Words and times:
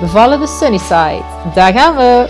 Bevallen 0.00 0.40
de 0.40 0.46
Sunnyside. 0.46 1.22
Daar 1.54 1.72
gaan 1.72 1.96
we. 1.96 2.26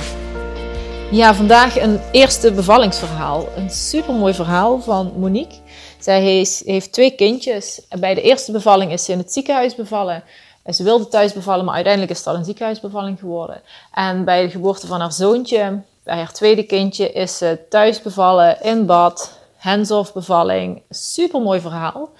Ja, 1.10 1.34
vandaag 1.34 1.80
een 1.80 2.00
eerste 2.12 2.52
bevallingsverhaal. 2.52 3.48
Een 3.56 3.70
supermooi 3.70 4.34
verhaal 4.34 4.80
van 4.80 5.12
Monique. 5.16 5.56
Zij 5.98 6.22
heeft, 6.64 6.92
twee 6.92 7.10
kindjes. 7.10 7.80
Bij 7.98 8.14
de 8.14 8.22
eerste 8.22 8.52
bevalling 8.52 8.92
is 8.92 9.04
ze 9.04 9.12
in 9.12 9.18
het 9.18 9.32
ziekenhuis 9.32 9.74
bevallen. 9.74 10.22
Ze 10.66 10.82
wilde 10.82 11.08
thuis 11.08 11.32
bevallen, 11.32 11.64
maar 11.64 11.74
uiteindelijk 11.74 12.12
is 12.12 12.18
het 12.18 12.26
al 12.26 12.34
een 12.34 12.44
ziekenhuisbevalling 12.44 13.18
geworden. 13.18 13.62
En 13.94 14.24
bij 14.24 14.42
de 14.42 14.50
geboorte 14.50 14.86
van 14.86 15.00
haar 15.00 15.12
zoontje, 15.12 15.82
bij 16.02 16.16
haar 16.16 16.32
tweede 16.32 16.62
kindje, 16.62 17.12
is 17.12 17.38
ze 17.38 17.58
thuis 17.68 18.02
bevallen 18.02 18.62
in 18.62 18.86
bad. 18.86 19.38
Hands-off 19.56 20.12
bevalling. 20.12 20.82
Supermooi 20.88 21.60
verhaal. 21.60 22.10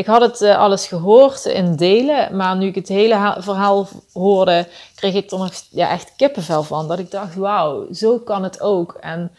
Ik 0.00 0.06
had 0.06 0.20
het 0.20 0.40
uh, 0.40 0.58
alles 0.58 0.86
gehoord 0.86 1.44
in 1.44 1.76
delen, 1.76 2.36
maar 2.36 2.56
nu 2.56 2.66
ik 2.66 2.74
het 2.74 2.88
hele 2.88 3.36
verhaal 3.38 3.88
hoorde, 4.12 4.66
kreeg 4.94 5.14
ik 5.14 5.30
er 5.30 5.38
nog 5.38 5.50
ja, 5.70 5.90
echt 5.90 6.12
kippenvel 6.16 6.62
van. 6.62 6.88
Dat 6.88 6.98
ik 6.98 7.10
dacht, 7.10 7.34
wauw, 7.34 7.92
zo 7.92 8.18
kan 8.18 8.42
het 8.42 8.60
ook. 8.60 8.96
En 9.00 9.30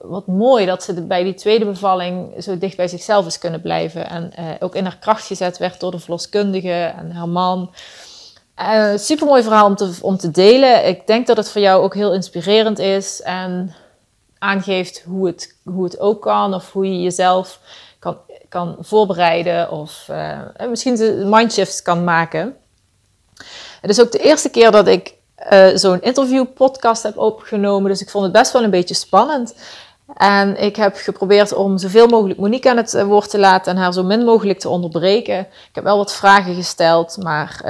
wat 0.00 0.26
mooi 0.26 0.66
dat 0.66 0.82
ze 0.82 1.02
bij 1.02 1.22
die 1.22 1.34
tweede 1.34 1.64
bevalling 1.64 2.42
zo 2.42 2.58
dicht 2.58 2.76
bij 2.76 2.88
zichzelf 2.88 3.26
is 3.26 3.38
kunnen 3.38 3.60
blijven. 3.60 4.08
En 4.08 4.32
uh, 4.38 4.44
ook 4.60 4.74
in 4.74 4.84
haar 4.84 4.98
kracht 5.00 5.26
gezet 5.26 5.58
werd 5.58 5.80
door 5.80 5.90
de 5.90 5.98
verloskundige 5.98 6.92
en 6.98 7.12
haar 7.12 7.28
man. 7.28 7.70
Uh, 8.60 8.92
eh, 8.92 8.98
Super 8.98 9.26
mooi 9.26 9.42
verhaal 9.42 9.66
om 9.66 9.76
te, 9.76 9.98
om 10.00 10.16
te 10.16 10.30
delen. 10.30 10.86
Ik 10.86 11.06
denk 11.06 11.26
dat 11.26 11.36
het 11.36 11.50
voor 11.50 11.60
jou 11.60 11.82
ook 11.82 11.94
heel 11.94 12.12
inspirerend 12.12 12.78
is. 12.78 13.22
En 13.22 13.74
aangeeft 14.38 15.02
hoe 15.02 15.26
het, 15.26 15.56
hoe 15.64 15.84
het 15.84 16.00
ook 16.00 16.22
kan. 16.22 16.54
Of 16.54 16.72
hoe 16.72 16.86
je 16.86 17.02
jezelf 17.02 17.60
kan 18.48 18.76
voorbereiden 18.80 19.70
of 19.70 20.06
uh, 20.10 20.40
misschien 20.68 20.96
de 20.96 21.22
mindshifts 21.26 21.82
kan 21.82 22.04
maken. 22.04 22.56
Het 23.80 23.90
is 23.90 24.00
ook 24.00 24.12
de 24.12 24.18
eerste 24.18 24.48
keer 24.48 24.70
dat 24.70 24.86
ik 24.86 25.14
uh, 25.52 25.66
zo'n 25.74 26.02
interview 26.02 26.44
podcast 26.54 27.02
heb 27.02 27.18
opgenomen, 27.18 27.90
dus 27.90 28.00
ik 28.00 28.10
vond 28.10 28.24
het 28.24 28.32
best 28.32 28.52
wel 28.52 28.62
een 28.62 28.70
beetje 28.70 28.94
spannend. 28.94 29.54
En 30.14 30.62
ik 30.62 30.76
heb 30.76 30.96
geprobeerd 30.96 31.52
om 31.52 31.78
zoveel 31.78 32.06
mogelijk 32.06 32.40
Monique 32.40 32.70
aan 32.70 32.76
het 32.76 33.02
woord 33.02 33.30
te 33.30 33.38
laten 33.38 33.72
en 33.72 33.78
haar 33.78 33.92
zo 33.92 34.02
min 34.02 34.24
mogelijk 34.24 34.58
te 34.58 34.68
onderbreken. 34.68 35.38
Ik 35.40 35.74
heb 35.74 35.84
wel 35.84 35.96
wat 35.96 36.14
vragen 36.14 36.54
gesteld, 36.54 37.16
maar 37.22 37.60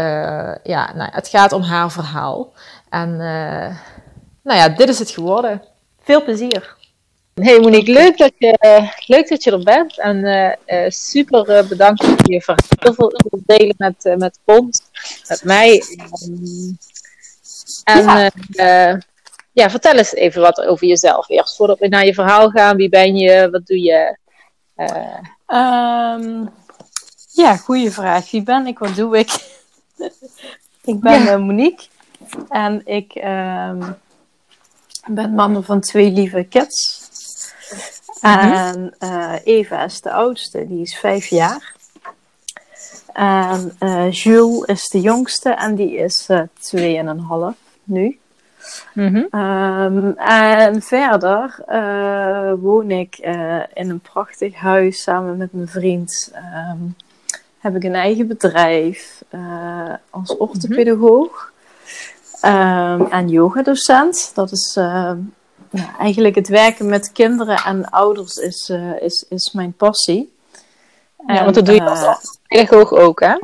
ja, 0.63 0.93
nou, 0.95 1.11
het 1.13 1.29
gaat 1.29 1.53
om 1.53 1.63
haar 1.63 1.91
verhaal. 1.91 2.53
En 2.89 3.17
nou 4.43 4.59
ja, 4.59 4.69
dit 4.69 4.89
is 4.89 4.99
het 4.99 5.11
geworden. 5.11 5.63
Veel 6.03 6.25
plezier! 6.25 6.78
Hey 7.41 7.61
Monique, 7.61 7.93
leuk 7.93 8.19
dat 8.19 8.33
je, 8.39 8.89
leuk 9.07 9.29
dat 9.29 9.45
je 9.45 9.51
er 9.51 9.63
bent. 9.63 9.99
En 9.99 10.17
uh, 10.67 10.89
super 10.89 11.51
uh, 11.51 11.69
bedankt 11.69 12.05
voor 12.05 12.17
je 12.23 12.43
verhaal 12.43 13.09
te 13.09 13.43
delen 13.47 13.75
met, 13.79 14.15
met 14.19 14.39
ons, 14.45 14.83
met 15.29 15.45
mij. 15.45 15.83
en 17.85 18.31
ja. 18.49 19.01
ja. 19.53 19.71
vertel 19.71 19.97
eens 19.97 20.15
even 20.15 20.41
wat 20.41 20.61
over 20.61 20.87
jezelf. 20.87 21.29
Eerst 21.29 21.57
voordat 21.57 21.79
we 21.79 21.89
naar 21.89 22.05
je 22.05 22.15
verhaal 22.15 22.51
gaan. 22.51 22.77
Wie 22.77 22.89
ben 22.89 23.17
je? 23.17 23.51
Wat 23.51 23.67
doe 23.67 23.83
je? 23.83 24.17
Um, 25.47 26.51
ja, 27.33 27.57
goede 27.57 27.91
vraag. 27.91 28.31
Wie 28.31 28.43
ben 28.43 28.67
ik? 28.67 28.79
Wat 28.79 28.95
doe 28.95 29.19
ik? 29.19 29.31
ik 30.93 31.01
ben 31.01 31.23
ja. 31.23 31.37
Monique. 31.37 31.87
En 32.49 32.87
ik 32.87 33.15
um, 33.15 33.97
ben 35.07 35.35
mama 35.35 35.61
van 35.61 35.81
twee 35.81 36.11
lieve 36.11 36.45
kids. 36.45 37.08
En 38.21 38.95
uh, 39.01 39.35
Eva 39.45 39.85
is 39.85 40.01
de 40.01 40.13
oudste, 40.13 40.67
die 40.67 40.81
is 40.81 40.99
vijf 40.99 41.27
jaar. 41.27 41.77
En 43.13 43.73
uh, 43.81 44.13
Jules 44.13 44.65
is 44.65 44.89
de 44.89 45.01
jongste 45.01 45.51
en 45.51 45.75
die 45.75 45.97
is 45.97 46.29
uh, 46.29 46.41
tweeënhalf 46.59 47.57
nu. 47.85 48.19
Mm 48.95 49.07
-hmm. 49.15 49.41
um, 49.41 50.17
en 50.17 50.83
verder 50.83 51.59
uh, 51.69 52.53
woon 52.61 52.91
ik 52.91 53.19
in 53.75 53.91
een 53.91 54.01
prachtig 54.01 54.55
huis 54.55 55.03
samen 55.03 55.37
met 55.37 55.53
mijn 55.53 55.69
vriend. 55.69 56.33
Um, 56.35 56.97
heb 57.59 57.77
ik 57.77 57.85
een 57.85 57.95
eigen 57.95 58.27
bedrijf 58.27 59.23
als 60.11 60.37
orthopedagoog 60.37 61.53
um, 62.45 63.07
en 63.07 63.29
yogadocent. 63.29 64.31
Dat 64.35 64.53
is 64.53 64.79
nou, 65.71 65.89
eigenlijk 65.99 66.35
het 66.35 66.49
werken 66.49 66.89
met 66.89 67.13
kinderen 67.13 67.57
en 67.57 67.91
ouders 67.91 68.37
is, 68.37 68.69
uh, 68.69 69.03
is, 69.03 69.27
is 69.29 69.53
mijn 69.53 69.73
passie. 69.73 70.37
Ja, 71.27 71.43
want 71.43 71.55
dat 71.55 71.67
doe 71.67 71.75
je 71.75 71.85
als 71.85 72.03
uh, 72.03 72.17
pedagoog 72.47 72.93
ook, 72.93 73.21
hè? 73.21 73.37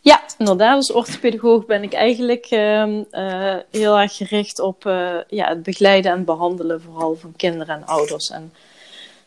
Ja, 0.00 0.20
inderdaad. 0.38 0.74
Als 0.74 0.92
orthopedagoog 0.92 1.66
ben 1.66 1.82
ik 1.82 1.92
eigenlijk 1.92 2.50
uh, 2.50 3.56
heel 3.70 3.98
erg 3.98 4.16
gericht 4.16 4.60
op 4.60 4.82
ja, 5.28 5.48
het 5.48 5.62
begeleiden 5.62 6.12
en 6.12 6.24
behandelen, 6.24 6.82
vooral 6.82 7.14
van 7.14 7.32
kinderen 7.36 7.76
en 7.76 7.86
ouders. 7.86 8.30
En 8.30 8.52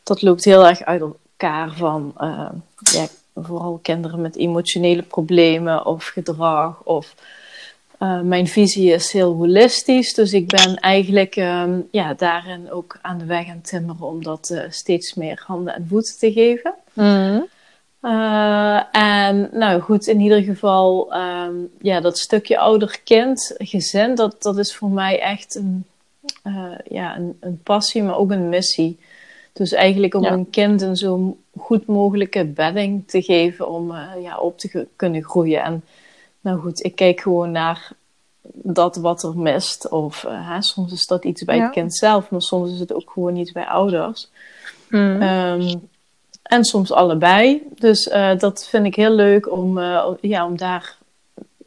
dat 0.04 0.22
loopt 0.22 0.44
heel 0.44 0.68
erg 0.68 0.82
uit 0.82 1.02
elkaar 1.02 1.74
van 1.74 2.14
ja, 2.78 3.08
vooral 3.36 3.80
kinderen 3.82 4.22
met 4.22 4.36
emotionele 4.36 5.04
problemen 5.04 5.86
of 5.86 6.06
gedrag 6.06 6.82
of 6.84 7.14
uh, 8.02 8.22
mijn 8.22 8.48
visie 8.48 8.92
is 8.92 9.12
heel 9.12 9.34
holistisch, 9.34 10.14
dus 10.14 10.34
ik 10.34 10.48
ben 10.48 10.76
eigenlijk 10.76 11.36
um, 11.36 11.88
ja, 11.92 12.14
daarin 12.14 12.72
ook 12.72 12.98
aan 13.02 13.18
de 13.18 13.26
weg 13.26 13.50
aan 13.50 13.62
timmeren 13.62 14.08
om 14.08 14.24
dat 14.24 14.50
uh, 14.54 14.64
steeds 14.70 15.14
meer 15.14 15.44
handen 15.46 15.76
en 15.76 15.86
voeten 15.90 16.18
te 16.18 16.32
geven. 16.32 16.74
Mm. 16.94 17.48
Uh, 18.02 18.96
en 18.96 19.50
nou 19.52 19.82
goed, 19.82 20.08
in 20.08 20.20
ieder 20.20 20.42
geval, 20.42 21.16
um, 21.16 21.70
ja, 21.82 22.00
dat 22.00 22.18
stukje 22.18 22.58
ouder-kind, 22.58 23.56
gezin, 23.58 24.16
dat, 24.16 24.42
dat 24.42 24.58
is 24.58 24.76
voor 24.76 24.90
mij 24.90 25.20
echt 25.20 25.56
een, 25.56 25.86
ja, 26.90 27.18
een, 27.18 27.38
een, 27.40 27.60
passie, 27.64 28.04
maar 28.04 28.18
ook 28.18 28.32
een 28.32 28.50
missie. 28.50 29.00
Dus 29.54 29.72
eigenlijk 29.72 30.14
om 30.14 30.24
ja. 30.24 30.32
een 30.32 30.50
kind 30.50 30.82
een 30.82 30.96
zo 30.96 31.38
goed 31.58 31.86
mogelijke 31.86 32.46
bedding 32.46 33.08
te 33.08 33.22
geven 33.22 33.70
om 33.70 33.94
ja, 34.22 34.40
op 34.40 34.58
te 34.58 34.88
kunnen 34.96 35.24
groeien. 35.24 35.64
En 35.64 35.84
nou 36.42 36.60
goed, 36.60 36.84
ik 36.84 36.96
kijk 36.96 37.22
gewoon 37.22 37.52
naar 37.52 37.92
dat 38.54 38.96
wat 38.96 39.24
er 39.24 39.38
mist. 39.38 39.90
Of 39.90 40.24
uh, 40.24 40.50
hè, 40.50 40.62
soms 40.62 40.92
is 40.92 41.06
dat 41.06 41.24
iets 41.24 41.44
bij 41.44 41.60
het 41.60 41.72
kind 41.72 41.96
zelf, 41.96 42.30
maar 42.30 42.42
soms 42.42 42.72
is 42.72 42.80
het 42.80 42.94
ook 42.94 43.12
gewoon 43.12 43.36
iets 43.36 43.52
bij 43.52 43.66
ouders. 43.66 44.30
Mm. 44.90 45.22
Um, 45.22 45.90
en 46.44 46.64
soms 46.64 46.92
allebei. 46.92 47.68
Dus 47.76 48.08
uh, 48.08 48.38
dat 48.38 48.68
vind 48.68 48.86
ik 48.86 48.96
heel 48.96 49.12
leuk 49.12 49.52
om, 49.52 49.78
uh, 49.78 50.08
ja, 50.22 50.46
om 50.46 50.58
daar 50.58 50.98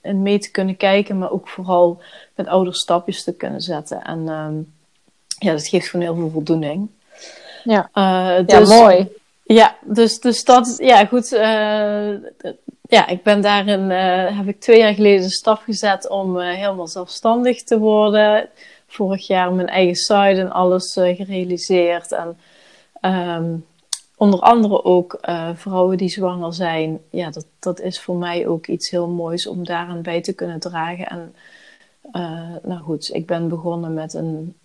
in 0.02 0.22
mee 0.22 0.38
te 0.38 0.50
kunnen 0.50 0.76
kijken, 0.76 1.18
maar 1.18 1.30
ook 1.30 1.48
vooral 1.48 2.02
met 2.34 2.46
ouders 2.46 2.78
stapjes 2.78 3.24
te 3.24 3.32
kunnen 3.32 3.60
zetten. 3.60 4.02
En 4.02 4.28
um, 4.28 4.72
ja, 5.38 5.52
dat 5.52 5.66
geeft 5.66 5.88
gewoon 5.88 6.06
heel 6.06 6.14
veel 6.14 6.30
voldoening. 6.30 6.88
Ja, 7.64 7.90
dus, 8.42 8.68
ja 8.68 8.80
mooi. 8.80 9.08
Ja, 9.44 9.76
dus, 9.82 10.20
dus 10.20 10.44
dat, 10.44 10.74
ja 10.78 11.06
goed, 11.06 11.28
ja, 12.88 13.06
ik 13.06 13.22
ben 13.22 13.40
daarin, 13.40 13.90
uh, 13.90 14.38
heb 14.38 14.46
ik 14.46 14.60
twee 14.60 14.78
jaar 14.78 14.94
geleden 14.94 15.22
een 15.22 15.30
stap 15.30 15.58
gezet 15.62 16.08
om 16.08 16.36
uh, 16.36 16.54
helemaal 16.54 16.88
zelfstandig 16.88 17.62
te 17.62 17.78
worden. 17.78 18.48
Vorig 18.86 19.26
jaar 19.26 19.52
mijn 19.52 19.68
eigen 19.68 19.94
site 19.94 20.40
en 20.40 20.50
alles 20.50 20.96
uh, 20.96 21.16
gerealiseerd. 21.16 22.12
En 22.12 22.38
um, 23.02 23.66
onder 24.16 24.40
andere 24.40 24.84
ook 24.84 25.18
vrouwen 25.54 25.96
die 25.96 26.08
zwanger 26.08 26.54
zijn. 26.54 27.00
Ja, 27.10 27.30
dat, 27.30 27.46
dat 27.58 27.80
is 27.80 28.00
voor 28.00 28.16
mij 28.16 28.46
ook 28.46 28.66
iets 28.66 28.90
heel 28.90 29.08
moois 29.08 29.46
om 29.46 29.64
daaraan 29.64 30.02
bij 30.02 30.20
te 30.20 30.32
kunnen 30.32 30.60
dragen. 30.60 31.06
En 31.06 31.34
nou 32.62 32.80
goed, 32.80 33.14
ik 33.14 33.26
ben 33.26 33.48
begonnen 33.48 33.94
met 33.94 34.14
een, 34.14 34.56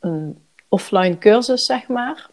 een 0.00 0.38
offline 0.68 1.18
cursus, 1.18 1.64
zeg 1.64 1.88
maar. 1.88 2.28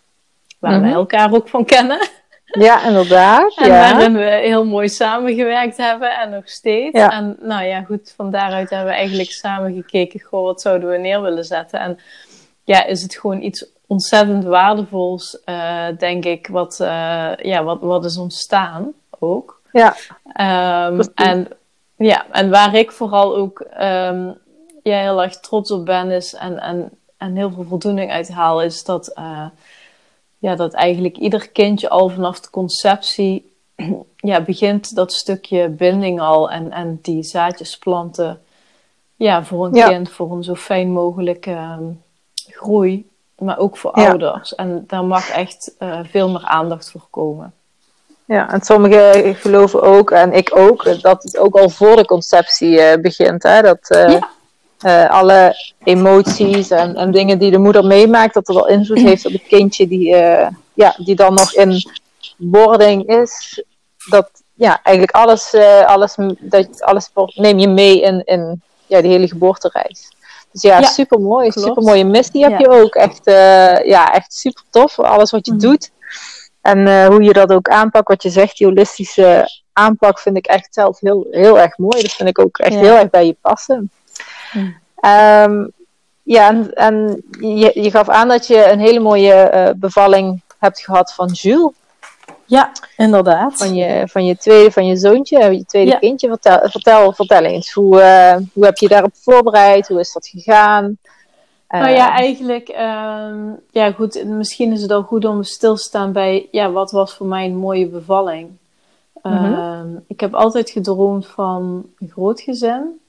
Waar 0.64 0.72
mm 0.72 0.80
-hmm. 0.80 0.90
we 0.90 0.96
elkaar 0.96 1.34
ook 1.34 1.50
van 1.50 1.66
kennen. 1.66 2.08
Ja, 2.46 2.86
inderdaad. 2.86 3.56
En 3.56 3.70
waarin 3.70 4.14
we 4.14 4.24
heel 4.24 4.66
mooi 4.66 4.90
samengewerkt 4.90 5.78
hebben 5.78 6.20
en 6.20 6.30
nog 6.30 6.50
steeds. 6.50 6.98
Ja. 6.98 7.12
En 7.12 7.38
nou 7.42 7.64
ja, 7.64 7.82
goed, 7.82 8.14
van 8.16 8.32
daaruit 8.32 8.70
hebben 8.70 8.88
we 8.88 8.94
eigenlijk 8.94 9.32
samen 9.32 9.74
gekeken, 9.74 10.20
goh, 10.20 10.44
wat 10.44 10.62
zouden 10.62 10.90
we 10.90 10.98
neer 10.98 11.22
willen 11.22 11.44
zetten? 11.44 11.80
En 11.80 12.00
ja, 12.64 12.86
is 12.86 13.02
het 13.02 13.16
gewoon 13.16 13.42
iets 13.42 13.66
ontzettend 13.88 14.44
waardevols, 14.44 15.42
uh, 15.46 15.86
denk 15.98 16.26
ik, 16.26 16.48
wat, 16.48 16.80
uh, 16.82 17.36
ja, 17.36 17.64
wat, 17.64 17.82
wat 17.82 18.06
is 18.06 18.18
ontstaan 18.18 18.94
ook. 19.20 19.62
Ja. 19.72 19.96
Um, 20.88 21.02
en, 21.16 21.48
ja, 21.96 22.26
en 22.32 22.50
waar 22.50 22.76
ik 22.76 22.92
vooral 22.92 23.36
ook 23.36 23.60
um, 23.60 24.38
ja, 24.84 25.00
heel 25.00 25.24
erg 25.24 25.40
trots 25.40 25.72
op 25.72 25.86
ben 25.86 26.12
is 26.12 26.34
en, 26.34 26.60
en, 26.60 26.90
en 27.18 27.36
heel 27.36 27.52
veel 27.52 27.66
voldoening 27.70 28.12
uit 28.12 28.32
haal, 28.32 28.62
is 28.62 28.84
dat, 28.84 29.12
uh, 29.20 29.46
ja, 30.44 30.56
dat 30.56 30.74
eigenlijk 30.74 31.18
ieder 31.18 31.50
kindje 31.50 31.90
al 31.90 32.10
vanaf 32.10 32.40
de 32.40 32.50
conceptie 32.50 33.56
ja, 34.32 34.42
begint 34.42 34.96
dat 34.96 35.14
stukje 35.14 35.70
binding 35.70 36.22
al 36.22 36.52
en, 36.52 36.72
en 36.72 37.00
die 37.02 37.24
zaadjes 37.24 37.78
planten 37.78 38.42
ja, 39.16 39.44
voor 39.44 39.66
een 39.66 39.72
kind, 39.72 40.10
voor 40.10 40.32
een 40.32 40.44
zo 40.44 40.56
fijn 40.56 40.92
mogelijke 40.92 41.52
uh, 41.52 41.78
groei, 42.36 43.10
maar 43.38 43.58
ook 43.58 43.78
voor 43.78 43.92
ouders. 43.92 44.56
En 44.56 44.84
daar 44.88 45.06
mag 45.06 45.30
echt 45.30 45.76
uh, 45.80 46.00
veel 46.04 46.30
meer 46.30 46.46
aandacht 46.46 46.92
voor 46.92 47.08
komen. 47.10 47.54
Ja, 48.26 48.52
en 48.52 48.62
sommigen 48.62 49.36
geloven 49.36 49.82
ook, 49.82 50.12
en 50.12 50.34
ik 50.34 50.56
ook, 50.56 51.02
dat 51.02 51.24
het 51.24 51.38
ook 51.38 51.56
al 51.56 51.70
voor 51.70 51.96
de 51.96 52.06
conceptie 52.06 52.78
uh, 52.80 52.94
begint. 53.02 53.44
Hè? 53.44 53.62
Dat 53.62 53.90
uh, 53.90 54.10
ja. 54.10 54.30
Alle 54.86 55.56
emoties 55.84 56.70
en, 56.70 56.96
en 56.96 57.12
dingen 57.12 57.40
die 57.40 57.52
de 57.52 57.58
moeder 57.58 57.86
meemaakt, 57.86 58.34
dat 58.34 58.48
er 58.48 58.54
wel 58.54 58.68
invloed 58.68 59.02
heeft 59.10 59.26
op 59.26 59.32
het 59.32 59.48
kindje 59.48 59.88
die, 59.88 60.08
ja, 60.74 60.96
die 60.98 61.16
dan 61.16 61.34
nog 61.34 61.54
in 61.54 61.92
wording 62.38 63.08
is. 63.08 63.64
Dat 64.10 64.30
ja, 64.54 64.80
eigenlijk 64.84 65.16
alles, 65.16 65.54
alles, 65.86 66.16
dat, 66.40 66.82
alles 66.82 67.10
neem 67.34 67.60
je 67.60 67.68
mee 67.68 68.02
in, 68.02 68.22
in 68.26 68.62
ja, 68.88 69.02
die 69.02 69.12
hele 69.12 69.28
geboortereis. 69.28 70.12
Dus 70.52 70.62
ja, 70.62 70.80
ja 70.80 70.88
super 70.88 71.20
mooi. 71.20 71.52
Super 71.52 71.84
mooie 71.84 72.06
missie 72.06 72.44
heb 72.44 72.60
je 72.60 72.70
ook. 72.70 72.96
Echt, 72.96 73.22
ja, 73.86 74.14
echt 74.14 74.34
super 74.34 74.64
tof. 74.70 75.00
Alles 75.00 75.32
wat 75.32 75.46
je 75.46 75.52
mm. 75.52 75.60
doet. 75.60 75.92
En 76.62 77.06
hoe 77.06 77.24
je 77.24 77.34
dat 77.34 77.52
ook 77.52 77.70
aanpakt, 77.70 78.08
wat 78.08 78.24
je 78.24 78.30
zegt, 78.30 78.58
die 78.58 78.68
holistische 78.68 79.48
aanpak, 79.74 80.20
vind 80.20 80.38
ik 80.38 80.46
echt 80.46 80.74
zelf 80.74 81.00
heel, 81.00 81.28
heel 81.32 81.60
erg 81.60 81.78
mooi. 81.78 82.02
Dat 82.02 82.12
vind 82.12 82.30
ik 82.30 82.40
ook 82.40 82.58
echt 82.58 82.76
heel 82.76 82.96
erg 82.96 83.10
bij 83.10 83.26
je 83.26 83.36
passen. 83.42 83.92
Ja, 84.54 85.44
um, 85.44 85.72
ja 86.24 86.50
en, 86.50 86.74
en 86.74 87.24
je, 87.40 87.72
je, 87.82 87.92
gaf 87.92 88.10
aan 88.10 88.28
dat 88.28 88.48
je 88.48 88.72
een 88.72 88.80
hele 88.80 89.00
mooie 89.00 89.52
uh, 89.54 89.70
bevalling 89.76 90.42
hebt 90.60 90.80
gehad 90.80 91.14
van 91.14 91.28
Jules. 91.28 91.72
Ja, 92.46 92.72
inderdaad. 92.98 93.58
Van 93.58 93.76
je, 93.76 94.08
van 94.08 94.26
je 94.26 94.38
tweede, 94.38 94.72
van 94.72 94.86
je 94.86 94.96
zoontje, 94.96 95.58
je 95.58 95.66
tweede 95.66 95.92
ja. 95.92 95.98
kindje. 95.98 96.28
Vertel, 96.28 96.60
vertel, 96.70 97.14
vertel 97.14 97.44
eens, 97.44 97.72
hoe, 97.72 98.00
uh, 98.00 98.36
hoe 98.54 98.66
heb 98.66 98.78
je 98.78 98.88
daarop 98.88 99.14
voorbereid? 99.14 99.88
Hoe 99.88 100.00
is 100.00 100.14
dat 100.14 100.28
gegaan? 100.28 100.98
nou 101.68 101.90
ja, 101.90 102.08
ehm. 102.08 102.18
eigenlijk, 102.18 102.70
uh, 102.70 103.54
ja 103.72 103.92
goed, 103.92 104.24
misschien 104.26 104.72
is 104.72 104.82
het 104.82 104.92
al 104.92 105.02
goed 105.04 105.26
om 105.26 105.44
stil 105.44 105.76
te 105.76 105.82
staan 105.82 106.12
bij, 106.12 106.48
ja, 106.52 106.72
wat 106.72 106.92
was 106.92 107.14
voor 107.14 107.26
mij 107.26 107.46
een 107.46 107.56
mooie 107.56 107.88
bevalling? 107.88 108.50
Mm 109.22 109.32
-hmm. 109.32 110.04
ik 110.08 110.20
heb 110.20 110.34
altijd 110.34 110.70
gedroomd 110.70 111.28
van 111.28 111.86
een 112.00 112.10
groot 112.10 112.42
gezin. 112.42 113.00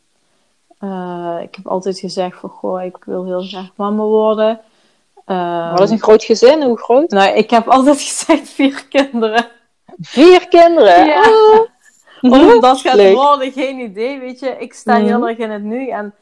Uh, 0.84 1.42
ik 1.42 1.54
heb 1.54 1.66
altijd 1.66 1.98
gezegd 1.98 2.38
van, 2.38 2.50
goh, 2.50 2.82
ik 2.82 2.96
wil 3.04 3.24
heel 3.24 3.42
graag 3.42 3.70
mama 3.76 4.02
worden. 4.02 4.60
Wat 5.70 5.80
is 5.80 5.90
een 5.90 6.02
groot 6.02 6.24
gezin? 6.24 6.62
Hoe 6.62 6.78
groot? 6.78 7.10
Nou, 7.10 7.36
ik 7.36 7.50
heb 7.50 7.68
altijd 7.68 8.00
gezegd 8.08 8.48
vier 8.48 8.86
kinderen. 8.88 9.46
Vier 10.00 10.48
kinderen? 10.48 11.06
Ja. 11.06 11.30
Oh. 11.30 11.60
Of 12.32 12.60
dat 12.60 12.80
gaat 12.80 13.12
worden, 13.12 13.52
geen 13.52 13.78
idee, 13.78 14.18
weet 14.18 14.40
je. 14.40 14.48
Ik 14.58 14.74
sta 14.74 14.96
heel 14.96 15.18
mhm. 15.18 15.28
erg 15.28 15.38
in 15.38 15.50
het 15.50 15.62
nu 15.62 15.88
en 15.88 16.14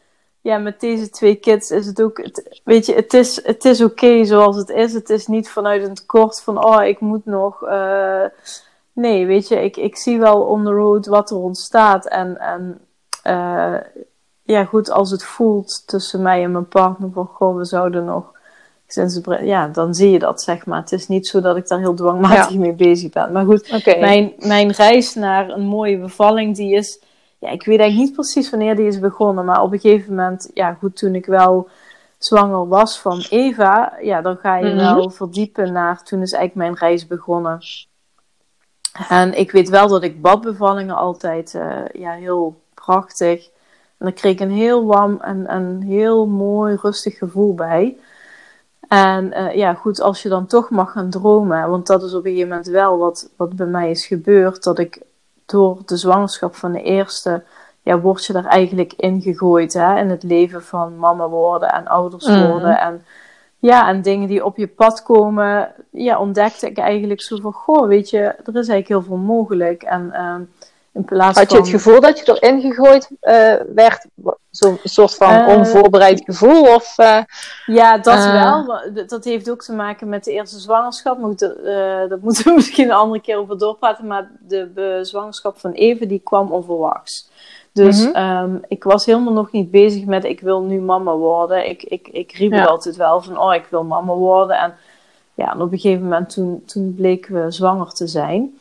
ja, 0.43 0.59
met 0.59 0.81
deze 0.81 1.11
twee 1.11 1.35
kids 1.35 1.71
is 1.71 1.87
het 1.87 2.03
ook, 2.03 2.23
het, 2.23 2.61
weet 2.65 2.87
je, 2.87 2.95
het 2.95 3.15
is, 3.15 3.45
het 3.45 3.65
is 3.65 3.83
oké 3.83 4.25
zoals 4.25 4.57
het 4.57 4.69
is. 4.69 4.93
Het 4.93 5.11
is 5.11 5.27
niet 5.27 5.51
vanuit 5.51 5.83
een 5.83 5.95
tekort 5.95 6.41
van, 6.41 6.65
oh, 6.65 6.85
ik 6.85 7.01
moet 7.01 7.25
nog. 7.25 7.63
Uh, 7.63 8.25
nee, 8.93 9.27
weet 9.27 9.49
je, 9.49 9.57
ik, 9.57 9.77
ik 9.77 9.97
zie 9.97 10.19
wel 10.19 10.43
on 10.43 10.65
the 10.65 10.71
road 10.71 11.07
wat 11.07 11.31
er 11.31 11.37
ontstaat. 11.37 12.07
En, 12.07 12.39
en 12.39 12.81
uh, 13.27 13.81
ja, 14.53 14.65
goed, 14.65 14.91
als 14.91 15.11
het 15.11 15.25
voelt 15.25 15.83
tussen 15.87 16.23
mij 16.23 16.43
en 16.43 16.53
mijn 16.53 16.69
partner 16.69 17.11
van, 17.13 17.27
goh, 17.27 17.57
we 17.57 17.65
zouden 17.65 18.05
nog. 18.05 18.31
Ja, 19.43 19.69
dan 19.69 19.95
zie 19.95 20.11
je 20.11 20.19
dat, 20.19 20.43
zeg 20.43 20.67
maar. 20.67 20.81
Het 20.81 20.93
is 20.93 21.09
niet 21.09 21.27
zo 21.27 21.41
dat 21.41 21.57
ik 21.57 21.69
daar 21.69 21.79
heel 21.79 21.95
dwangmatig 21.95 22.53
ja. 22.53 22.59
mee 22.59 22.73
bezig 22.73 23.11
ben. 23.11 23.33
Maar 23.33 23.45
goed, 23.45 23.73
okay. 23.73 24.01
mijn, 24.01 24.33
mijn 24.39 24.71
reis 24.71 25.15
naar 25.15 25.51
een 25.51 25.65
mooie 25.65 25.99
bevalling, 25.99 26.57
die 26.57 26.75
is 26.75 27.01
ja, 27.43 27.51
ik 27.51 27.65
weet 27.65 27.79
eigenlijk 27.79 28.09
niet 28.09 28.13
precies 28.13 28.51
wanneer 28.51 28.77
die 28.77 28.87
is 28.87 28.99
begonnen. 28.99 29.45
Maar 29.45 29.63
op 29.63 29.73
een 29.73 29.81
gegeven 29.81 30.15
moment, 30.15 30.51
ja 30.55 30.77
goed, 30.81 30.97
toen 30.97 31.15
ik 31.15 31.27
wel 31.27 31.69
zwanger 32.19 32.69
was 32.69 33.01
van 33.01 33.25
Eva, 33.31 33.93
ja, 34.01 34.21
dan 34.21 34.37
ga 34.37 34.57
je 34.57 34.73
mm 34.73 34.79
-hmm. 34.79 34.95
wel 34.95 35.11
verdiepen 35.11 35.73
naar, 35.73 36.03
toen 36.03 36.23
is 36.23 36.33
eigenlijk 36.33 36.69
mijn 36.69 36.91
reis 36.91 37.07
begonnen. 37.07 37.61
En 39.09 39.39
ik 39.39 39.51
weet 39.51 39.69
wel 39.69 39.89
dat 39.89 40.03
ik 40.03 40.23
badbevallingen 40.23 40.97
altijd 40.97 41.55
uh, 41.55 41.85
ja, 41.93 42.13
heel 42.13 42.61
prachtig. 42.75 43.51
En 44.03 44.09
daar 44.09 44.17
kreeg 44.17 44.33
ik 44.33 44.41
een 44.41 44.51
heel 44.51 44.87
warm 44.87 45.19
en 45.21 45.55
een 45.55 45.83
heel 45.83 46.27
mooi 46.27 46.79
rustig 46.83 47.19
gevoel 47.19 47.55
bij. 47.55 47.97
En 48.89 49.25
uh, 49.25 49.55
ja, 49.55 49.75
goed, 49.75 50.01
als 50.01 50.23
je 50.23 50.29
dan 50.29 50.47
toch 50.47 50.71
mag 50.71 50.93
gaan 50.93 51.11
dromen, 51.11 51.71
want 51.71 51.87
dat 51.87 52.03
is 52.03 52.15
op 52.15 52.25
een 52.25 52.31
gegeven 52.31 52.49
moment 52.49 52.67
wel 52.67 52.99
wat, 52.99 53.31
wat 53.37 53.57
bij 53.57 53.67
mij 53.67 53.91
is 53.91 54.07
gebeurd, 54.07 54.63
dat 54.63 54.79
ik 54.79 55.03
door 55.47 55.79
de 55.87 55.97
zwangerschap 55.97 56.55
van 56.55 56.73
de 56.73 56.83
eerste, 56.83 57.43
ja, 57.83 58.01
word 58.01 58.25
je 58.25 58.33
daar 58.33 58.45
eigenlijk 58.45 58.93
ingegooid 58.93 59.73
hè, 59.73 59.99
in 59.99 60.11
het 60.11 60.23
leven 60.23 60.63
van 60.63 60.99
mama 60.99 61.29
worden 61.29 61.73
en 61.73 61.87
ouders 61.87 62.27
mhm. 62.27 62.51
worden. 62.51 62.79
En 62.79 63.05
ja, 63.59 63.89
en 63.89 64.03
dingen 64.03 64.29
die 64.29 64.45
op 64.45 64.57
je 64.57 64.69
pad 64.69 65.03
komen, 65.03 65.73
ja, 65.91 66.19
ontdekte 66.19 66.67
ik 66.67 66.79
eigenlijk 66.79 67.21
zo 67.21 67.37
van, 67.41 67.53
goh, 67.53 67.87
weet 67.87 68.11
je, 68.11 68.19
er 68.19 68.37
is 68.47 68.55
eigenlijk 68.55 68.89
heel 68.89 69.03
veel 69.03 69.17
mogelijk. 69.17 69.83
En 69.83 70.11
uh, 70.13 70.35
in 70.93 71.05
plaats 71.05 71.39
Had 71.39 71.51
je 71.51 71.57
het 71.57 71.69
gevoel 71.69 72.01
dat 72.01 72.19
je 72.19 72.41
erin 72.41 72.61
gegooid 72.61 73.11
uh, 73.23 73.55
werd? 73.75 74.07
Zo'n 74.51 74.79
soort 74.85 75.15
van 75.15 75.35
uh, 75.35 75.49
onvoorbereid 75.49 76.23
gevoel? 76.25 76.75
Of, 76.75 76.99
uh, 76.99 77.19
ja, 77.67 77.99
dat 77.99 78.25
wel. 78.25 78.81
Dat 79.07 79.25
heeft 79.25 79.51
ook 79.51 79.63
te 79.63 79.73
maken 79.73 80.09
met 80.09 80.25
de 80.25 80.33
eerste 80.33 80.59
zwangerschap. 80.59 81.19
Maar 81.19 81.35
dat 82.09 82.21
moeten 82.23 82.45
we 82.45 82.53
misschien 82.55 82.85
een 82.85 82.97
andere 82.97 83.21
keer 83.21 83.37
over 83.37 83.59
doorpraten. 83.59 84.07
Maar 84.07 84.31
de 84.41 84.99
zwangerschap 85.03 85.59
van 85.59 85.73
Even, 85.73 86.09
die 86.09 86.21
kwam 86.25 86.53
onverwachts. 86.53 87.31
Dus 87.73 88.05
mm 88.05 88.13
-hmm. 88.13 88.43
um, 88.43 88.61
ik 88.69 88.85
was 88.85 89.07
helemaal 89.07 89.33
nog 89.33 89.53
niet 89.53 89.71
bezig 89.71 90.05
met 90.05 90.25
ik 90.25 90.41
wil 90.41 90.63
nu 90.63 90.81
mama 90.81 91.15
worden. 91.15 91.69
Ik, 91.69 91.83
ik, 91.83 92.09
ik 92.09 92.33
riep 92.33 92.53
ja. 92.53 92.65
altijd 92.65 92.97
wel 92.97 93.23
van 93.23 93.39
oh, 93.39 93.55
ik 93.55 93.67
wil 93.71 93.85
mama 93.85 94.13
worden. 94.13 94.57
En 94.57 94.75
ja, 95.35 95.53
en 95.53 95.61
op 95.61 95.73
een 95.73 95.79
gegeven 95.79 96.03
moment 96.03 96.31
toen, 96.31 96.63
toen 96.67 96.95
bleken 96.95 97.45
we 97.45 97.51
zwanger 97.51 97.93
te 97.93 98.07
zijn. 98.07 98.59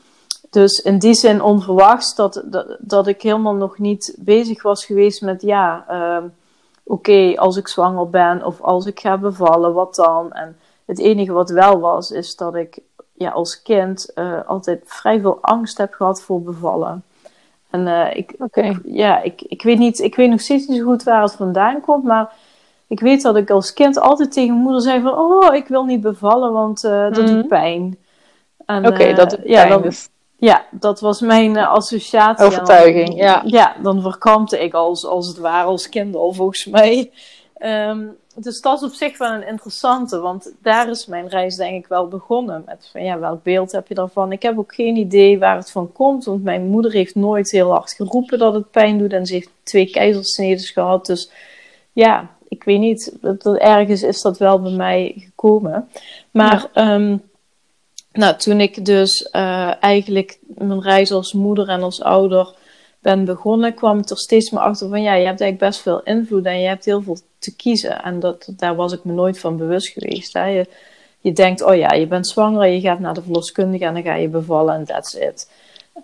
Dus 0.51 0.80
in 0.80 1.00
die 1.00 1.13
zin 1.13 1.42
onverwachts 1.42 2.15
dat, 2.15 2.44
dat, 2.45 2.77
dat 2.80 3.07
ik 3.07 3.21
helemaal 3.21 3.53
nog 3.53 3.77
niet 3.77 4.15
bezig 4.19 4.62
was 4.62 4.86
geweest 4.86 5.21
met 5.21 5.42
ja, 5.42 5.86
uh, 5.89 6.24
oké, 6.83 7.09
okay, 7.09 7.36
als 7.36 7.57
ik 7.57 7.68
zwanger 7.68 8.09
ben 8.09 8.45
of 8.45 8.62
als 8.62 8.86
ik 8.86 9.00
ga 9.00 9.17
bevallen, 9.17 9.74
wat 9.74 9.96
dan? 9.96 10.31
En 10.31 10.58
het 10.86 11.00
enige 11.00 11.31
wat 11.31 11.50
wel 11.50 11.79
was, 11.79 12.12
is 12.12 12.36
dat 12.36 12.55
ik 12.55 12.79
ja, 13.13 13.29
als 13.29 13.62
kind 13.62 14.12
uh, 14.15 14.39
altijd 14.46 14.81
vrij 14.86 15.20
veel 15.20 15.38
angst 15.41 15.77
heb 15.77 15.93
gehad 15.93 16.22
voor 16.22 16.41
bevallen. 16.41 17.03
En 17.70 17.88
uh, 17.88 18.15
ik, 18.15 18.34
okay. 18.38 18.79
ja, 18.84 19.22
ik, 19.22 19.41
ik, 19.41 19.62
weet 19.63 19.77
niet, 19.77 20.00
ik 20.00 20.15
weet 20.15 20.29
nog 20.29 20.41
steeds 20.41 20.67
niet 20.67 20.77
zo 20.77 20.86
goed 20.86 21.03
waar 21.03 21.22
het 21.22 21.34
vandaan 21.34 21.81
komt, 21.81 22.03
maar 22.03 22.34
ik 22.88 23.00
weet 23.00 23.22
dat 23.22 23.36
ik 23.36 23.50
als 23.50 23.74
kind 23.74 24.00
altijd 24.00 24.31
tegen 24.31 24.50
mijn 24.50 24.63
moeder 24.63 24.81
zei 24.81 25.01
van, 25.01 25.17
oh, 25.17 25.55
ik 25.55 25.67
wil 25.67 25.86
niet 25.86 26.01
bevallen, 26.01 26.51
want 26.51 26.84
uh, 26.84 26.91
dat 26.91 27.17
mm 27.17 27.25
-hmm. 27.25 27.36
doet 27.36 27.48
pijn. 27.48 27.98
Oké, 28.65 28.88
okay, 28.88 29.13
dat 29.13 29.29
doet 29.29 29.39
ja. 29.43 29.65
Dan, 29.65 29.81
dus. 29.81 30.10
Ja, 30.41 30.65
dat 30.71 31.00
was 31.00 31.21
mijn 31.21 31.55
uh, 31.55 31.71
associatie. 31.71 32.45
Overtuiging, 32.45 33.07
dan, 33.07 33.15
ja. 33.15 33.41
Ja, 33.45 33.75
dan 33.83 34.01
verkampte 34.01 34.63
ik 34.63 34.74
als, 34.74 35.05
als 35.05 35.27
het 35.27 35.38
ware 35.38 35.67
als 35.67 35.89
kind 35.89 36.15
al 36.15 36.33
volgens 36.33 36.65
mij. 36.65 37.12
Um, 37.60 38.17
dus 38.36 38.62
dat 38.62 38.81
is 38.81 38.88
op 38.88 38.93
zich 38.93 39.17
wel 39.17 39.31
een 39.31 39.48
interessante, 39.48 40.19
want 40.19 40.53
daar 40.62 40.89
is 40.89 41.05
mijn 41.05 41.27
reis 41.27 41.55
denk 41.55 41.83
ik 41.83 41.88
wel 41.88 42.07
begonnen. 42.07 42.63
Met 42.65 42.89
van 42.91 43.03
ja, 43.03 43.19
welk 43.19 43.43
beeld 43.43 43.71
heb 43.71 43.88
je 43.88 43.93
daarvan? 43.93 44.31
Ik 44.31 44.41
heb 44.41 44.57
ook 44.57 44.75
geen 44.75 44.95
idee 44.95 45.39
waar 45.39 45.55
het 45.55 45.71
van 45.71 45.91
komt, 45.91 46.25
want 46.25 46.43
mijn 46.43 46.67
moeder 46.67 46.91
heeft 46.91 47.15
nooit 47.15 47.51
heel 47.51 47.71
hard 47.71 47.91
geroepen 47.91 48.39
dat 48.39 48.53
het 48.53 48.71
pijn 48.71 48.98
doet. 48.98 49.13
En 49.13 49.25
ze 49.25 49.33
heeft 49.33 49.50
twee 49.63 49.89
keizersneden 49.89 50.65
gehad, 50.65 51.05
dus 51.05 51.31
ja, 51.93 52.29
ik 52.48 52.63
weet 52.63 52.79
niet. 52.79 53.17
Dat, 53.21 53.41
dat, 53.41 53.57
ergens 53.57 54.03
is 54.03 54.21
dat 54.21 54.38
wel 54.38 54.62
bij 54.62 54.71
mij 54.71 55.13
gekomen. 55.17 55.89
Maar... 56.31 56.69
Ja. 56.74 56.93
Um, 56.93 57.29
nou, 58.13 58.38
toen 58.38 58.60
ik 58.60 58.86
dus 58.86 59.30
uh, 59.32 59.84
eigenlijk 59.84 60.39
mijn 60.48 60.82
reis 60.82 61.12
als 61.12 61.34
moeder 61.34 61.68
en 61.68 61.82
als 61.82 62.01
ouder 62.01 62.53
ben 63.00 63.25
begonnen, 63.25 63.74
kwam 63.74 64.00
ik 64.00 64.10
er 64.10 64.18
steeds 64.18 64.50
meer 64.50 64.62
achter 64.62 64.89
van 64.89 65.01
ja, 65.01 65.13
je 65.13 65.25
hebt 65.25 65.41
eigenlijk 65.41 65.72
best 65.72 65.82
veel 65.82 66.03
invloed 66.03 66.46
en 66.46 66.60
je 66.60 66.68
hebt 66.68 66.86
heel 66.86 67.01
veel 67.01 67.18
te 67.39 67.56
kiezen. 67.56 68.03
En 68.03 68.20
dat, 68.20 68.53
daar 68.58 68.75
was 68.75 68.94
ik 68.94 69.03
me 69.03 69.13
nooit 69.13 69.39
van 69.39 69.58
bewust 69.58 69.88
geweest. 69.88 70.34
Hè. 70.34 70.46
Je, 70.46 70.68
je 71.20 71.34
denkt, 71.34 71.62
oh 71.62 71.75
ja, 71.75 71.94
je 71.94 72.08
bent 72.08 72.27
zwanger, 72.27 72.68
je 72.68 72.80
gaat 72.80 73.00
naar 73.00 73.13
de 73.13 73.22
verloskundige 73.22 73.86
en 73.86 73.94
dan 73.94 74.03
ga 74.03 74.15
je 74.15 74.27
bevallen 74.27 74.75
en 74.75 74.86
that's 74.86 75.13
it. 75.13 75.50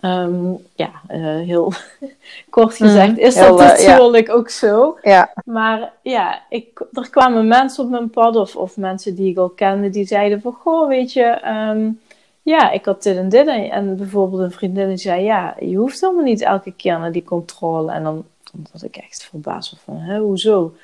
Um, 0.02 0.58
ja, 0.76 0.92
uh, 1.12 1.46
heel 1.46 1.74
kort 2.50 2.76
gezegd 2.76 3.12
mm, 3.12 3.18
is 3.18 3.36
heel, 3.36 3.58
dat 3.58 3.78
natuurlijk 3.78 4.28
uh, 4.28 4.34
ja. 4.34 4.40
ook 4.40 4.50
zo. 4.50 4.98
Ja. 5.02 5.34
Maar 5.46 5.92
ja, 6.02 6.42
ik, 6.50 6.86
er 6.94 7.10
kwamen 7.10 7.48
mensen 7.48 7.84
op 7.84 7.90
mijn 7.90 8.10
pad 8.10 8.36
of, 8.36 8.56
of 8.56 8.78
mensen 8.78 9.16
die 9.16 9.30
ik 9.30 9.38
al 9.38 9.50
kende 9.50 9.90
die 9.90 10.06
zeiden 10.06 10.42
van, 10.42 10.54
goh, 10.54 10.88
weet 10.88 11.14
je, 11.14 11.48
um, 11.72 12.00
ja, 12.42 12.72
ik 12.72 12.86
had 12.86 13.04
dit 13.04 13.18
en 13.18 13.30
dit. 13.30 13.48
En, 13.48 13.72
en 13.72 13.98
bijvoorbeeld 13.98 14.42
een 14.42 14.52
vriendin 14.52 14.88
die 14.88 14.98
zei, 14.98 15.24
ja, 15.24 15.56
je 15.60 15.76
hoeft 15.76 16.02
helemaal 16.02 16.24
niet 16.24 16.42
elke 16.42 16.72
keer 16.72 17.00
naar 17.00 17.12
die 17.12 17.24
controle. 17.24 17.92
En 17.92 18.04
dan 18.04 18.26
dat 18.72 18.84
ik 18.84 18.98
echt 18.98 19.24
verbaasd 19.24 19.72
was 19.72 19.80
van, 19.80 19.98
hè, 19.98 20.20
hoezo? 20.20 20.76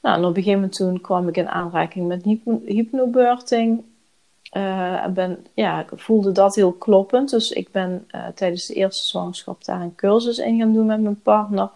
Nou, 0.00 0.16
en 0.16 0.24
op 0.24 0.28
een 0.28 0.34
gegeven 0.34 0.54
moment 0.54 0.76
toen 0.76 1.00
kwam 1.00 1.28
ik 1.28 1.36
in 1.36 1.48
aanraking 1.48 2.06
met 2.06 2.24
hypno 2.24 2.60
hypnobirthing. 2.64 3.82
Uh, 4.56 5.06
ben, 5.06 5.46
ja, 5.54 5.80
ik 5.80 5.88
voelde 5.94 6.32
dat 6.32 6.54
heel 6.54 6.72
kloppend. 6.72 7.30
Dus 7.30 7.50
ik 7.50 7.70
ben 7.72 8.08
uh, 8.14 8.26
tijdens 8.34 8.66
de 8.66 8.74
eerste 8.74 9.06
zwangerschap 9.06 9.64
daar 9.64 9.80
een 9.80 9.94
cursus 9.94 10.38
in 10.38 10.58
gaan 10.58 10.72
doen 10.72 10.86
met 10.86 11.00
mijn 11.00 11.20
partner. 11.22 11.70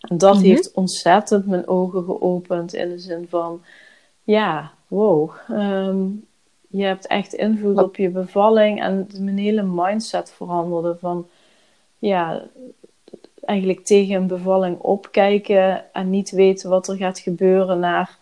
En 0.00 0.18
dat 0.18 0.34
Mhm. 0.34 0.44
heeft 0.44 0.72
ontzettend 0.72 1.46
mijn 1.46 1.68
ogen 1.68 2.04
geopend 2.04 2.74
in 2.74 2.88
de 2.88 2.98
zin 2.98 3.26
van, 3.28 3.62
ja, 4.22 4.72
wow. 4.88 5.30
ehm, 5.48 6.06
je 6.68 6.84
hebt 6.84 7.06
echt 7.06 7.32
invloed 7.32 7.82
op 7.82 7.96
je 7.96 8.08
bevalling 8.08 8.82
en 8.82 9.06
mijn 9.18 9.38
hele 9.38 9.62
mindset 9.62 10.30
veranderde 10.30 10.96
van, 11.00 11.26
ja, 11.98 12.42
eigenlijk 13.44 13.84
tegen 13.84 14.14
een 14.14 14.26
bevalling 14.26 14.78
opkijken 14.78 15.92
en 15.92 16.10
niet 16.10 16.30
weten 16.30 16.70
wat 16.70 16.88
er 16.88 16.96
gaat 16.96 17.18
gebeuren 17.18 17.78
naar 17.78 18.18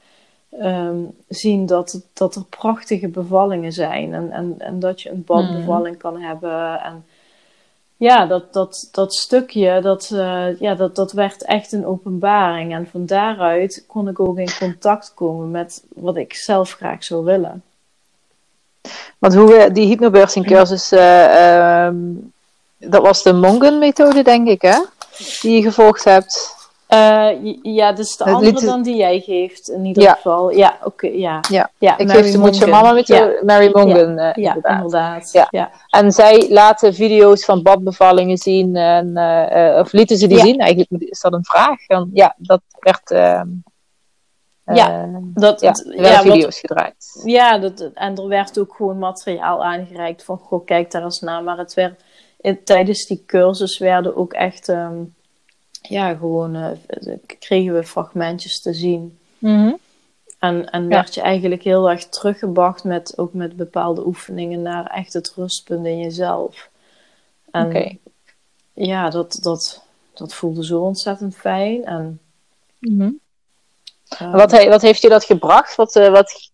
ehm, 0.50 0.99
zien 1.28 1.66
dat, 1.66 2.00
dat 2.12 2.35
er 2.35 2.45
prachtige 2.45 3.09
bevallingen 3.09 3.73
zijn 3.73 4.14
en, 4.14 4.30
en, 4.30 4.54
en 4.59 4.78
dat 4.78 5.00
je 5.02 5.11
een 5.11 5.25
badbevalling 5.25 5.99
kan 5.99 6.21
hebben 6.21 6.80
en 6.80 7.04
ja, 8.00 8.26
dat, 8.26 8.52
dat, 8.52 8.88
dat 8.92 9.14
stukje, 9.14 9.80
dat, 9.80 10.11
eh, 10.12 10.61
ja, 10.61 10.75
dat, 10.75 10.97
dat 10.97 11.12
werd 11.12 11.45
echt 11.45 11.73
een 11.73 11.87
openbaring. 11.87 12.75
En 12.75 12.88
van 12.90 13.07
daaruit 13.07 13.85
kon 13.87 14.09
ik 14.09 14.21
ook 14.21 14.38
in 14.38 14.59
contact 14.59 15.12
komen 15.14 15.50
met 15.50 15.85
wat 15.95 16.16
ik 16.16 16.35
zelf 16.35 16.73
graag 16.73 17.04
zou 17.04 17.25
willen. 17.25 17.62
Want 19.19 19.35
hoe 19.35 19.47
we 19.47 19.73
die 19.73 19.87
hypnobirthing 19.87 20.47
cursus, 20.47 20.92
eh, 20.92 21.85
ehm, 21.85 21.97
dat 22.76 23.02
was 23.02 23.23
de 23.23 23.33
Mongen 23.33 23.78
methode 23.78 24.23
denk 24.23 24.49
ik 24.49 24.62
hè? 24.62 24.78
Die 25.40 25.57
je 25.57 25.62
gevolgd 25.62 26.04
hebt. 26.04 26.60
Eh, 26.91 27.55
ja, 27.63 27.93
dus 27.93 28.17
de 28.17 28.25
andere 28.25 28.53
liet- 28.53 28.65
dan 28.65 28.83
die 28.83 28.97
jij 28.97 29.21
geeft, 29.21 29.69
in 29.69 29.85
ieder 29.85 30.03
Ja. 30.03 30.13
geval. 30.15 30.51
Ja, 30.51 30.79
oké, 30.85 31.07
ja. 31.07 31.41
Ja. 31.51 31.71
ja 31.79 31.99
Ik 31.99 32.07
Mary 32.07 32.23
geef 32.23 32.33
de 32.33 32.39
Moet 32.39 32.59
Je 32.59 32.67
Mongen. 32.67 32.83
Mama 32.83 32.93
methode, 32.95 33.43
Mary 33.45 33.71
Mongen 33.73 34.15
Ja, 34.17 34.33
eh, 34.33 34.43
Ja, 34.45 34.55
inderdaad. 34.55 34.77
inderdaad. 34.77 35.33
Ja. 35.33 35.47
Ja. 35.51 35.71
En 35.91 36.13
zij 36.13 36.47
laten 36.51 36.95
video's 36.95 37.45
van 37.45 37.63
badbevallingen 37.63 38.37
zien. 38.37 38.77
En, 38.77 39.17
eh, 39.17 39.79
of 39.81 39.93
lieten 39.93 40.17
ze 40.17 40.27
die 40.27 40.37
Ja. 40.37 40.45
zien? 40.45 40.59
Eigenlijk 40.59 41.03
is 41.03 41.21
dat 41.21 41.33
een 41.33 41.45
vraag. 41.45 41.79
Ja, 42.13 42.35
dat 42.39 42.61
werd... 42.79 43.11
ehm, 43.11 43.49
Ja, 44.75 45.09
Dat, 45.35 45.61
ja, 45.61 45.73
er 45.73 46.03
ja, 46.03 46.23
wat- 46.25 46.33
video's 46.33 46.59
gedraaid. 46.61 47.21
Ja, 47.25 47.59
dat, 47.59 47.91
en 47.95 48.17
er 48.17 48.29
werd 48.29 48.59
ook 48.59 48.75
gewoon 48.75 48.99
materiaal 48.99 49.65
aangereikt 49.65 50.25
van, 50.25 50.39
goh, 50.39 50.65
kijk 50.65 50.91
daar 50.91 51.03
eens 51.03 51.21
naar. 51.21 51.43
Maar 51.43 51.59
het 51.59 51.75
werd, 51.75 52.03
in- 52.41 52.65
tijdens 52.65 53.07
die 53.07 53.23
cursus 53.27 53.79
werden 53.79 54.17
ook 54.17 54.33
echt, 54.33 54.69
ehm, 54.69 55.03
ja, 55.83 56.15
gewoon, 56.15 56.55
eh, 56.55 57.15
kregen 57.39 57.75
we 57.75 57.85
fragmentjes 57.85 58.61
te 58.61 58.73
zien. 58.75 59.19
Mhm. 59.39 59.73
En, 60.39 60.71
en 60.71 60.83
Ja. 60.83 60.89
werd 60.89 61.15
je 61.15 61.21
eigenlijk 61.21 61.63
heel 61.63 61.91
erg 61.91 62.05
teruggebracht 62.09 62.85
met, 62.85 63.19
ook 63.19 63.33
met 63.35 63.57
bepaalde 63.57 64.07
oefeningen 64.07 64.63
naar 64.63 64.87
echt 64.87 65.13
het 65.13 65.33
rustpunt 65.37 65.87
in 65.87 65.99
jezelf. 65.99 66.69
En 67.51 67.67
Oké. 67.67 67.97
ja, 68.73 69.11
dat, 69.11 69.39
dat, 69.43 69.83
dat 70.15 70.35
voelde 70.35 70.65
zo 70.65 70.81
ontzettend 70.81 71.37
fijn. 71.37 71.85
En, 71.85 72.21
Mhm. 72.79 73.11
eh, 74.09 74.33
Wat, 74.33 74.51
he- 74.51 74.69
wat 74.69 74.83
heeft 74.83 75.03
je 75.03 75.09
dat 75.09 75.25
gebracht? 75.25 75.75
Wat, 75.77 75.97
eh, 75.97 76.09
wat, 76.11 76.51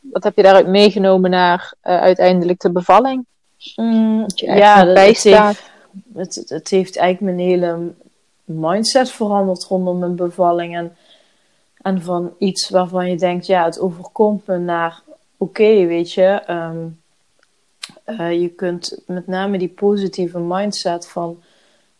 wat 0.00 0.22
heb 0.24 0.36
je 0.36 0.42
daaruit 0.42 0.66
meegenomen 0.66 1.30
naar 1.30 1.74
eh, 1.80 2.00
uiteindelijk 2.00 2.60
de 2.60 2.70
bevalling? 2.72 3.26
mm, 3.76 4.20
Dat 4.20 4.40
je 4.40 4.46
echt 4.46 4.58
ja, 4.58 4.84
dat- 4.84 4.96
heeft- 4.98 5.22
het, 5.24 6.34
het, 6.34 6.48
het 6.48 6.68
heeft 6.68 6.96
eigenlijk 6.96 7.36
mijn 7.36 7.48
hele 7.48 7.92
mindset 8.54 9.10
veranderd 9.10 9.64
rondom 9.64 9.98
mijn 9.98 10.16
bevalling. 10.16 10.76
En, 10.76 10.96
en 11.76 12.02
van 12.02 12.34
iets 12.38 12.68
waarvan 12.68 13.10
je 13.10 13.16
denkt, 13.16 13.46
ja, 13.46 13.64
het 13.64 13.80
overkomt 13.80 14.46
me 14.46 14.58
naar, 14.58 15.02
oké, 15.36 15.86
weet 15.86 16.12
je, 16.12 16.24
ehm, 16.46 16.86
eh, 18.04 18.40
je 18.40 18.48
kunt 18.48 19.02
met 19.06 19.26
name 19.26 19.58
die 19.58 19.68
positieve 19.68 20.38
mindset 20.38 21.08
van, 21.08 21.42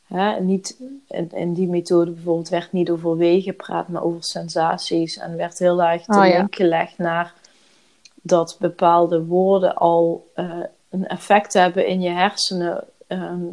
hè, 0.06 0.40
niet, 0.40 0.80
in, 1.08 1.30
in 1.32 1.52
die 1.52 1.68
methode 1.68 2.10
bijvoorbeeld 2.10 2.48
werd 2.48 2.72
niet 2.72 2.90
over 2.90 3.16
wegen 3.16 3.42
gepraat, 3.42 3.88
maar 3.88 4.02
over 4.02 4.24
sensaties. 4.24 5.18
En 5.18 5.36
werd 5.36 5.58
heel 5.58 5.82
erg 5.82 6.04
de 6.04 6.16
Oh, 6.18 6.26
ja. 6.26 6.36
link 6.36 6.54
gelegd 6.54 6.98
naar 6.98 7.34
dat 8.22 8.56
bepaalde 8.60 9.24
woorden 9.24 9.74
al 9.74 10.30
eh, 10.34 10.60
een 10.90 11.06
effect 11.06 11.52
hebben 11.52 11.86
in 11.86 12.00
je 12.00 12.10
hersenen, 12.10 12.84
ehm, 13.06 13.44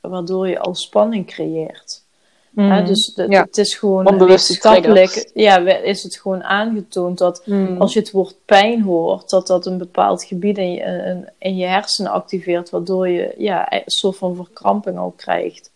waardoor 0.00 0.48
je 0.48 0.58
al 0.58 0.74
spanning 0.74 1.26
creëert. 1.26 2.02
Mhm. 2.50 2.70
Hè, 2.70 2.82
dus 2.82 3.06
de- 3.14 3.26
Ja. 3.28 3.42
het 3.42 3.58
is 3.58 3.74
gewoon 3.74 4.18
wetenschappelijk, 4.26 5.30
ja, 5.34 5.58
is 5.82 6.02
het 6.02 6.16
gewoon 6.16 6.44
aangetoond 6.44 7.18
dat 7.18 7.42
Mhm. 7.46 7.80
als 7.80 7.92
je 7.92 7.98
het 8.00 8.10
woord 8.10 8.34
pijn 8.44 8.82
hoort, 8.82 9.30
dat 9.30 9.46
dat 9.46 9.66
een 9.66 9.78
bepaald 9.78 10.24
gebied 10.24 10.58
in 10.58 10.72
je, 10.72 10.80
in, 10.80 11.28
in 11.38 11.56
je 11.56 11.66
hersenen 11.66 12.10
activeert, 12.12 12.70
waardoor 12.70 13.08
je 13.08 13.34
ja, 13.38 13.72
een 13.72 13.82
soort 13.86 14.16
van 14.16 14.34
verkramping 14.36 14.98
al 14.98 15.12
krijgt. 15.16 15.70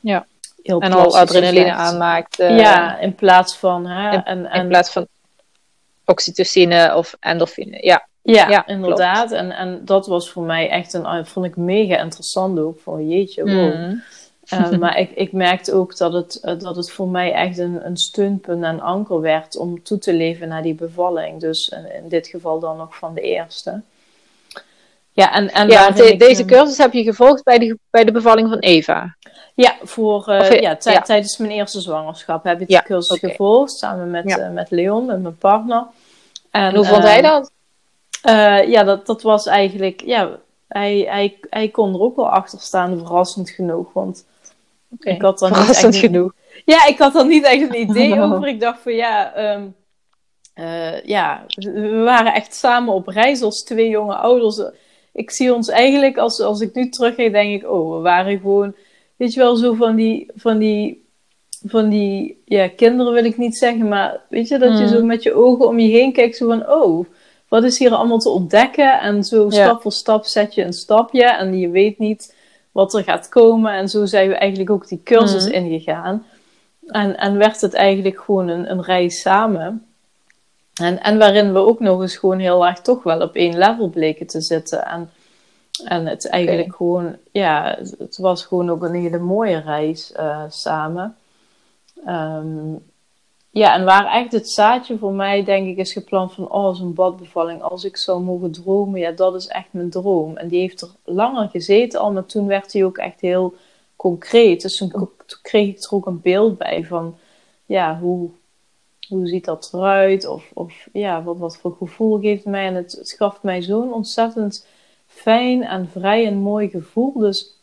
Ja. 0.00 0.26
Heel 0.62 0.80
en 0.80 0.92
al 0.92 1.16
adrenaline 1.18 1.60
gezegd. 1.60 1.78
aanmaakt. 1.78 2.38
eh, 2.38 2.58
ja, 2.58 2.98
in 2.98 3.14
plaats 3.14 3.56
van. 3.56 3.86
Hè, 3.86 4.12
in- 4.12 4.24
en, 4.24 4.38
In 4.38 4.46
en, 4.46 4.68
plaats 4.68 4.90
van 4.90 5.06
oxytocine 6.04 6.94
of 6.96 7.16
endorfine. 7.20 7.78
Ja. 7.84 8.06
ja, 8.22 8.48
ja, 8.48 8.66
inderdaad. 8.66 9.32
En, 9.32 9.50
en 9.50 9.80
dat 9.84 10.06
was 10.06 10.30
voor 10.30 10.42
mij 10.42 10.68
echt 10.70 10.92
een, 10.92 11.26
vond 11.26 11.46
ik 11.46 11.56
mega 11.56 11.98
interessant 12.02 12.58
ook. 12.58 12.80
Van 12.80 13.08
jeetje, 13.08 13.42
wow. 13.44 13.74
Mhm. 13.74 13.94
Uh, 14.52 14.70
maar 14.82 14.98
ik, 14.98 15.10
ik 15.10 15.32
merkte 15.32 15.74
ook 15.74 15.96
dat 15.96 16.12
het, 16.12 16.40
uh, 16.44 16.58
dat 16.58 16.76
het 16.76 16.90
voor 16.90 17.08
mij 17.08 17.32
echt 17.32 17.58
een, 17.58 17.86
een 17.86 17.96
steunpunt 17.96 18.64
en 18.64 18.80
anker 18.80 19.20
werd 19.20 19.56
om 19.56 19.82
toe 19.82 19.98
te 19.98 20.12
leven 20.12 20.48
naar 20.48 20.62
die 20.62 20.74
bevalling. 20.74 21.40
Dus 21.40 21.68
in, 21.68 21.94
in 22.02 22.08
dit 22.08 22.26
geval 22.26 22.58
dan 22.60 22.76
nog 22.76 22.96
van 22.96 23.14
de 23.14 23.20
eerste. 23.20 23.80
Ja, 25.12 25.32
en, 25.32 25.50
en 25.52 25.68
ja 25.68 25.74
waarin 25.78 25.94
de- 26.04 26.12
ik, 26.12 26.18
deze 26.18 26.44
cursus 26.44 26.78
heb 26.78 26.92
je 26.92 27.02
gevolgd 27.02 27.42
bij 27.42 27.58
de, 27.58 27.78
bij 27.90 28.04
de 28.04 28.12
bevalling 28.12 28.48
van 28.48 28.58
Eva. 28.58 29.16
Ja, 29.54 29.76
voor, 29.82 30.18
Of, 30.18 30.26
eh, 30.26 30.60
ja, 30.60 30.76
tij- 30.76 30.92
ja. 30.92 31.00
tijdens 31.00 31.36
mijn 31.36 31.50
eerste 31.50 31.80
zwangerschap 31.80 32.44
heb 32.44 32.60
ik 32.60 32.68
Ja, 32.70 32.80
de 32.80 32.86
cursus 32.86 33.18
gevolgd 33.18 33.72
samen 33.72 34.10
met, 34.10 34.52
met 34.52 34.70
Leon, 34.70 35.06
met 35.06 35.22
mijn 35.22 35.36
partner. 35.38 35.84
En, 36.50 36.62
En 36.62 36.74
hoe 36.74 36.84
vond 36.84 37.02
hij 37.02 37.20
dat? 37.22 37.50
Ja, 38.68 38.84
dat, 38.84 39.06
dat 39.06 39.22
was 39.22 39.46
eigenlijk, 39.46 40.02
ja, 40.04 40.38
hij, 40.68 40.98
hij, 41.08 41.38
hij 41.50 41.68
kon 41.68 41.94
er 41.94 42.00
ook 42.00 42.16
wel 42.16 42.28
achter 42.30 42.60
staan, 42.60 42.98
verrassend 42.98 43.50
genoeg. 43.50 43.92
Want 43.92 44.24
Ik 45.00 45.22
had 45.22 45.38
dan 45.38 45.48
niet 45.48 45.58
Verrassend 45.58 45.94
echt- 45.94 46.04
genoeg. 46.04 46.32
Ja, 46.64 46.86
ik 46.86 46.98
had 46.98 47.14
er 47.14 47.26
niet 47.26 47.44
echt 47.44 47.60
een 47.62 47.80
idee 47.88 48.12
Oh. 48.12 48.32
over. 48.32 48.48
Ik 48.48 48.60
dacht 48.60 48.80
van 48.82 48.94
ja, 48.94 49.34
ehm, 49.34 49.66
eh, 50.54 51.02
ja, 51.04 51.44
we 51.56 52.00
waren 52.04 52.34
echt 52.34 52.54
samen 52.54 52.94
op 52.94 53.06
reis 53.08 53.42
als 53.42 53.62
twee 53.62 53.88
jonge 53.88 54.14
ouders. 54.14 54.60
Ik 55.12 55.30
zie 55.30 55.54
ons 55.54 55.68
eigenlijk, 55.68 56.16
als, 56.18 56.40
als 56.40 56.60
ik 56.60 56.74
nu 56.74 56.88
terugkijk, 56.88 57.32
denk 57.32 57.62
ik, 57.62 57.70
oh, 57.70 57.94
we 57.96 58.00
waren 58.02 58.38
gewoon, 58.40 58.74
weet 59.16 59.32
je 59.32 59.40
wel, 59.40 59.56
zo 59.56 59.74
van 59.74 59.96
die, 59.96 60.30
van 60.34 60.58
die, 60.58 61.06
van 61.66 61.88
die, 61.88 62.42
ja, 62.44 62.68
kinderen 62.68 63.12
wil 63.12 63.24
ik 63.24 63.36
niet 63.36 63.56
zeggen, 63.56 63.88
maar 63.88 64.20
weet 64.28 64.48
je, 64.48 64.58
dat 64.58 64.78
je 64.78 64.84
Mm. 64.84 64.90
zo 64.90 65.04
met 65.04 65.22
je 65.22 65.34
ogen 65.34 65.66
om 65.66 65.78
je 65.78 65.88
heen 65.88 66.12
kijkt, 66.12 66.36
zo 66.36 66.46
van, 66.48 66.70
oh, 66.70 67.06
wat 67.48 67.64
is 67.64 67.78
hier 67.78 67.94
allemaal 67.94 68.18
te 68.18 68.28
ontdekken? 68.28 69.00
En 69.00 69.24
zo 69.24 69.44
Ja. 69.44 69.50
stap 69.50 69.82
voor 69.82 69.92
stap 69.92 70.24
zet 70.24 70.54
je 70.54 70.62
een 70.64 70.72
stapje 70.72 71.24
en 71.24 71.58
je 71.58 71.68
weet 71.70 71.98
niet 71.98 72.36
wat 72.78 72.94
er 72.94 73.02
gaat 73.02 73.28
komen. 73.28 73.72
En 73.72 73.88
zo 73.88 74.06
zijn 74.06 74.28
we 74.28 74.34
eigenlijk 74.34 74.70
ook 74.70 74.88
die 74.88 75.00
cursus 75.04 75.44
Mhm. 75.44 75.54
ingegaan. 75.54 76.26
En, 76.86 77.16
en 77.16 77.36
werd 77.38 77.60
het 77.60 77.74
eigenlijk 77.74 78.20
gewoon 78.20 78.48
een, 78.48 78.70
een 78.70 78.82
reis 78.82 79.20
samen. 79.20 79.86
En, 80.74 81.02
en 81.02 81.18
waarin 81.18 81.52
we 81.52 81.58
ook 81.58 81.80
nog 81.80 82.00
eens 82.00 82.16
gewoon 82.16 82.38
heel 82.38 82.66
erg 82.66 82.80
toch 82.80 83.02
wel 83.02 83.20
op 83.20 83.34
één 83.34 83.58
level 83.58 83.88
bleken 83.88 84.26
te 84.26 84.40
zitten. 84.40 84.86
En, 84.86 85.10
en 85.84 86.06
het 86.06 86.28
eigenlijk 86.28 86.74
gewoon, 86.76 87.16
ja, 87.30 87.74
het, 87.78 87.94
het 87.98 88.16
was 88.16 88.44
gewoon 88.44 88.70
ook 88.70 88.82
een 88.82 88.94
hele 88.94 89.18
mooie 89.18 89.60
reis 89.60 90.12
eh, 90.12 90.42
samen. 90.48 91.16
Ehm, 92.04 92.74
ja, 93.58 93.74
en 93.74 93.84
waar 93.84 94.06
echt 94.06 94.32
het 94.32 94.50
zaadje 94.50 94.98
voor 94.98 95.12
mij, 95.12 95.44
denk 95.44 95.68
ik, 95.68 95.76
is 95.76 95.92
geplant 95.92 96.32
van, 96.32 96.50
oh, 96.50 96.74
zo'n 96.74 96.94
badbevalling, 96.94 97.62
als 97.62 97.84
ik 97.84 97.96
zou 97.96 98.22
mogen 98.22 98.52
dromen, 98.52 99.00
ja, 99.00 99.10
dat 99.10 99.34
is 99.34 99.46
echt 99.46 99.68
mijn 99.70 99.90
droom. 99.90 100.36
En 100.36 100.48
die 100.48 100.60
heeft 100.60 100.80
er 100.80 100.88
langer 101.04 101.48
gezeten 101.48 102.00
al, 102.00 102.12
maar 102.12 102.26
toen 102.26 102.46
werd 102.46 102.70
die 102.70 102.84
ook 102.84 102.98
echt 102.98 103.20
heel 103.20 103.54
concreet. 103.96 104.62
Dus 104.62 104.76
toen, 104.76 104.90
toen 104.90 105.38
kreeg 105.42 105.68
ik 105.68 105.82
er 105.82 105.92
ook 105.92 106.06
een 106.06 106.20
beeld 106.20 106.58
bij 106.58 106.84
van, 106.84 107.16
ja, 107.66 107.98
hoe, 107.98 108.30
hoe 109.08 109.26
ziet 109.26 109.44
dat 109.44 109.70
eruit? 109.72 110.26
Of, 110.26 110.50
of 110.54 110.88
ja, 110.92 111.22
wat, 111.22 111.38
wat 111.38 111.56
voor 111.56 111.76
gevoel 111.78 112.18
geeft 112.20 112.44
het 112.44 112.52
mij? 112.52 112.66
En 112.66 112.74
het, 112.74 112.92
het 112.92 113.12
gaf 113.12 113.42
mij 113.42 113.62
zo'n 113.62 113.92
ontzettend 113.92 114.66
fijn 115.06 115.64
en 115.64 115.88
vrij 115.88 116.26
en 116.26 116.36
mooi 116.36 116.68
gevoel. 116.68 117.12
Dus, 117.12 117.56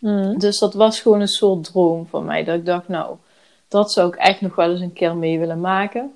Mhm. 0.00 0.38
dus 0.38 0.58
dat 0.58 0.74
was 0.74 1.00
gewoon 1.00 1.20
een 1.20 1.28
soort 1.28 1.64
droom 1.64 2.06
van 2.06 2.24
mij. 2.24 2.44
Dat 2.44 2.54
ik 2.58 2.66
dacht, 2.66 2.88
nou, 2.88 3.16
dat 3.68 3.92
zou 3.92 4.08
ik 4.08 4.14
echt 4.14 4.40
nog 4.40 4.54
wel 4.54 4.70
eens 4.70 4.80
een 4.80 4.92
keer 4.92 5.16
mee 5.16 5.38
willen 5.38 5.60
maken. 5.60 6.12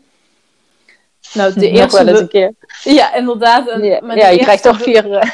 Nou, 1.34 1.52
de 1.54 1.60
Nog 1.70 1.78
eerste... 1.80 2.04
wel 2.04 2.08
eens 2.08 2.20
een 2.20 2.28
keer. 2.28 2.52
Ja, 2.84 3.14
inderdaad. 3.14 3.68
En 3.68 3.84
Ja, 3.84 4.00
ja, 4.00 4.14
je 4.14 4.20
eerste 4.20 4.38
krijgt 4.38 4.62
toch 4.62 4.82
vier, 4.82 5.12
eh, 5.12 5.30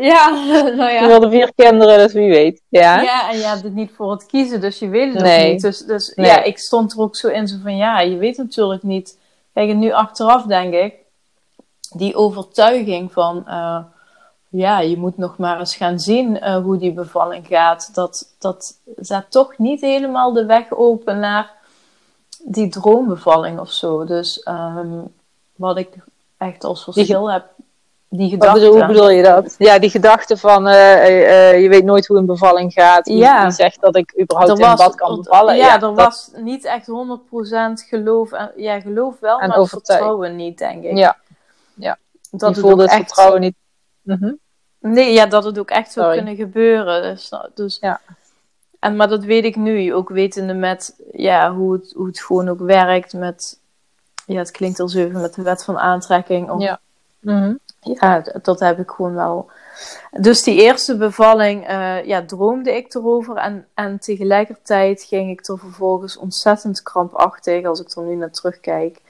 Ja, 0.00 0.28
nou 0.28 0.82
je 0.92 0.98
ja. 1.00 1.06
wilde 1.06 1.30
vier 1.30 1.52
kinderen, 1.54 1.98
dus 1.98 2.12
wie 2.12 2.28
weet. 2.30 2.62
Ja. 2.68 3.00
Ja, 3.02 3.30
en 3.30 3.36
je 3.38 3.44
hebt 3.44 3.62
het 3.62 3.74
niet 3.74 3.90
voor 3.96 4.10
het 4.10 4.26
kiezen, 4.26 4.60
dus 4.60 4.78
je 4.78 4.88
weet 4.88 5.12
het 5.14 5.22
Nee. 5.22 5.46
ook 5.46 5.52
niet. 5.52 5.62
Dus, 5.62 5.78
dus 5.78 6.12
Nee. 6.14 6.26
ja, 6.26 6.42
ik 6.42 6.58
stond 6.58 6.92
er 6.92 7.00
ook 7.00 7.16
zo 7.16 7.28
in, 7.28 7.48
zo 7.48 7.56
van 7.62 7.76
ja, 7.76 8.00
je 8.00 8.16
weet 8.16 8.36
natuurlijk 8.36 8.82
niet. 8.82 9.18
Kijk, 9.54 9.70
en 9.70 9.78
nu 9.78 9.92
achteraf 9.92 10.42
denk 10.42 10.74
ik, 10.74 10.94
die 11.96 12.14
overtuiging 12.14 13.12
van, 13.12 13.48
eh, 13.48 13.78
ja, 14.52 14.80
je 14.80 14.96
moet 14.98 15.16
nog 15.18 15.38
maar 15.38 15.58
eens 15.58 15.76
gaan 15.76 15.98
zien 15.98 16.40
eh, 16.40 16.56
hoe 16.62 16.76
die 16.78 16.92
bevalling 16.92 17.46
gaat. 17.46 17.94
Dat, 17.94 18.34
dat 18.38 18.74
zet 18.96 19.30
toch 19.30 19.58
niet 19.58 19.80
helemaal 19.80 20.32
de 20.32 20.46
weg 20.46 20.64
open 20.72 21.18
naar 21.18 21.50
die 22.44 22.68
droombevalling 22.68 23.58
of 23.60 23.70
zo. 23.70 24.04
Dus 24.04 24.42
ehm, 24.42 24.88
wat 25.56 25.76
ik 25.76 25.88
echt 26.38 26.64
als 26.64 26.84
verschil 26.84 27.30
heb, 27.30 27.44
die 28.08 28.36
bedoel, 28.38 28.54
hoe 28.54 28.60
gedachte. 28.72 28.86
bedoel 28.86 29.10
je 29.10 29.22
dat? 29.22 29.54
Ja, 29.58 29.78
die 29.78 29.90
gedachte 29.90 30.36
van 30.36 30.66
eh, 30.68 31.50
eh, 31.50 31.62
je 31.62 31.68
weet 31.68 31.84
nooit 31.84 32.06
hoe 32.06 32.16
een 32.18 32.26
bevalling 32.26 32.72
gaat. 32.72 33.06
Wie, 33.06 33.16
Ja. 33.16 33.42
wie 33.42 33.50
zegt 33.50 33.80
dat 33.80 33.96
ik 33.96 34.20
überhaupt 34.20 34.50
Er 34.60 34.70
in 34.70 34.76
bad 34.76 34.94
kan 34.94 35.16
bevallen? 35.16 35.56
Ja, 35.56 35.74
er 35.74 35.80
dat- 35.80 35.94
was 35.94 36.30
niet 36.36 36.64
echt 36.64 36.86
100% 36.86 37.82
geloof. 37.88 38.32
En, 38.32 38.52
ja, 38.56 38.80
geloof 38.80 39.14
wel, 39.20 39.38
En 39.40 39.48
maar 39.48 39.66
vertrouwen 39.66 40.36
niet, 40.36 40.58
denk 40.58 40.84
ik. 40.84 40.96
Ja, 40.96 41.16
dat 42.30 42.40
je 42.40 42.46
het 42.46 42.58
voelde 42.58 42.82
het 42.82 42.90
echt 42.90 43.00
vertrouwen 43.04 43.40
niet. 43.40 43.54
Mhm. 44.02 44.32
Nee, 44.78 45.12
ja, 45.12 45.26
dat 45.26 45.44
het 45.44 45.58
ook 45.58 45.70
echt 45.70 45.92
zou 45.92 46.06
Sorry. 46.06 46.18
kunnen 46.18 46.36
gebeuren. 46.46 47.02
Dus, 47.02 47.32
dus, 47.54 47.78
Ja. 47.80 48.00
en, 48.78 48.96
maar 48.96 49.08
dat 49.08 49.24
weet 49.24 49.44
ik 49.44 49.56
nu, 49.56 49.94
ook 49.94 50.08
wetende 50.08 50.54
met 50.54 50.94
ja, 51.12 51.54
hoe, 51.54 51.72
het, 51.72 51.92
hoe 51.96 52.06
het 52.06 52.20
gewoon 52.20 52.48
ook 52.48 52.60
werkt 52.60 53.12
met, 53.12 53.58
ja, 54.26 54.38
het 54.38 54.50
klinkt 54.50 54.80
als 54.80 54.94
even 54.94 55.20
met 55.20 55.34
de 55.34 55.42
wet 55.42 55.64
van 55.64 55.78
aantrekking. 55.78 56.50
Of, 56.50 56.62
Ja. 56.62 56.80
Mhm. 57.20 57.54
ja, 57.80 58.22
dat 58.42 58.60
heb 58.60 58.78
ik 58.78 58.90
gewoon 58.90 59.14
wel. 59.14 59.50
Dus 60.10 60.42
die 60.42 60.62
eerste 60.62 60.96
bevalling, 60.96 61.66
eh, 61.66 62.04
ja, 62.04 62.24
droomde 62.24 62.76
ik 62.76 62.94
erover. 62.94 63.36
En, 63.36 63.66
en 63.74 63.98
tegelijkertijd 63.98 65.02
ging 65.02 65.30
ik 65.30 65.46
er 65.46 65.58
vervolgens 65.58 66.16
ontzettend 66.16 66.82
krampachtig, 66.82 67.64
als 67.66 67.80
ik 67.80 67.90
er 67.96 68.02
nu 68.02 68.14
naar 68.14 68.30
terugkijk, 68.30 69.00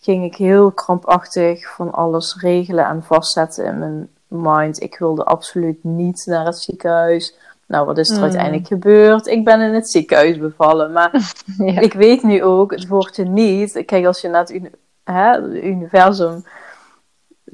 ging 0.00 0.24
ik 0.24 0.34
heel 0.36 0.70
krampachtig 0.72 1.68
van 1.74 1.92
alles 1.92 2.36
regelen 2.40 2.84
en 2.86 3.02
vastzetten 3.02 3.64
in 3.64 3.78
mijn 3.78 4.10
mind. 4.30 4.82
Ik 4.82 4.98
wilde 4.98 5.24
absoluut 5.24 5.84
niet 5.84 6.22
naar 6.26 6.44
het 6.46 6.58
ziekenhuis. 6.58 7.34
Nou, 7.66 7.86
wat 7.86 7.98
is 7.98 8.08
er 8.10 8.16
Mm. 8.16 8.22
uiteindelijk 8.22 8.66
gebeurd? 8.66 9.26
Ik 9.26 9.44
ben 9.44 9.60
in 9.60 9.74
het 9.74 9.90
ziekenhuis 9.90 10.38
bevallen. 10.38 10.92
Maar 10.92 11.32
Ja. 11.58 11.80
ik 11.80 11.92
weet 11.92 12.22
nu 12.22 12.42
ook, 12.42 12.70
het 12.70 12.86
woordje 12.86 13.24
niet. 13.24 13.82
Kijk, 13.86 14.06
als 14.06 14.20
je 14.20 14.28
naar 14.28 14.40
het 14.40 14.50
uni- 14.52 14.70
hè, 15.04 15.30
het 15.42 15.64
universum 15.64 16.44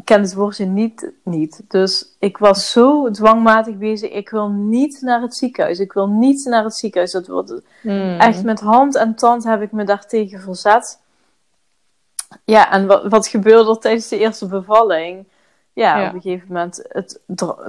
kent 0.05 0.25
het 0.25 0.35
woordje 0.35 0.65
niet, 0.65 1.13
niet. 1.23 1.63
Dus 1.69 2.17
ik 2.19 2.39
was 2.39 2.71
zo 2.71 3.11
dwangmatig 3.11 3.77
bezig. 3.77 4.11
Ik 4.11 4.31
wil 4.31 4.49
niet 4.49 4.99
naar 5.01 5.21
het 5.21 5.35
ziekenhuis. 5.37 5.79
Ik 5.79 5.93
wil 5.93 6.07
niet 6.09 6.45
naar 6.45 6.65
het 6.65 6.75
ziekenhuis. 6.75 7.13
Dat 7.13 7.27
wordt 7.27 7.61
Mm. 7.83 8.19
echt 8.19 8.45
met 8.45 8.61
hand 8.61 8.95
en 8.97 9.15
tand 9.15 9.45
heb 9.45 9.63
ik 9.63 9.73
me 9.73 9.85
daartegen 9.85 10.41
verzet. 10.41 10.99
Ja, 12.45 12.71
en 12.73 12.87
wat, 12.87 13.07
wat 13.07 13.27
gebeurde 13.29 13.71
er 13.71 13.79
tijdens 13.79 14.09
de 14.09 14.19
eerste 14.19 14.47
bevalling? 14.47 15.27
Ja, 15.77 15.99
Ja. 16.01 16.09
op 16.09 16.15
een 16.15 16.21
gegeven 16.21 16.47
moment, 16.49 16.85
het 16.89 17.21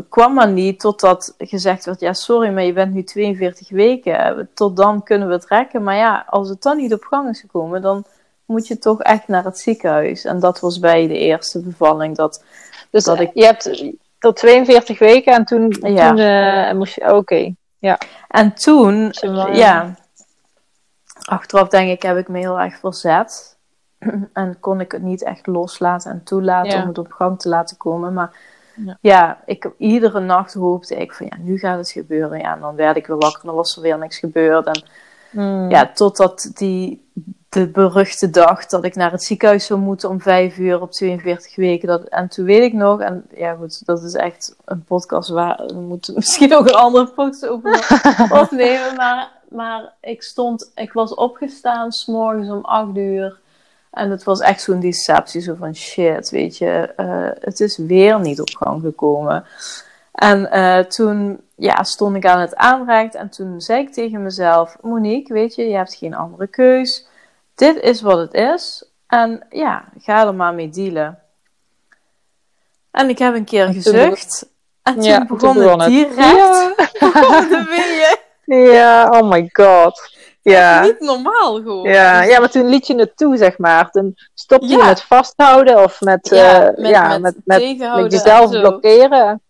kwam 0.09 0.33
maar 0.33 0.47
niet 0.47 0.79
totdat 0.79 1.35
gezegd 1.37 1.85
werd, 1.85 1.99
ja 1.99 2.13
sorry, 2.13 2.49
maar 2.53 2.63
je 2.63 2.73
bent 2.73 2.93
nu 2.93 3.03
42 3.03 3.69
weken. 3.69 4.49
Tot 4.53 4.75
dan 4.77 5.03
kunnen 5.03 5.27
we 5.27 5.33
het 5.33 5.45
rekken. 5.47 5.83
Maar 5.83 5.95
ja, 5.95 6.25
als 6.29 6.49
het 6.49 6.61
dan 6.61 6.77
niet 6.77 6.93
op 6.93 7.03
gang 7.03 7.29
is 7.29 7.39
gekomen, 7.39 7.81
dan 7.81 8.03
moet 8.45 8.67
je 8.67 8.77
toch 8.79 9.01
echt 9.01 9.27
naar 9.27 9.43
het 9.43 9.59
ziekenhuis. 9.59 10.25
En 10.25 10.39
dat 10.39 10.59
was 10.59 10.79
bij 10.79 11.07
de 11.07 11.17
eerste 11.17 11.59
bevalling. 11.61 12.15
Dat, 12.15 12.43
Dus 12.89 13.03
dat 13.03 13.19
ik- 13.19 13.31
je 13.33 13.45
hebt 13.45 13.83
tot 14.19 14.35
42 14.35 14.99
weken 14.99 15.33
en 15.33 15.45
toen, 15.45 15.75
Ja. 15.81 16.09
toen 16.09 16.17
eh, 16.19 16.73
moest 16.73 16.95
je... 16.95 17.13
Oké. 17.15 17.53
en 18.27 18.53
toen, 18.53 19.13
ja, 19.51 19.95
achteraf 21.25 21.67
denk 21.67 21.91
ik, 21.91 22.01
heb 22.01 22.17
ik 22.17 22.27
me 22.27 22.39
heel 22.39 22.59
erg 22.59 22.79
verzet. 22.79 23.56
En 24.33 24.57
kon 24.59 24.79
ik 24.79 24.91
het 24.91 25.01
niet 25.01 25.23
echt 25.23 25.47
loslaten 25.47 26.11
en 26.11 26.23
toelaten 26.23 26.71
Ja. 26.71 26.81
om 26.81 26.87
het 26.87 26.97
op 26.97 27.11
gang 27.11 27.39
te 27.39 27.49
laten 27.49 27.77
komen. 27.77 28.13
Maar 28.13 28.31
Ja. 28.75 28.97
ja, 29.01 29.37
ik, 29.45 29.69
iedere 29.77 30.19
nacht 30.19 30.53
hoopte 30.53 30.95
ik 30.95 31.13
van 31.13 31.25
ja, 31.25 31.37
nu 31.39 31.57
gaat 31.59 31.77
het 31.77 31.89
gebeuren. 31.91 32.39
Ja, 32.39 32.53
en 32.55 32.59
dan 32.61 32.75
werd 32.75 32.97
ik 32.97 33.07
weer 33.07 33.17
wakker 33.17 33.39
en 33.41 33.47
dan 33.47 33.55
was 33.55 33.75
er 33.75 33.81
weer 33.81 33.97
niks 33.97 34.17
gebeurd. 34.19 34.65
En 34.65 34.83
Mm. 35.31 35.69
ja, 35.69 35.91
totdat 35.93 36.51
die, 36.53 37.09
de 37.49 37.67
beruchte 37.67 38.29
dag 38.29 38.65
dat 38.65 38.83
ik 38.85 38.95
naar 38.95 39.11
het 39.11 39.23
ziekenhuis 39.23 39.65
zou 39.65 39.79
moeten 39.79 40.09
om 40.09 40.21
vijf 40.21 40.57
uur 40.57 40.81
op 40.81 40.91
42 40.91 41.55
weken. 41.55 41.87
Dat, 41.87 42.03
en 42.03 42.27
toen 42.27 42.45
weet 42.45 42.63
ik 42.63 42.73
nog, 42.73 43.01
en 43.01 43.25
ja 43.35 43.53
goed, 43.55 43.85
dat 43.85 44.03
is 44.03 44.13
echt 44.13 44.55
een 44.65 44.83
podcast 44.83 45.29
waar 45.29 45.63
we 45.67 45.73
moeten 45.79 46.13
misschien 46.19 46.55
ook 46.55 46.67
een 46.67 46.75
andere 46.75 47.07
podcast 47.07 47.47
over 47.47 47.99
opnemen. 48.41 48.95
Maar, 48.95 49.31
maar 49.49 49.93
ik 50.01 50.23
stond, 50.23 50.71
ik 50.75 50.93
was 50.93 51.13
opgestaan 51.13 51.91
s'morgens 51.91 52.49
om 52.49 52.61
acht 52.65 52.97
uur. 52.97 53.39
En 53.97 54.11
het 54.11 54.23
was 54.23 54.39
echt 54.39 54.61
zo'n 54.61 54.79
deceptie, 54.79 55.41
zo 55.41 55.55
van 55.55 55.75
shit, 55.75 56.29
weet 56.29 56.57
je, 56.57 56.93
eh, 56.95 57.29
het 57.39 57.59
is 57.59 57.77
weer 57.77 58.19
niet 58.19 58.41
op 58.41 58.55
gang 58.55 58.81
gekomen. 58.81 59.45
En 60.11 60.51
eh, 60.51 60.79
toen 60.79 61.41
ja, 61.55 61.83
stond 61.83 62.15
ik 62.15 62.25
aan 62.25 62.39
het 62.39 62.55
aanrecht 62.55 63.15
en 63.15 63.29
toen 63.29 63.61
zei 63.61 63.81
ik 63.81 63.93
tegen 63.93 64.23
mezelf, 64.23 64.77
Monique, 64.81 65.33
weet 65.33 65.55
je, 65.55 65.63
je 65.63 65.75
hebt 65.75 65.93
geen 65.93 66.15
andere 66.15 66.47
keus. 66.47 67.05
Dit 67.55 67.79
is 67.79 68.01
wat 68.01 68.17
het 68.17 68.33
is. 68.33 68.89
En 69.07 69.45
ja, 69.49 69.85
ga 69.99 70.27
er 70.27 70.35
maar 70.35 70.53
mee 70.53 70.69
dealen. 70.69 71.19
En 72.91 73.09
ik 73.09 73.17
heb 73.17 73.35
een 73.35 73.45
keer 73.45 73.65
En 73.65 73.71
toen 73.71 73.81
gezucht. 73.81 74.49
En 74.83 74.93
toen 74.93 75.03
Ja, 75.03 75.17
toen 75.17 75.27
begon 75.27 75.53
begon 75.53 75.81
het 75.81 75.89
direct 75.89 76.17
Ja. 76.17 76.73
begon 76.99 77.49
de 77.49 78.17
ja, 78.73 79.09
oh 79.09 79.29
my 79.29 79.49
god. 79.53 80.16
Ja. 80.51 80.81
Niet 80.81 80.99
normaal 80.99 81.53
gewoon. 81.55 81.89
Ja, 81.89 82.19
Dus- 82.21 82.29
ja, 82.29 82.39
maar 82.39 82.49
toen 82.49 82.67
liet 82.69 82.87
je 82.87 82.95
het 82.95 83.17
toe, 83.17 83.37
zeg 83.37 83.57
maar. 83.57 83.91
Toen 83.91 84.15
stopte 84.33 84.67
je 84.67 84.77
Ja. 84.77 84.85
met 84.85 85.01
vasthouden 85.01 85.83
of 85.83 86.01
met, 86.01 86.29
Ja, 86.29 86.67
eh, 86.67 86.77
met- 86.77 86.89
ja, 86.91 87.07
met 87.07 87.21
met, 87.21 87.35
met, 87.45 87.57
tegenhouden 87.57 88.03
met 88.03 88.13
en 88.13 88.17
jezelf 88.31 88.49
blokkeren. 88.49 89.41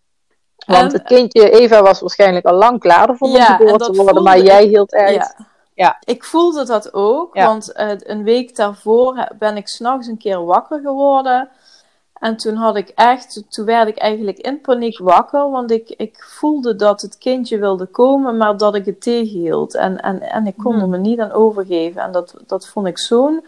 Want 0.66 0.92
En- 0.92 0.98
het 0.98 1.02
kindje, 1.02 1.50
Eva, 1.50 1.82
was 1.82 2.00
waarschijnlijk 2.00 2.46
al 2.46 2.54
lang 2.54 2.80
klaar 2.80 3.16
voor 3.16 3.28
Ja, 3.28 3.56
te 3.56 3.64
worden, 3.64 3.94
voelde 3.94 4.20
maar 4.20 4.36
ik. 4.38 4.44
jij 4.46 4.64
hield 4.64 4.92
uit. 4.94 5.14
Ja. 5.14 5.46
Ja. 5.74 5.96
Ik 6.04 6.24
voelde 6.24 6.64
dat 6.64 6.94
ook, 6.94 7.36
Ja. 7.36 7.46
want 7.46 7.72
eh, 7.72 7.88
een 7.98 8.22
week 8.24 8.56
daarvoor 8.56 9.28
ben 9.38 9.56
ik 9.56 9.68
s'nachts 9.68 10.06
een 10.06 10.18
keer 10.18 10.44
wakker 10.44 10.80
geworden. 10.84 11.48
En 12.20 12.36
toen 12.36 12.54
had 12.54 12.76
ik 12.76 12.88
echt, 12.88 13.42
toen 13.48 13.64
werd 13.64 13.88
ik 13.88 13.96
eigenlijk 13.96 14.38
in 14.38 14.60
paniek 14.60 14.98
wakker, 14.98 15.50
want 15.50 15.70
ik, 15.70 15.94
ik 15.96 16.24
voelde 16.28 16.76
dat 16.76 17.00
het 17.00 17.18
kindje 17.18 17.58
wilde 17.58 17.86
komen, 17.86 18.36
maar 18.36 18.56
dat 18.56 18.74
ik 18.74 18.84
het 18.84 19.00
tegenhield. 19.00 19.74
En, 19.74 20.00
en, 20.00 20.20
en 20.22 20.46
ik 20.46 20.56
kon 20.56 20.72
Hmm. 20.72 20.82
er 20.82 20.88
me 20.88 20.98
niet 20.98 21.20
aan 21.20 21.32
overgeven. 21.32 22.02
En 22.02 22.12
dat, 22.12 22.34
dat 22.46 22.68
vond 22.68 22.86
ik 22.86 22.98
zo'n 22.98 23.44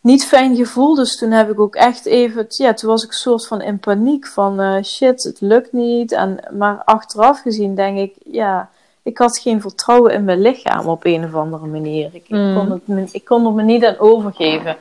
niet 0.00 0.24
fijn 0.26 0.56
gevoel. 0.56 0.94
Dus 0.94 1.18
toen 1.18 1.30
heb 1.30 1.50
ik 1.50 1.60
ook 1.60 1.74
echt 1.74 2.06
even, 2.06 2.44
ja, 2.48 2.74
toen 2.74 2.90
was 2.90 3.04
ik 3.04 3.12
soort 3.12 3.46
van 3.46 3.60
in 3.60 3.78
paniek 3.78 4.26
van 4.26 4.60
eh, 4.60 4.82
shit, 4.82 5.22
het 5.22 5.40
lukt 5.40 5.72
niet. 5.72 6.12
En, 6.12 6.38
maar 6.52 6.82
achteraf 6.84 7.40
gezien 7.40 7.74
denk 7.74 7.98
ik, 7.98 8.14
ja, 8.24 8.68
ik 9.02 9.18
had 9.18 9.38
geen 9.38 9.60
vertrouwen 9.60 10.12
in 10.12 10.24
mijn 10.24 10.40
lichaam 10.40 10.86
op 10.86 11.04
een 11.04 11.24
of 11.24 11.34
andere 11.34 11.66
manier. 11.66 12.06
Ik, 12.12 12.28
ik, 12.28 12.54
kon, 12.54 12.70
het 12.70 12.86
me, 12.86 13.08
ik 13.12 13.24
kon 13.24 13.46
er 13.46 13.52
me 13.52 13.62
niet 13.62 13.84
aan 13.84 13.98
overgeven. 13.98 14.76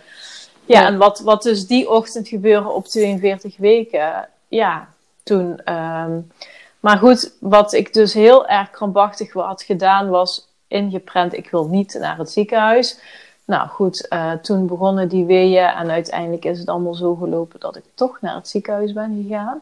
Ja, 0.65 0.85
en 0.87 0.97
wat, 0.97 1.19
wat 1.19 1.43
dus 1.43 1.67
die 1.67 1.89
ochtend 1.89 2.27
gebeurde 2.27 2.69
op 2.69 2.85
42 2.85 3.57
weken, 3.57 4.27
ja, 4.47 4.87
toen. 5.23 5.59
ehm, 5.63 6.19
maar 6.79 6.97
goed, 6.97 7.33
wat 7.39 7.73
ik 7.73 7.93
dus 7.93 8.13
heel 8.13 8.47
erg 8.47 8.69
krampachtig 8.69 9.33
had 9.33 9.61
gedaan, 9.61 10.09
was 10.09 10.47
ingeprent: 10.67 11.33
ik 11.33 11.49
wil 11.49 11.67
niet 11.67 11.97
naar 11.99 12.17
het 12.17 12.31
ziekenhuis. 12.31 12.99
Nou 13.45 13.67
goed, 13.67 14.07
eh, 14.07 14.31
toen 14.31 14.67
begonnen 14.67 15.07
die 15.07 15.25
weeën 15.25 15.65
en 15.65 15.91
uiteindelijk 15.91 16.45
is 16.45 16.59
het 16.59 16.67
allemaal 16.69 16.93
zo 16.93 17.15
gelopen 17.15 17.59
dat 17.59 17.75
ik 17.75 17.83
toch 17.93 18.21
naar 18.21 18.35
het 18.35 18.47
ziekenhuis 18.47 18.93
ben 18.93 19.23
gegaan. 19.23 19.61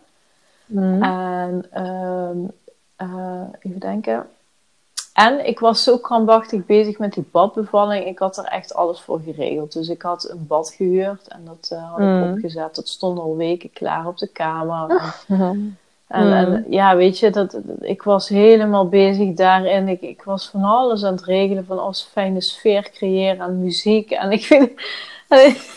Mhm. 0.66 1.04
En 1.04 1.66
ehm, 1.72 2.38
eh, 2.96 3.42
even 3.60 3.80
denken. 3.80 4.28
En 5.14 5.48
ik 5.48 5.60
was 5.60 5.84
zo 5.84 5.98
krampachtig 5.98 6.66
bezig 6.66 6.98
met 7.00 7.14
die 7.14 7.26
badbevalling. 7.32 8.06
Ik 8.06 8.20
had 8.20 8.38
er 8.38 8.44
echt 8.44 8.74
alles 8.74 9.00
voor 9.02 9.20
geregeld. 9.26 9.74
Dus 9.74 9.88
ik 9.90 10.02
had 10.02 10.30
een 10.30 10.48
bad 10.48 10.74
gehuurd 10.78 11.28
en 11.28 11.42
dat 11.46 11.70
eh, 11.72 11.90
had 11.92 12.00
ik 12.00 12.06
Mm. 12.06 12.32
opgezet. 12.34 12.76
Dat 12.76 12.88
stond 12.88 13.20
al 13.20 13.36
weken 13.36 13.72
klaar 13.74 14.08
op 14.08 14.18
de 14.18 14.28
kamer. 14.28 14.90
En, 14.90 15.36
Mhm. 15.36 15.56
en, 16.08 16.26
Mm. 16.28 16.34
en 16.34 16.66
ja, 16.70 16.96
weet 16.96 17.20
je, 17.20 17.30
dat, 17.30 17.58
ik 17.82 18.04
was 18.04 18.30
helemaal 18.30 18.88
bezig 18.90 19.34
daarin. 19.34 19.88
Ik, 19.88 20.02
ik 20.02 20.24
was 20.24 20.50
van 20.50 20.64
alles 20.64 21.04
aan 21.04 21.14
het 21.14 21.24
regelen. 21.24 21.66
Van 21.66 21.80
als 21.80 22.04
fijne 22.12 22.42
sfeer 22.42 22.90
creëren 22.94 23.40
en 23.46 23.60
muziek. 23.64 24.12
En 24.12 24.32
ik 24.32 24.44
vind... 24.44 24.72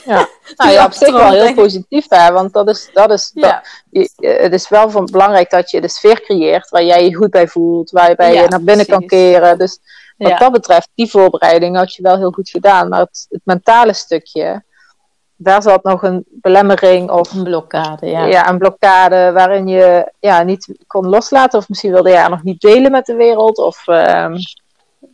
Ja. 0.05 0.29
Nou 0.57 0.71
ja, 0.71 0.85
op 0.85 0.92
zich 0.92 1.12
wel 1.12 1.31
heel 1.31 1.55
positief, 1.55 2.07
hè, 2.09 2.33
want 2.33 2.53
dat 2.53 2.69
is, 2.69 2.90
dat 2.92 3.11
is, 3.11 3.31
dat- 3.35 3.45
ja, 3.45 3.62
je- 3.90 4.11
het 4.42 4.53
is 4.53 4.69
wel 4.69 4.90
van 4.90 5.09
belangrijk 5.12 5.51
dat 5.51 5.71
je 5.71 5.81
de 5.81 5.88
sfeer 5.88 6.21
creëert 6.21 6.69
waar 6.71 6.85
jij 6.85 7.05
je 7.05 7.14
goed 7.14 7.31
bij 7.31 7.49
voelt, 7.49 7.90
waarbij 7.90 8.35
Ja, 8.35 8.42
je 8.42 8.49
naar 8.49 8.62
binnen 8.62 8.87
kan 8.87 9.07
keren. 9.07 9.59
Dus 9.59 9.79
wat 10.16 10.29
ja. 10.29 10.38
dat 10.38 10.53
betreft, 10.53 10.88
die 10.95 11.11
voorbereiding 11.11 11.77
had 11.77 11.95
je 11.95 12.03
wel 12.03 12.16
heel 12.16 12.31
goed 12.31 12.51
gedaan. 12.51 12.88
Maar 12.88 13.01
het, 13.01 13.27
het 13.29 13.40
mentale 13.45 13.92
stukje, 13.92 14.62
daar 15.37 15.62
zat 15.62 15.83
nog 15.83 16.03
een 16.03 16.25
belemmering 16.29 17.11
of 17.11 17.33
Een 17.33 17.42
blokkade, 17.45 18.07
ja. 18.07 18.25
ja. 18.25 18.49
een 18.49 18.59
blokkade 18.59 19.31
waarin 19.33 19.69
je 19.69 20.12
ja, 20.21 20.42
niet 20.42 20.79
kon 20.87 21.09
loslaten. 21.09 21.59
Of 21.59 21.69
misschien 21.69 21.92
wilde 21.92 22.11
je 22.11 22.16
haar 22.16 22.31
nog 22.31 22.42
niet 22.42 22.61
delen 22.61 22.90
met 22.90 23.07
de 23.07 23.14
wereld. 23.14 23.59
Of 23.59 23.88
ehm, 23.88 24.35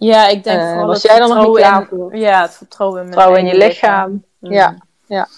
Ja, 0.05 0.29
ik 0.29 0.45
denk 0.45 0.61
Eh, 0.61 0.69
vooral 0.69 0.87
was 0.87 1.03
jij 1.03 1.19
dan 1.19 1.29
nog 1.29 1.47
niet 1.47 1.57
klaar 1.57 1.87
voor? 1.87 2.17
Ja, 2.17 2.41
het 2.43 2.55
vertrouwen 2.55 3.01
in 3.01 3.09
mijn 3.09 3.19
vertrouwen 3.19 3.47
in 3.53 3.59
je 3.59 3.67
lichaam. 3.67 4.25
Ja, 4.39 4.75
ja. 5.07 5.29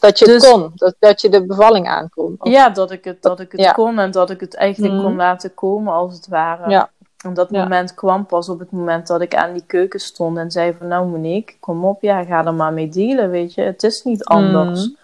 Dat 0.00 0.18
je 0.18 0.30
het 0.30 0.40
Dus- 0.40 0.50
kon. 0.50 0.70
Dat, 0.74 0.94
dat 0.98 1.20
je 1.20 1.28
de 1.28 1.46
bevalling 1.46 1.88
aankon. 1.88 2.34
Of- 2.38 2.50
Ja, 2.50 2.68
dat 2.70 2.90
ik 2.90 3.04
het, 3.04 3.22
dat 3.22 3.40
ik 3.40 3.52
het 3.52 3.60
Ja. 3.60 3.72
kon 3.72 3.98
en 3.98 4.10
dat 4.10 4.30
ik 4.30 4.40
het 4.40 4.54
eigenlijk 4.54 4.94
Mhm. 4.94 5.02
kon 5.02 5.16
laten 5.16 5.54
komen 5.54 5.92
als 5.92 6.14
het 6.14 6.28
ware. 6.28 6.70
Ja. 6.70 6.90
En 7.24 7.34
dat 7.34 7.48
Ja. 7.50 7.62
moment 7.62 7.94
kwam 7.94 8.26
pas 8.26 8.48
op 8.48 8.58
het 8.58 8.70
moment 8.70 9.06
dat 9.06 9.20
ik 9.20 9.34
aan 9.34 9.52
die 9.52 9.64
keuken 9.66 10.00
stond 10.00 10.36
en 10.38 10.50
zei 10.50 10.74
van 10.78 10.86
nou 10.88 11.06
Monique, 11.06 11.56
kom 11.60 11.84
op, 11.84 12.02
ja, 12.02 12.24
ga 12.24 12.44
er 12.44 12.54
maar 12.54 12.72
mee 12.72 12.88
dealen, 12.88 13.30
weet 13.30 13.54
je. 13.54 13.60
Het 13.62 13.82
is 13.82 14.02
niet 14.02 14.24
anders. 14.24 14.80
Mhm. 14.86 14.94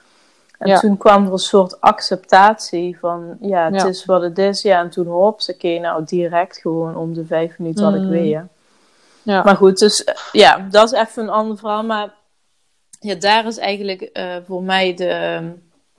En 0.59 0.69
Ja. 0.69 0.79
toen 0.79 0.97
kwam 0.97 1.27
er 1.27 1.33
een 1.33 1.39
soort 1.39 1.81
acceptatie 1.81 2.99
van 2.99 3.37
ja, 3.41 3.71
het 3.73 3.85
is 3.85 4.05
wat 4.05 4.23
het 4.23 4.39
is. 4.39 4.63
Ja, 4.63 4.81
en 4.81 4.91
toen 4.91 5.07
hops, 5.07 5.51
oké, 5.53 5.79
nou 5.79 6.05
direct 6.05 6.57
gewoon 6.57 6.97
om 6.97 7.15
de 7.15 7.25
vijf 7.27 7.59
minuten 7.59 7.85
had 7.85 7.95
ik 7.95 8.01
Mhm. 8.01 8.11
weer. 8.11 8.49
Ja. 9.23 9.43
Maar 9.43 9.57
goed, 9.57 9.79
dus 9.79 10.05
eh, 10.05 10.15
ja, 10.33 10.67
dat 10.71 10.93
is 10.93 10.99
even 10.99 11.23
een 11.23 11.31
ander 11.31 11.59
verhaal. 11.59 11.85
Maar 11.85 12.15
ja, 13.01 13.15
daar 13.15 13.47
is 13.47 13.59
eigenlijk 13.59 14.01
eh, 14.01 14.37
voor 14.47 14.63
mij 14.63 14.95
de, 14.95 15.41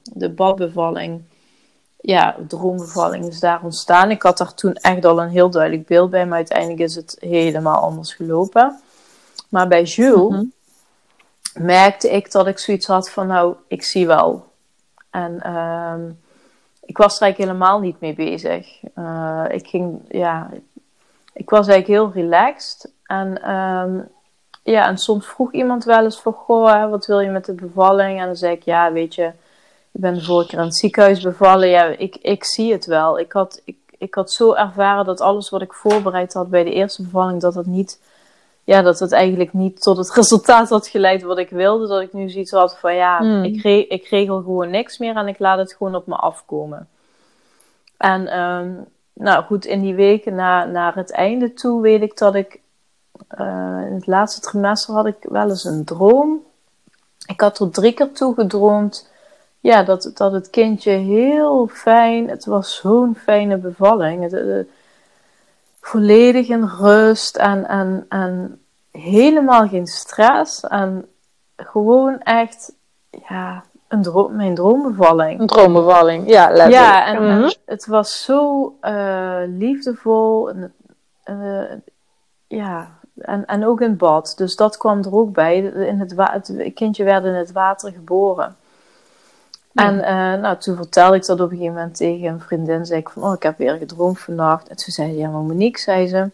de 0.04 0.30
badbevalling, 0.30 1.22
ja, 2.02 2.36
droombevalling 2.48 3.26
is 3.28 3.40
daar 3.40 3.64
ontstaan. 3.64 4.12
Ik 4.12 4.22
had 4.22 4.38
daar 4.38 4.54
toen 4.54 4.74
echt 4.74 5.06
al 5.06 5.22
een 5.22 5.30
heel 5.30 5.50
duidelijk 5.50 5.88
beeld 5.88 6.10
bij, 6.10 6.26
maar 6.26 6.38
uiteindelijk 6.38 6.80
is 6.80 6.96
het 6.96 7.18
helemaal 7.20 7.82
anders 7.82 8.14
gelopen. 8.14 8.80
Maar 9.50 9.68
bij 9.68 9.84
Jules 9.84 10.30
Mhm. 10.30 10.44
merkte 11.66 12.10
ik 12.12 12.32
dat 12.32 12.48
ik 12.48 12.60
zoiets 12.60 12.88
had 12.88 13.10
van, 13.10 13.28
nou, 13.28 13.56
ik 13.68 13.84
zie 13.84 14.08
wel. 14.08 14.52
En 15.10 15.42
ehm, 15.42 16.10
ik 16.86 16.98
was 16.98 17.16
er 17.16 17.22
eigenlijk 17.22 17.52
helemaal 17.52 17.80
niet 17.80 18.00
mee 18.00 18.14
bezig. 18.14 18.84
Eh, 18.94 19.46
ik 19.50 19.68
ging, 19.68 20.00
ja, 20.10 20.50
ik 21.34 21.50
was 21.50 21.68
eigenlijk 21.68 21.88
heel 21.88 22.24
relaxed. 22.24 22.92
En, 23.20 23.42
ehm, 23.42 24.00
ja, 24.64 24.88
en 24.88 24.98
soms 24.98 25.26
vroeg 25.26 25.52
iemand 25.52 25.84
wel 25.84 26.04
eens 26.04 26.22
van, 26.22 26.34
goh, 26.34 26.74
hè, 26.74 26.90
wat 26.90 27.06
wil 27.06 27.20
je 27.20 27.30
met 27.30 27.46
de 27.46 27.54
bevalling? 27.54 28.20
En 28.20 28.26
dan 28.26 28.36
zei 28.36 28.54
ik, 28.56 28.64
ja, 28.64 28.92
weet 28.92 29.16
je, 29.16 29.26
ik 29.92 30.02
ben 30.02 30.14
de 30.14 30.24
vorige 30.24 30.50
keer 30.50 30.60
in 30.60 30.66
het 30.66 30.76
ziekenhuis 30.76 31.22
bevallen. 31.22 31.68
Ja, 31.68 31.84
ik, 31.84 32.16
ik 32.16 32.44
zie 32.44 32.72
het 32.72 32.86
wel. 32.86 33.20
Ik 33.20 33.32
had, 33.32 33.62
ik, 33.66 33.78
ik 33.98 34.16
had 34.16 34.32
zo 34.32 34.54
ervaren 34.54 35.06
dat 35.06 35.22
alles 35.22 35.50
wat 35.50 35.62
ik 35.62 35.74
voorbereid 35.74 36.34
had 36.34 36.50
bij 36.50 36.64
de 36.64 36.74
eerste 36.74 37.04
bevalling, 37.04 37.42
dat 37.42 37.56
het 37.56 37.66
niet, 37.66 38.00
ja, 38.64 38.82
dat 38.82 39.00
het 39.00 39.12
eigenlijk 39.12 39.54
niet 39.54 39.82
tot 39.82 39.98
het 39.98 40.14
resultaat 40.20 40.70
had 40.70 40.88
geleid 40.88 41.22
wat 41.22 41.38
ik 41.38 41.50
wilde. 41.50 41.88
Dat 41.88 42.02
ik 42.02 42.14
nu 42.14 42.30
zoiets 42.30 42.52
had 42.52 42.78
van, 42.80 42.96
ja, 42.96 43.18
Hmm. 43.18 43.44
ik, 43.44 43.62
re- 43.62 43.86
ik 43.90 44.08
regel 44.08 44.38
gewoon 44.42 44.70
niks 44.70 44.98
meer 44.98 45.16
en 45.16 45.28
ik 45.28 45.40
laat 45.40 45.58
het 45.58 45.74
gewoon 45.74 45.96
op 45.96 46.08
me 46.08 46.16
afkomen. 46.16 46.88
En 47.98 48.28
ehm, 48.28 48.72
nou 49.14 49.44
goed, 49.44 49.66
in 49.66 49.82
die 49.82 49.96
weken 49.96 50.36
na, 50.36 50.66
naar 50.66 50.96
het 50.96 51.12
einde 51.12 51.54
toe 51.54 51.82
weet 51.82 52.02
ik 52.02 52.18
dat 52.18 52.36
ik 52.36 52.62
eh, 53.28 53.86
in 53.88 53.94
het 53.94 54.08
laatste 54.08 54.42
trimester 54.42 54.94
had 54.94 55.06
ik 55.06 55.16
wel 55.22 55.50
eens 55.50 55.64
een 55.64 55.84
droom. 55.84 56.40
Ik 57.26 57.42
had 57.42 57.60
er 57.60 57.70
drie 57.70 57.94
keer 57.94 58.12
toe 58.12 58.34
gedroomd. 58.34 59.12
Ja, 59.60 59.84
dat, 59.84 60.12
dat 60.14 60.32
het 60.32 60.50
kindje 60.50 60.92
heel 60.92 61.68
fijn, 61.68 62.30
het 62.30 62.46
was 62.46 62.76
zo'n 62.76 63.16
fijne 63.16 63.58
bevalling. 63.58 64.24
Het, 64.24 64.34
eh, 64.34 64.60
volledig 65.82 66.48
in 66.48 66.66
rust 66.66 67.36
en, 67.38 67.68
en, 67.68 68.06
en 68.10 68.62
helemaal 68.92 69.68
geen 69.68 69.88
stress. 69.88 70.64
En 70.64 71.06
gewoon 71.56 72.20
echt, 72.20 72.74
ja, 73.30 73.64
een 73.88 74.02
droom, 74.02 74.36
mijn 74.36 74.56
droombevalling. 74.56 75.40
Een 75.40 75.48
droombevalling. 75.48 76.30
Ja, 76.30 76.48
letterlijk. 76.48 76.74
Ja, 76.74 77.06
en, 77.06 77.16
en 77.18 77.40
Mhm. 77.40 77.52
het 77.66 77.86
was 77.86 78.24
zo 78.24 78.76
eh, 78.82 79.42
liefdevol. 79.46 80.50
En, 81.24 81.84
ja, 82.48 82.92
en, 83.18 83.46
en 83.46 83.66
ook 83.66 83.82
in 83.82 83.98
bad. 83.98 84.34
Dus 84.38 84.56
dat 84.56 84.78
kwam 84.78 85.04
er 85.04 85.16
ook 85.16 85.34
bij. 85.34 85.58
In 85.64 86.00
het, 86.00 86.14
het 86.18 86.72
kindje 86.74 87.04
werd 87.04 87.26
in 87.26 87.34
het 87.34 87.52
water 87.52 87.92
geboren. 87.92 88.56
Ja. 89.72 89.88
En 89.88 90.04
eh, 90.04 90.42
nou, 90.42 90.58
toen 90.58 90.76
vertelde 90.76 91.16
ik 91.16 91.26
dat 91.26 91.40
op 91.40 91.52
een 91.52 91.58
gegeven 91.58 91.76
moment 91.76 91.96
tegen 91.96 92.28
een 92.28 92.42
vriendin. 92.42 92.86
Zei 92.86 93.00
ik 93.00 93.10
van, 93.10 93.24
oh, 93.24 93.34
ik 93.34 93.44
heb 93.44 93.58
weer 93.58 93.78
gedroomd 93.78 94.20
vannacht. 94.20 94.68
En 94.68 94.76
toen 94.76 94.94
zei 94.94 95.12
ze, 95.12 95.18
ja, 95.18 95.30
maar 95.30 95.42
Monique, 95.42 95.82
zei 95.82 96.08
ze... 96.08 96.30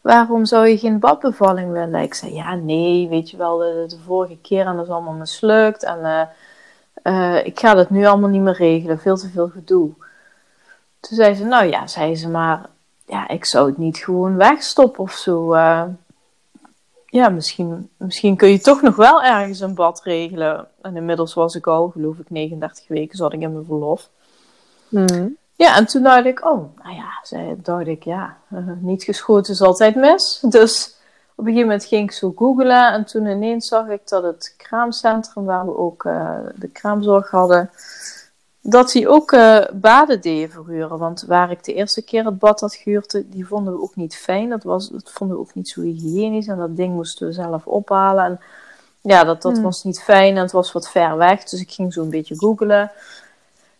Waarom 0.00 0.44
zou 0.44 0.66
je 0.66 0.78
geen 0.78 0.98
badbevalling 0.98 1.72
willen? 1.72 2.02
Ik 2.02 2.14
zei, 2.14 2.34
ja, 2.34 2.54
nee, 2.54 3.08
weet 3.08 3.30
je 3.30 3.36
wel, 3.36 3.56
de, 3.58 3.84
de 3.88 3.98
vorige 3.98 4.38
keer 4.38 4.66
en 4.66 4.76
dat 4.76 4.84
is 4.84 4.90
allemaal 4.90 5.12
mislukt. 5.12 5.82
En 5.82 6.04
eh, 6.04 6.22
eh, 7.02 7.46
ik 7.46 7.60
ga 7.60 7.74
dat 7.74 7.90
nu 7.90 8.06
allemaal 8.06 8.28
niet 8.28 8.42
meer 8.42 8.56
regelen, 8.56 8.98
veel 8.98 9.16
te 9.16 9.28
veel 9.28 9.48
gedoe. 9.48 9.90
Toen 11.00 11.16
zei 11.16 11.34
ze, 11.34 11.44
nou 11.44 11.64
ja, 11.64 11.86
zei 11.86 12.16
ze, 12.16 12.28
maar 12.28 12.66
ja, 13.06 13.28
ik 13.28 13.44
zou 13.44 13.66
het 13.68 13.78
niet 13.78 13.96
gewoon 13.98 14.36
wegstoppen 14.36 15.02
of 15.02 15.12
zo. 15.12 15.52
eh. 15.52 15.82
ja, 17.06 17.28
misschien, 17.28 17.90
misschien 17.96 18.36
kun 18.36 18.48
je 18.48 18.60
toch 18.60 18.82
nog 18.82 18.96
wel 18.96 19.22
ergens 19.22 19.60
een 19.60 19.74
bad 19.74 20.02
regelen. 20.02 20.68
En 20.82 20.96
inmiddels 20.96 21.34
was 21.34 21.54
ik 21.54 21.66
al, 21.66 21.88
geloof 21.88 22.18
ik, 22.18 22.30
39 22.30 22.88
weken 22.88 23.16
zat 23.16 23.32
ik 23.32 23.40
in 23.40 23.52
mijn 23.52 23.64
verlof. 23.64 24.08
Mhm. 24.88 25.28
Ja, 25.54 25.76
en 25.76 25.86
toen 25.86 26.02
dacht 26.02 26.24
ik, 26.24 26.44
oh, 26.44 26.76
nou 26.82 26.94
ja, 26.96 27.08
zei, 27.22 27.54
dacht 27.62 27.86
ik, 27.86 28.02
ja, 28.02 28.36
eh, 28.50 28.58
niet 28.80 29.02
geschoten 29.02 29.52
is 29.52 29.60
altijd 29.62 29.94
mis. 29.94 30.38
Dus 30.48 30.94
op 31.34 31.44
een 31.44 31.52
gegeven 31.52 31.68
moment 31.68 31.84
ging 31.84 32.02
ik 32.02 32.12
zo 32.12 32.32
googlen 32.36 32.92
en 32.92 33.04
toen 33.04 33.26
ineens 33.26 33.68
zag 33.68 33.88
ik 33.88 34.08
dat 34.08 34.22
het 34.22 34.54
kraamcentrum 34.56 35.44
waar 35.44 35.64
we 35.64 35.76
ook 35.76 36.04
eh, 36.04 36.38
de 36.54 36.68
kraamzorg 36.68 37.30
hadden, 37.30 37.70
dat 38.68 38.90
die 38.90 39.08
ook 39.08 39.32
eh, 39.32 39.64
baden 39.72 40.20
deden 40.20 40.50
verhuren. 40.50 40.98
Want 40.98 41.24
waar 41.26 41.50
ik 41.50 41.64
de 41.64 41.74
eerste 41.74 42.02
keer 42.02 42.24
het 42.24 42.38
bad 42.38 42.60
had 42.60 42.74
gehuurd, 42.74 43.22
die 43.26 43.46
vonden 43.46 43.72
we 43.72 43.82
ook 43.82 43.96
niet 43.96 44.16
fijn. 44.16 44.48
Dat, 44.48 44.62
was, 44.62 44.88
dat 44.88 45.10
vonden 45.12 45.36
we 45.36 45.42
ook 45.42 45.54
niet 45.54 45.68
zo 45.68 45.80
hygiënisch 45.80 46.46
en 46.46 46.58
dat 46.58 46.76
ding 46.76 46.94
moesten 46.94 47.26
we 47.26 47.32
zelf 47.32 47.66
ophalen. 47.66 48.24
En 48.24 48.40
ja, 49.00 49.24
dat, 49.24 49.42
dat 49.42 49.52
Hmm. 49.52 49.62
was 49.62 49.84
niet 49.84 50.02
fijn 50.02 50.36
en 50.36 50.42
het 50.42 50.52
was 50.52 50.72
wat 50.72 50.90
ver 50.90 51.16
weg. 51.16 51.44
Dus 51.44 51.60
ik 51.60 51.70
ging 51.70 51.92
zo 51.92 52.02
een 52.02 52.10
beetje 52.10 52.38
googlen. 52.38 52.90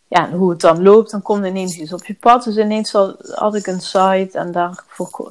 Ja, 0.09 0.29
en 0.29 0.37
hoe 0.37 0.51
het 0.51 0.61
dan 0.61 0.83
loopt, 0.83 1.11
dan 1.11 1.23
komt 1.23 1.47
ineens 1.47 1.79
iets 1.79 1.93
op 1.93 2.07
je 2.07 2.15
pad. 2.15 2.45
Dus 2.45 2.57
ineens 2.57 2.93
had, 2.93 3.33
had 3.35 3.55
ik 3.55 3.67
een 3.67 3.81
site 3.81 4.31
en 4.33 4.53
daar, 4.53 4.85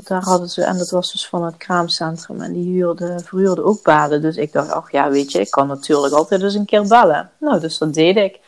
daar 0.04 0.24
hadden 0.24 0.50
ze, 0.50 0.64
en 0.64 0.78
dat 0.78 0.90
was 0.90 1.12
dus 1.12 1.28
van 1.28 1.44
het 1.44 1.58
kraamcentrum. 1.58 2.42
En 2.42 2.54
die 2.54 2.74
huurde, 2.74 3.20
verhuurde 3.24 3.64
ook 3.64 3.84
baden. 3.84 4.22
Dus 4.22 4.38
ik 4.38 4.52
dacht, 4.52 4.72
ach 4.72 4.92
ja, 4.92 5.10
weet 5.10 5.32
je, 5.32 5.40
ik 5.40 5.52
kan 5.52 5.68
natuurlijk 5.68 6.14
altijd 6.14 6.42
eens 6.42 6.54
een 6.54 6.66
keer 6.66 6.88
bellen. 6.88 7.30
Nou, 7.38 7.60
dus 7.60 7.78
dat 7.78 7.94
deed 7.94 8.18
ik. 8.18 8.40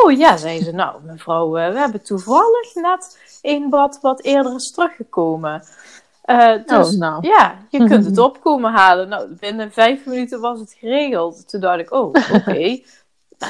Oh 0.00 0.12
ja, 0.12 0.36
zei 0.36 0.62
ze, 0.62 0.72
nou 0.72 1.02
mevrouw, 1.04 1.56
eh, 1.56 1.72
we 1.72 1.78
hebben 1.78 2.02
toevallig 2.02 2.74
net 2.74 3.18
één 3.42 3.70
bad 3.70 3.98
wat 4.00 4.22
eerder 4.22 4.54
is 4.54 4.70
teruggekomen. 4.70 5.62
Eh, 6.22 6.54
dus 6.66 6.92
Oh, 6.92 6.98
nou. 6.98 7.26
ja, 7.26 7.58
je 7.70 7.84
kunt 7.84 8.04
het 8.04 8.18
opkomen 8.28 8.72
halen. 8.72 9.08
Nou, 9.08 9.28
binnen 9.40 9.72
vijf 9.72 10.06
minuten 10.06 10.40
was 10.40 10.60
het 10.60 10.76
geregeld. 10.78 11.48
Toen 11.48 11.60
dacht 11.60 11.78
ik, 11.78 11.92
oh, 11.92 12.14
oké. 12.32 12.78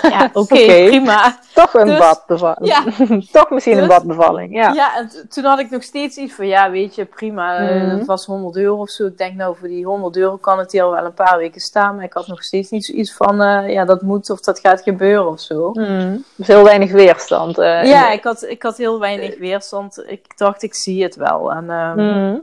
Ja, 0.03 0.31
oké, 0.43 0.55
prima. 0.87 1.39
Toch 1.55 1.75
een 1.75 1.87
Dus- 1.87 1.99
badbevalling. 1.99 2.67
Ja. 2.67 2.85
Toch 3.41 3.51
misschien 3.51 3.73
een 3.79 3.79
Dus- 3.79 3.89
badbevalling. 3.97 4.55
Ja. 4.55 4.73
Ja, 4.73 4.97
en 4.97 5.11
toen 5.29 5.45
had 5.45 5.59
ik 5.59 5.71
nog 5.71 5.83
steeds 5.83 6.17
iets 6.17 6.35
van, 6.35 6.47
ja, 6.47 6.71
weet 6.71 6.95
je, 6.95 7.05
prima. 7.05 7.59
Mhm. 7.61 7.89
Het 7.89 8.07
was 8.07 8.27
100 8.27 8.57
euro 8.57 8.77
of 8.81 8.89
zo. 8.91 9.07
Ik 9.07 9.19
denk, 9.19 9.35
nou, 9.37 9.57
voor 9.57 9.69
die 9.69 9.85
100 9.85 10.17
euro 10.17 10.37
kan 10.37 10.59
het 10.59 10.73
hier 10.73 10.91
wel 10.91 11.05
een 11.05 11.15
paar 11.15 11.39
weken 11.39 11.61
staan. 11.61 11.95
Maar 11.95 12.05
ik 12.05 12.13
had 12.13 12.27
nog 12.27 12.43
steeds 12.43 12.71
niet 12.71 12.85
zoiets 12.85 13.13
van, 13.15 13.43
eh, 13.43 13.73
ja, 13.73 13.85
dat 13.85 14.03
moet 14.03 14.31
of 14.31 14.41
dat 14.41 14.59
gaat 14.59 14.83
gebeuren 14.83 15.29
of 15.29 15.41
zo. 15.41 15.71
Mhm. 15.73 16.17
Dus 16.37 16.47
heel 16.47 16.65
weinig 16.65 16.93
weerstand. 16.93 17.59
eh, 17.59 17.85
Ja, 17.85 18.11
ik 18.11 18.25
had, 18.25 18.43
ik 18.43 18.63
had 18.63 18.77
heel 18.77 19.01
weinig 19.01 19.39
weerstand. 19.39 20.05
Ik 20.07 20.37
dacht, 20.37 20.63
ik 20.63 20.75
zie 20.75 21.03
het 21.03 21.17
wel. 21.17 21.53
En, 21.53 21.71
ehm, 21.71 21.97
Mhm. 21.97 22.39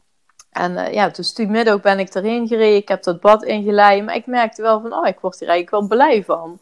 en 0.52 0.94
ja, 0.94 1.10
dus 1.10 1.34
toen 1.34 1.52
middag 1.52 1.82
ben 1.82 2.00
ik 2.00 2.14
erheen 2.14 2.48
gereden. 2.48 2.76
Ik 2.76 2.88
heb 2.88 3.04
dat 3.04 3.20
bad 3.20 3.44
ingeleid. 3.44 4.06
Maar 4.06 4.16
ik 4.16 4.26
merkte 4.26 4.62
wel 4.62 4.82
van, 4.82 4.94
oh, 4.94 5.08
ik 5.08 5.20
word 5.20 5.40
hier 5.40 5.50
eigenlijk 5.50 5.80
wel 5.90 5.98
blij 5.98 6.24
van. 6.24 6.60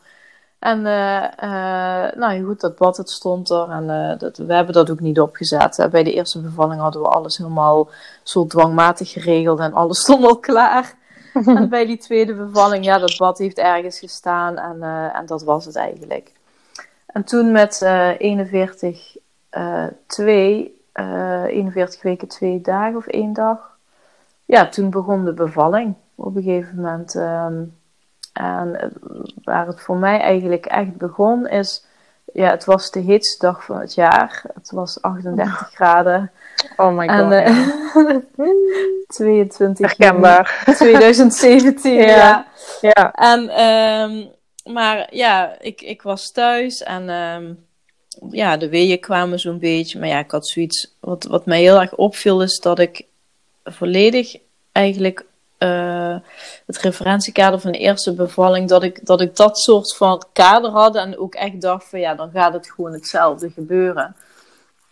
En 0.60 0.86
eh, 0.86 1.24
eh, 2.06 2.13
nou 2.15 2.43
goed, 2.46 2.60
dat 2.62 2.76
bad 2.76 2.98
het 2.98 3.10
stond 3.10 3.50
er. 3.50 3.70
En 3.70 3.89
eh, 3.89 4.20
dat, 4.20 4.38
we 4.38 4.54
hebben 4.54 4.74
dat 4.74 4.89
ook 4.91 5.00
niet 5.00 5.20
opgezet. 5.20 5.88
Bij 5.91 6.04
de 6.04 6.13
eerste 6.13 6.41
bevalling 6.41 6.82
hadden 6.82 7.02
we 7.02 7.08
alles 7.08 7.38
helemaal 7.38 7.89
zo 8.24 8.46
dwangmatig 8.48 9.12
geregeld. 9.12 9.60
En 9.60 9.74
alles 9.74 10.00
stond 10.06 10.26
al 10.26 10.39
klaar. 10.39 10.93
en 11.46 11.70
bij 11.70 11.86
die 11.86 11.98
tweede 11.98 12.34
bevalling, 12.34 12.86
ja, 12.86 12.98
dat 12.98 13.17
bad 13.17 13.38
heeft 13.38 13.58
ergens 13.58 14.00
gestaan. 14.00 14.58
En, 14.58 14.82
en 15.13 15.26
dat 15.26 15.43
was 15.43 15.65
het 15.65 15.76
eigenlijk. 15.76 16.32
En 17.06 17.24
toen 17.24 17.52
met 17.52 17.82
eh 17.82 18.20
41, 18.20 19.17
eh 19.50 19.86
2, 20.08 20.82
eh 20.91 21.43
41 21.43 22.02
weken, 22.02 22.28
twee 22.28 22.62
dagen 22.62 22.96
of 22.96 23.08
één 23.08 23.34
dag. 23.34 23.78
Ja, 24.46 24.70
toen 24.70 24.89
begon 24.89 25.26
de 25.26 25.34
bevalling 25.34 25.96
op 26.15 26.36
een 26.36 26.43
gegeven 26.43 26.76
moment. 26.76 27.15
ehm, 27.15 27.63
en 28.38 28.82
eh, 28.82 28.89
waar 29.43 29.67
het 29.67 29.82
voor 29.82 29.97
mij 29.97 30.19
eigenlijk 30.19 30.65
echt 30.65 30.97
begon 30.97 31.47
is, 31.47 31.86
ja, 32.34 32.50
het 32.50 32.65
was 32.65 32.91
de 32.91 33.00
heetste 33.00 33.45
dag 33.45 33.63
van 33.63 33.80
het 33.80 33.93
jaar. 33.93 34.43
Het 34.54 34.71
was 34.71 35.02
38 35.02 35.69
graden. 35.73 36.32
Oh 36.76 36.97
my 36.97 37.08
god. 37.08 37.17
En 37.17 37.30
ja. 37.30 37.43
eh 37.43 38.15
22 39.08 39.78
juni 39.78 40.04
Herkenbaar. 40.04 40.63
2017, 40.76 41.93
Ja. 41.93 42.06
ja. 42.06 42.47
Ja. 42.82 43.13
En 43.13 43.50
ehm, 43.50 44.26
maar 44.73 45.08
ja, 45.15 45.56
ik, 45.60 45.82
ik 45.82 46.02
was 46.02 46.32
thuis 46.32 46.84
en 46.84 47.10
ehm, 47.10 47.54
ja, 48.32 48.58
de 48.58 48.69
weeën 48.69 49.00
kwamen 49.00 49.39
zo'n 49.39 49.60
beetje. 49.60 50.00
Maar 50.00 50.08
ja, 50.08 50.19
ik 50.19 50.32
had 50.32 50.47
zoiets. 50.47 50.95
Wat, 51.00 51.23
wat 51.23 51.45
mij 51.45 51.62
heel 51.62 51.82
erg 51.82 51.95
opviel 51.95 52.41
is 52.41 52.60
dat 52.60 52.80
ik 52.80 53.06
volledig 53.63 54.36
eigenlijk 54.71 55.26
uh, 55.60 56.15
het 56.65 56.78
referentiekader 56.78 57.60
van 57.60 57.72
de 57.72 57.78
eerste 57.78 58.13
bevalling, 58.13 58.70
dat 58.70 58.84
ik, 58.84 59.06
dat 59.06 59.22
ik 59.22 59.36
dat 59.36 59.60
soort 59.60 59.96
van 59.96 60.24
kader 60.34 60.72
had 60.72 60.96
en 60.96 61.17
ook 61.17 61.36
echt 61.36 61.62
dacht 61.62 61.89
van 61.89 62.00
ja, 62.00 62.15
dan 62.15 62.30
gaat 62.32 62.54
het 62.54 62.72
gewoon 62.72 62.93
hetzelfde 62.93 63.50
gebeuren. 63.50 64.15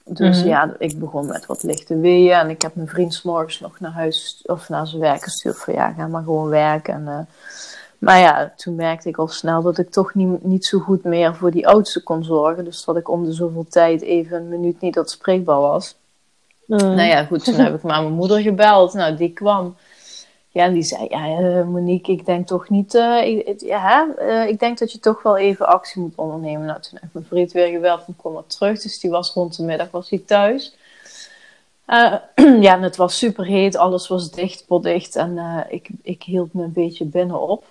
Dus 0.03 0.39
mhm. 0.39 0.47
ja, 0.47 0.75
ik 0.77 0.99
begon 0.99 1.27
met 1.27 1.45
wat 1.45 1.63
lichte 1.63 1.99
weeën 1.99 2.33
en 2.33 2.49
ik 2.49 2.61
heb 2.61 2.75
mijn 2.75 2.87
vriend 2.87 3.13
s 3.13 3.21
morgens 3.21 3.59
nog 3.59 3.79
naar 3.79 3.91
huis 3.91 4.43
of 4.45 4.69
naar 4.69 4.87
zijn 4.87 5.01
werk 5.01 5.23
gestuurd 5.23 5.57
van 5.57 5.73
ja, 5.73 5.91
ga 5.91 6.07
maar 6.07 6.23
gewoon 6.23 6.49
werken. 6.49 6.93
En, 6.93 7.01
uh, 7.01 7.19
maar 7.97 8.19
ja, 8.19 8.53
toen 8.55 8.75
merkte 8.75 9.09
ik 9.09 9.17
al 9.17 9.27
snel 9.27 9.61
dat 9.61 9.77
ik 9.77 9.89
toch 9.89 10.13
niet, 10.13 10.43
niet 10.43 10.65
zo 10.65 10.79
goed 10.79 11.03
meer 11.03 11.35
voor 11.35 11.51
die 11.51 11.67
oudste 11.67 12.03
kon 12.03 12.23
zorgen. 12.23 12.63
Dus 12.63 12.85
dat 12.85 12.97
ik 12.97 13.09
om 13.09 13.25
de 13.25 13.33
zoveel 13.33 13.65
tijd 13.69 14.01
even 14.01 14.37
een 14.37 14.49
minuut 14.49 14.81
niet 14.81 14.93
dat 14.93 15.11
spreekbaar 15.11 15.59
was. 15.59 15.95
Mm. 16.65 16.77
Nou 16.77 17.01
ja, 17.01 17.23
goed, 17.23 17.43
toen 17.43 17.55
heb 17.55 17.75
ik 17.75 17.81
maar 17.81 18.01
mijn 18.01 18.13
moeder 18.13 18.39
gebeld. 18.39 18.93
Nou, 18.93 19.15
die 19.15 19.33
kwam. 19.33 19.75
Ja, 20.55 20.63
en 20.63 20.73
die 20.73 20.83
zei, 20.83 21.07
ja, 21.09 21.39
uh, 21.39 21.63
Monique, 21.63 22.11
ik 22.11 22.25
denk 22.25 22.47
toch 22.47 22.69
niet, 22.69 22.93
uh, 22.93 23.25
ik, 23.25 23.61
ja, 23.61 24.07
uh, 24.19 24.47
ik 24.47 24.59
denk 24.59 24.77
dat 24.77 24.91
je 24.91 24.99
toch 24.99 25.23
wel 25.23 25.37
even 25.37 25.67
actie 25.67 26.01
moet 26.01 26.15
ondernemen. 26.15 26.65
Nou, 26.65 26.81
toen 26.81 26.99
ik 27.01 27.09
mijn 27.11 27.25
vriend 27.25 27.51
weer 27.51 27.67
gebeld 27.67 28.03
en 28.07 28.15
kwam 28.17 28.35
er 28.35 28.47
terug. 28.47 28.81
Dus 28.81 28.99
die 28.99 29.09
was 29.09 29.33
rond 29.33 29.57
de 29.57 29.63
middag, 29.63 29.91
was 29.91 30.09
hij 30.09 30.23
thuis. 30.25 30.75
ja, 32.65 32.73
en 32.73 32.81
het 32.81 32.95
was 32.95 33.17
super 33.17 33.45
heet, 33.45 33.75
alles 33.75 34.07
was 34.07 34.31
dicht, 34.31 34.65
potdicht. 34.67 35.15
En 35.15 35.65
ik, 35.69 35.89
ik 36.01 36.23
hield 36.23 36.53
me 36.53 36.63
een 36.63 36.73
beetje 36.73 37.05
binnenop. 37.05 37.63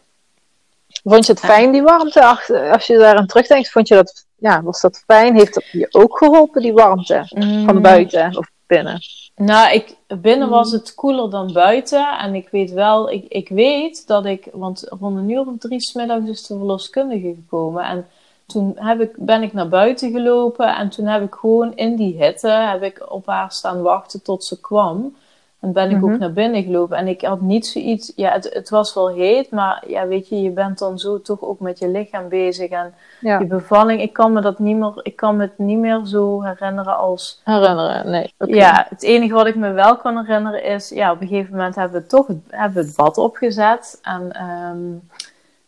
Vond 1.05 1.27
je 1.27 1.33
het 1.33 1.41
fijn, 1.41 1.73
die 1.73 1.83
warmte? 1.83 2.25
Als 2.73 2.87
je 2.87 2.99
daar 2.99 3.17
aan 3.17 3.27
terugdenkt, 3.27 3.71
vond 3.71 3.89
je 3.89 3.95
dat, 3.95 4.27
ja, 4.37 4.63
was 4.63 4.81
dat 4.81 5.03
fijn? 5.07 5.37
Heeft 5.37 5.55
dat 5.55 5.67
je 5.71 5.87
ook 5.91 6.19
geholpen, 6.19 6.63
die 6.63 6.73
warmte? 6.73 7.25
Van 7.29 7.77
mm. 7.77 7.83
buiten 7.83 8.37
of 8.37 8.51
binnen? 8.67 9.01
Nou, 9.37 9.73
ik, 9.73 9.97
binnen 10.21 10.49
was 10.49 10.73
het 10.73 10.95
koeler 10.95 11.31
dan 11.31 11.53
buiten. 11.53 12.19
En 12.19 12.35
ik 12.35 12.49
weet 12.49 12.71
wel, 12.71 13.11
ik, 13.11 13.25
ik 13.29 13.49
weet 13.49 14.07
dat 14.07 14.25
ik, 14.25 14.49
want 14.53 14.87
rond 15.01 15.17
een 15.17 15.31
uur 15.31 15.41
of 15.41 15.59
drie 15.59 15.81
smiddags 15.81 16.29
is 16.29 16.47
de 16.47 16.57
verloskundige 16.57 17.35
gekomen. 17.35 17.85
En 17.85 18.07
toen 18.47 18.73
heb 18.75 19.01
ik, 19.01 19.17
ben 19.17 19.43
ik 19.43 19.53
naar 19.53 19.69
buiten 19.69 20.11
gelopen 20.13 20.77
en 20.77 20.91
toen 20.91 21.07
heb 21.07 21.23
ik 21.23 21.35
gewoon 21.35 21.77
in 21.77 21.97
die 21.97 22.23
hitte 22.23 22.49
heb 22.49 22.83
ik 22.83 23.13
op 23.13 23.27
haar 23.27 23.53
staan 23.53 23.83
wachten 23.83 24.23
tot 24.23 24.45
ze 24.45 24.61
kwam. 24.61 25.17
En 25.65 25.73
ben 25.73 25.91
ik 25.91 26.05
ook 26.05 26.11
mhm. 26.11 26.19
naar 26.19 26.33
binnen 26.33 26.63
gelopen. 26.63 26.97
En 26.97 27.09
ik 27.09 27.21
had 27.21 27.41
niet 27.41 27.67
zoiets. 27.67 28.13
Ja, 28.17 28.33
het, 28.33 28.51
het 28.53 28.71
was 28.71 28.95
wel 28.95 29.09
heet, 29.09 29.51
maar 29.51 29.85
ja, 29.87 30.07
weet 30.07 30.29
je, 30.29 30.43
je 30.43 30.51
bent 30.51 30.79
dan 30.79 30.99
zo 30.99 31.21
toch 31.21 31.43
ook 31.43 31.61
met 31.61 31.79
je 31.79 31.89
lichaam 31.89 32.29
bezig. 32.29 32.71
En 32.71 32.95
ja. 33.21 33.39
je 33.39 33.47
bevalling, 33.47 34.01
ik 34.01 34.13
kan 34.13 34.33
me 34.33 34.41
dat 34.41 34.59
niet 34.59 34.77
meer, 34.77 35.01
ik 35.03 35.17
kan 35.17 35.37
me 35.37 35.43
het 35.43 35.59
niet 35.59 35.79
meer 35.79 36.01
zo 36.05 36.43
herinneren 36.43 36.97
als. 36.97 37.41
Herinneren, 37.45 38.11
nee. 38.11 38.35
Ja, 38.39 38.87
het 38.89 39.03
enige 39.03 39.35
wat 39.35 39.47
ik 39.47 39.55
me 39.55 39.73
wel 39.73 39.97
kan 39.97 40.25
herinneren 40.25 40.65
is, 40.65 40.89
ja, 40.89 41.13
op 41.13 41.21
een 41.21 41.29
gegeven 41.29 41.53
moment 41.53 41.75
hebben 41.75 42.01
we 42.01 42.07
toch 42.07 42.27
hebben 42.49 42.83
we 42.83 42.87
het 42.87 42.97
bad 42.97 43.19
opgezet. 43.19 43.99
En 44.03 44.43
um, 44.43 45.09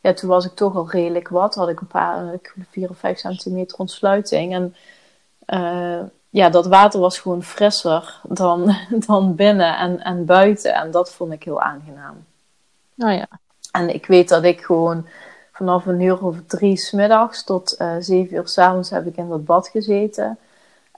ja, 0.00 0.12
toen 0.12 0.28
was 0.28 0.46
ik 0.46 0.54
toch 0.54 0.76
al 0.76 0.90
redelijk 0.90 1.28
wat. 1.28 1.54
Had 1.54 1.68
ik 1.68 1.80
een 1.80 1.86
paar, 1.86 2.24
vier 2.70 2.90
of 2.90 2.98
vijf 2.98 3.18
centimeter 3.18 3.78
ontsluiting. 3.78 4.54
En 4.54 4.74
uh, 5.46 6.02
ja, 6.36 6.50
dat 6.50 6.66
water 6.66 7.00
was 7.00 7.18
gewoon 7.18 7.42
frisser 7.42 8.20
dan, 8.22 8.76
dan 9.06 9.34
binnen 9.34 9.76
en, 9.76 10.02
en 10.02 10.24
buiten. 10.24 10.74
En 10.74 10.90
dat 10.90 11.12
vond 11.12 11.32
ik 11.32 11.42
heel 11.42 11.60
aangenaam. 11.60 12.24
Oh 12.98 13.12
ja. 13.12 13.26
En 13.72 13.94
ik 13.94 14.06
weet 14.06 14.28
dat 14.28 14.44
ik 14.44 14.60
gewoon 14.60 15.06
vanaf 15.52 15.86
een 15.86 16.00
uur 16.00 16.24
of 16.24 16.36
drie 16.46 16.76
smiddags 16.76 17.44
tot 17.44 17.76
uh, 17.78 17.92
zeven 17.98 18.36
uur 18.36 18.48
s'avonds 18.48 18.90
heb 18.90 19.06
ik 19.06 19.16
in 19.16 19.28
dat 19.28 19.44
bad 19.44 19.68
gezeten. 19.68 20.38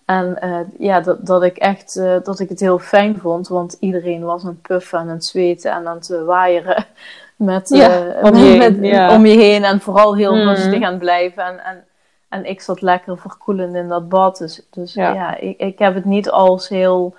En 0.04 0.38
uh, 0.44 0.58
ja, 0.78 1.00
dat, 1.00 1.26
dat 1.26 1.42
ik 1.42 1.56
echt 1.56 1.96
uh, 1.96 2.16
dat 2.22 2.40
ik 2.40 2.48
het 2.48 2.60
heel 2.60 2.78
fijn 2.78 3.18
vond, 3.18 3.48
want 3.48 3.76
iedereen 3.80 4.24
was 4.24 4.42
aan 4.42 4.48
het 4.48 4.62
puffen 4.62 4.98
en 4.98 5.04
aan 5.04 5.14
het 5.14 5.24
zweten 5.24 5.72
en 5.72 5.86
aan 5.86 5.96
het 5.96 6.08
waaieren 6.08 6.86
met, 7.36 7.68
ja, 7.68 8.20
om, 8.22 8.36
je 8.36 8.44
heen, 8.58 8.80
met, 8.80 9.10
om 9.10 9.26
je 9.26 9.36
heen. 9.36 9.64
En 9.64 9.80
vooral 9.80 10.16
heel 10.16 10.34
mm. 10.34 10.48
rustig 10.48 10.82
aan 10.82 10.98
blijven. 10.98 11.44
En, 11.44 11.64
en 11.64 11.84
en 12.28 12.44
ik 12.44 12.60
zat 12.60 12.80
lekker 12.80 13.18
verkoelend 13.18 13.74
in 13.74 13.88
dat 13.88 14.08
bad. 14.08 14.38
Dus, 14.38 14.62
dus 14.70 14.94
ja, 14.94 15.36
ik, 15.36 15.58
ik 15.58 15.78
heb 15.78 15.94
het 15.94 16.04
niet 16.04 16.30
als 16.30 16.68
heel. 16.68 17.14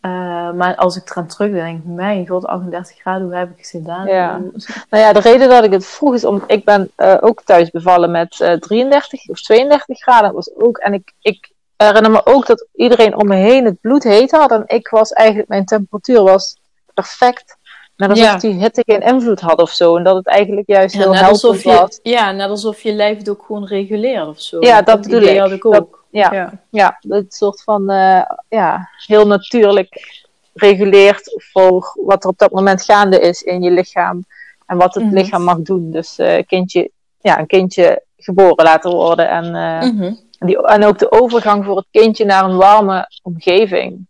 Uh, 0.00 0.52
maar 0.52 0.76
als 0.76 0.96
ik 0.96 1.10
eraan 1.10 1.26
terugdenk, 1.26 1.64
denk 1.64 1.78
ik, 1.78 1.84
mijn 1.84 2.28
god, 2.28 2.46
38 2.46 2.96
graden, 2.96 3.26
hoe 3.26 3.36
heb 3.36 3.50
ik 3.50 3.56
het 3.56 3.66
gedaan? 3.66 4.06
Ja. 4.06 4.40
Nou 4.90 5.02
ja, 5.02 5.12
de 5.12 5.20
reden 5.20 5.48
dat 5.48 5.64
ik 5.64 5.72
het 5.72 5.86
vroeg 5.86 6.14
is 6.14 6.24
omdat 6.24 6.50
ik 6.50 6.64
ben 6.64 6.90
uh, 6.96 7.16
ook 7.20 7.42
thuis 7.42 7.70
bevallen 7.70 8.10
met 8.10 8.40
uh, 8.40 8.52
33 8.52 9.28
of 9.28 9.40
32 9.40 9.98
graden. 9.98 10.32
Was 10.32 10.54
ook, 10.56 10.78
en 10.78 10.94
ik, 10.94 11.12
ik 11.20 11.50
herinner 11.76 12.10
me 12.10 12.26
ook 12.26 12.46
dat 12.46 12.66
iedereen 12.74 13.16
om 13.16 13.28
me 13.28 13.34
heen 13.34 13.64
het 13.64 13.80
bloed 13.80 14.02
heet 14.02 14.30
had. 14.30 14.50
En 14.50 14.62
ik 14.66 14.88
was 14.88 15.12
eigenlijk, 15.12 15.48
mijn 15.48 15.64
temperatuur 15.64 16.22
was 16.22 16.56
perfect. 16.94 17.56
Net 17.96 18.10
alsof 18.10 18.26
ja. 18.26 18.36
die 18.36 18.52
hitte 18.52 18.82
geen 18.86 19.00
invloed 19.00 19.40
had 19.40 19.60
of 19.60 19.70
zo. 19.70 19.96
En 19.96 20.04
dat 20.04 20.16
het 20.16 20.26
eigenlijk 20.26 20.66
juist 20.66 20.94
heel 20.94 21.14
helpend 21.14 21.62
was. 21.62 22.00
Ja, 22.02 22.32
net 22.32 22.48
alsof 22.48 22.82
je 22.82 22.92
lijf 22.92 23.18
het 23.18 23.28
ook 23.28 23.44
gewoon 23.46 23.66
reguleert 23.66 24.26
of 24.26 24.40
zo. 24.40 24.60
Ja, 24.60 24.82
dat, 24.82 25.00
bedoel 25.00 25.20
ik. 25.20 25.52
Ik 25.52 25.64
ook. 25.64 26.04
ja, 26.10 26.32
ja. 26.32 26.52
ja, 26.70 26.98
het 27.08 27.34
soort 27.34 27.62
van 27.62 27.90
uh, 27.90 28.22
ja, 28.48 28.88
heel 29.06 29.26
natuurlijk 29.26 30.22
reguleert 30.54 31.44
voor 31.52 31.92
wat 32.04 32.24
er 32.24 32.30
op 32.30 32.38
dat 32.38 32.50
moment 32.50 32.84
gaande 32.84 33.20
is 33.20 33.42
in 33.42 33.62
je 33.62 33.70
lichaam. 33.70 34.24
En 34.66 34.76
wat 34.76 34.94
het 34.94 35.04
mhm. 35.04 35.14
lichaam 35.14 35.42
mag 35.42 35.58
doen. 35.58 35.90
Dus 35.90 36.18
uh, 36.18 36.42
kindje, 36.46 36.90
ja, 37.20 37.38
een 37.38 37.46
kindje 37.46 38.02
geboren 38.16 38.64
laten 38.64 38.90
worden. 38.90 39.28
En, 39.28 39.44
uh, 39.44 39.90
mm 39.90 39.98
-hmm. 39.98 40.20
en, 40.38 40.46
die, 40.46 40.66
en 40.66 40.84
ook 40.84 40.98
de 40.98 41.12
overgang 41.12 41.64
voor 41.64 41.76
het 41.76 41.86
kindje 41.90 42.24
naar 42.24 42.44
een 42.44 42.56
warme 42.56 43.10
omgeving. 43.22 44.06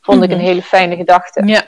Vond 0.00 0.16
mm 0.16 0.22
-hmm. 0.22 0.22
ik 0.22 0.30
een 0.30 0.36
mhm. 0.36 0.46
hele 0.46 0.62
fijne 0.62 0.96
gedachte. 0.96 1.46
Ja. 1.46 1.62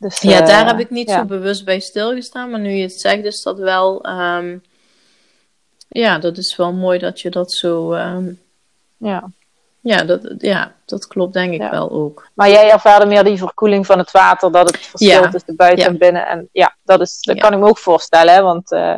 Dus, 0.00 0.20
ja, 0.20 0.40
daar 0.40 0.66
heb 0.66 0.74
eh, 0.74 0.80
ik 0.80 0.90
niet 0.90 1.10
zo 1.10 1.24
bewust 1.24 1.64
bij 1.64 1.80
stilgestaan. 1.80 2.50
Maar 2.50 2.60
nu 2.60 2.70
je 2.70 2.82
het 2.82 3.00
zegt, 3.00 3.24
is 3.24 3.42
dat 3.42 3.58
wel. 3.58 4.04
Ehm, 4.04 4.56
ja, 5.88 6.18
dat 6.18 6.36
is 6.36 6.56
wel 6.56 6.72
mooi 6.72 6.98
dat 6.98 7.20
je 7.20 7.30
dat 7.30 7.52
zo. 7.52 7.94
Um, 7.94 8.40
ja. 8.96 9.30
Ja 9.82 10.04
dat, 10.04 10.20
ja, 10.38 10.74
dat 10.84 11.06
klopt 11.06 11.32
denk 11.32 11.52
ik 11.52 11.70
wel 11.70 11.90
ook. 11.90 12.28
Maar 12.34 12.50
jij 12.50 12.70
ervaarde 12.70 13.06
meer 13.06 13.24
die 13.24 13.38
verkoeling 13.38 13.86
van 13.86 13.98
het 13.98 14.10
water, 14.10 14.52
dat 14.52 14.66
het 14.66 14.78
verschil 14.78 15.30
tussen 15.30 15.56
buiten 15.56 15.86
en 15.86 15.98
binnen. 15.98 16.26
En 16.26 16.48
ja, 16.52 16.76
dat, 16.84 17.00
is, 17.00 17.20
dat 17.20 17.38
kan 17.38 17.52
ik 17.52 17.58
me 17.58 17.68
ook 17.68 17.78
voorstellen, 17.78 18.34
hè, 18.34 18.42
want 18.42 18.72
uh, 18.72 18.94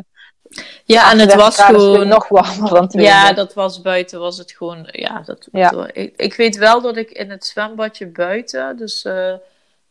ja, 0.84 1.10
en 1.10 1.18
het 1.18 1.34
was 1.34 1.60
gewoon 1.60 2.08
nog 2.08 2.28
warmer 2.28 2.70
dan 2.70 2.88
twee. 2.88 3.04
Ja, 3.04 3.32
dat 3.32 3.54
was 3.54 3.80
buiten, 3.80 4.20
was 4.20 4.38
het 4.38 4.52
gewoon. 4.52 4.88
Ja, 4.90 5.22
dat, 5.24 5.48
ja. 5.52 5.88
ik, 5.92 6.16
ik, 6.16 6.34
weet 6.34 6.56
wel 6.56 6.80
dat 6.80 6.96
ik 6.96 7.10
in 7.10 7.30
het 7.30 7.44
zwembadje 7.44 8.06
buiten, 8.06 8.76
dus 8.76 9.04
uh, 9.04 9.34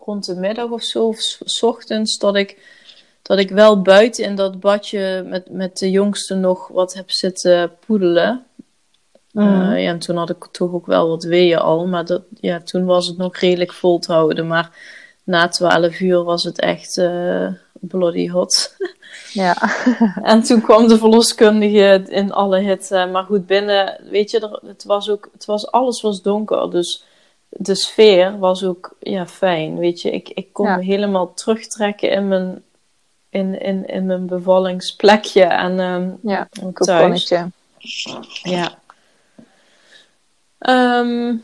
rond 0.06 0.26
de 0.26 0.36
middag 0.36 0.70
of 0.70 0.84
zo, 0.84 1.08
of 1.08 1.20
s 1.40 1.64
ochtends, 1.64 2.18
dat 2.18 2.36
ik, 2.36 2.58
dat 3.22 3.38
ik 3.38 3.50
wel 3.50 3.82
buiten 3.82 4.24
in 4.24 4.36
dat 4.36 4.60
badje 4.60 5.24
met, 5.28 5.50
met 5.50 5.78
de 5.78 5.92
jongste 5.92 6.36
nog 6.36 6.68
wat 6.68 6.94
heb 6.94 7.12
zitten 7.12 7.72
poedelen. 7.86 8.46
Mm. 9.32 9.44
Uh, 9.44 9.84
ja, 9.84 9.90
en 9.90 10.00
toen 10.00 10.18
had 10.18 10.30
ik 10.30 10.48
toch 10.52 10.74
ook 10.74 10.86
wel 10.86 11.08
wat 11.08 11.24
weeën 11.24 11.60
al, 11.60 11.88
maar 11.88 12.06
dat, 12.06 12.22
ja, 12.40 12.60
toen 12.60 12.86
was 12.86 13.08
het 13.08 13.18
nog 13.18 13.38
redelijk 13.38 13.74
vol 13.74 14.00
te 14.00 14.12
houden. 14.12 14.48
Maar 14.48 14.70
na 15.24 15.48
12 15.48 16.00
uur 16.00 16.24
was 16.24 16.44
het 16.44 16.60
echt 16.60 16.98
uh, 16.98 17.48
bloody 17.80 18.30
hot. 18.30 18.76
Ja. 19.34 19.56
en 20.24 20.44
toen 20.44 20.62
kwam 20.62 20.88
de 20.88 20.98
verloskundige 20.98 22.04
in 22.08 22.32
alle 22.32 22.60
hitte. 22.60 23.10
Maar 23.12 23.24
goed, 23.24 23.46
binnen, 23.46 24.02
weet 24.10 24.32
je, 24.32 24.40
er, 24.40 24.60
het 24.66 24.84
was 24.84 25.10
ook, 25.10 25.30
het 25.34 25.46
was, 25.46 25.72
alles 25.72 26.02
was 26.02 26.22
donker. 26.22 26.70
Dus 26.70 27.04
de 27.52 27.76
sfeer 27.76 28.40
was 28.40 28.64
ook 28.64 28.96
ja, 29.00 29.28
fijn. 29.28 29.78
Weet 29.78 30.02
je, 30.02 30.12
ik, 30.12 30.30
ik 30.30 30.54
kon 30.54 30.76
me 30.76 30.84
helemaal 30.84 31.34
terugtrekken 31.34 32.12
in 32.12 32.28
mijn, 32.28 32.64
in, 33.30 33.62
in, 33.62 33.88
in 33.88 34.06
mijn 34.06 34.26
bevallingsplekje 34.26 35.44
en 35.44 35.80
um, 35.80 36.20
ja, 36.24 36.48
een 36.52 36.74
thuis. 36.74 37.34
Ja. 38.44 38.80
Um, 41.00 41.44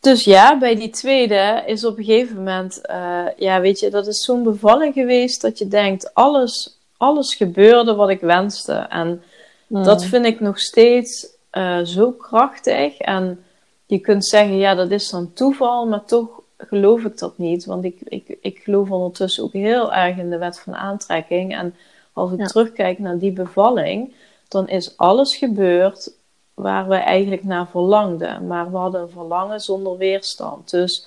dus 0.00 0.24
ja, 0.24 0.58
bij 0.58 0.74
die 0.74 0.90
tweede 0.90 1.62
is 1.66 1.84
op 1.84 1.98
een 1.98 2.04
gegeven 2.04 2.36
moment, 2.36 2.80
uh, 2.90 3.26
ja, 3.36 3.60
weet 3.60 3.80
je, 3.80 3.90
dat 3.90 4.06
is 4.06 4.24
zo'n 4.24 4.42
bevalling 4.42 4.94
geweest 4.94 5.40
dat 5.40 5.58
je 5.58 5.68
denkt, 5.68 6.14
alles, 6.14 6.78
alles 6.96 7.34
gebeurde 7.34 7.94
wat 7.94 8.08
ik 8.08 8.20
wenste. 8.20 8.72
En 8.72 9.22
mm. 9.66 9.84
dat 9.84 10.04
vind 10.04 10.26
ik 10.26 10.40
nog 10.40 10.58
steeds 10.58 11.26
uh, 11.52 11.80
zo 11.84 12.10
krachtig. 12.10 12.98
En 12.98 13.43
je 13.86 13.98
kunt 13.98 14.26
zeggen, 14.26 14.56
ja, 14.56 14.74
dat 14.74 14.90
is 14.90 15.10
dan 15.10 15.32
toeval, 15.32 15.86
maar 15.86 16.04
toch 16.04 16.42
geloof 16.58 17.04
ik 17.04 17.18
dat 17.18 17.38
niet. 17.38 17.64
Want 17.64 17.84
ik, 17.84 18.00
ik, 18.04 18.38
ik 18.40 18.58
geloof 18.58 18.90
ondertussen 18.90 19.44
ook 19.44 19.52
heel 19.52 19.92
erg 19.92 20.16
in 20.16 20.30
de 20.30 20.38
wet 20.38 20.60
van 20.60 20.74
aantrekking. 20.74 21.56
En 21.56 21.74
als 22.12 22.32
ik 22.32 22.46
terugkijk 22.46 22.98
naar 22.98 23.18
die 23.18 23.32
bevalling, 23.32 24.12
dan 24.48 24.68
is 24.68 24.96
alles 24.96 25.36
gebeurd 25.36 26.12
waar 26.54 26.88
we 26.88 26.94
eigenlijk 26.94 27.44
naar 27.44 27.68
verlangden. 27.68 28.46
Maar 28.46 28.70
we 28.70 28.76
hadden 28.76 29.00
een 29.00 29.10
verlangen 29.10 29.60
zonder 29.60 29.96
weerstand. 29.96 30.70
Dus 30.70 31.06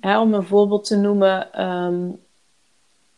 hè, 0.00 0.20
om 0.20 0.34
een 0.34 0.46
voorbeeld 0.46 0.84
te 0.84 0.96
noemen, 0.96 1.66
um, 1.66 2.20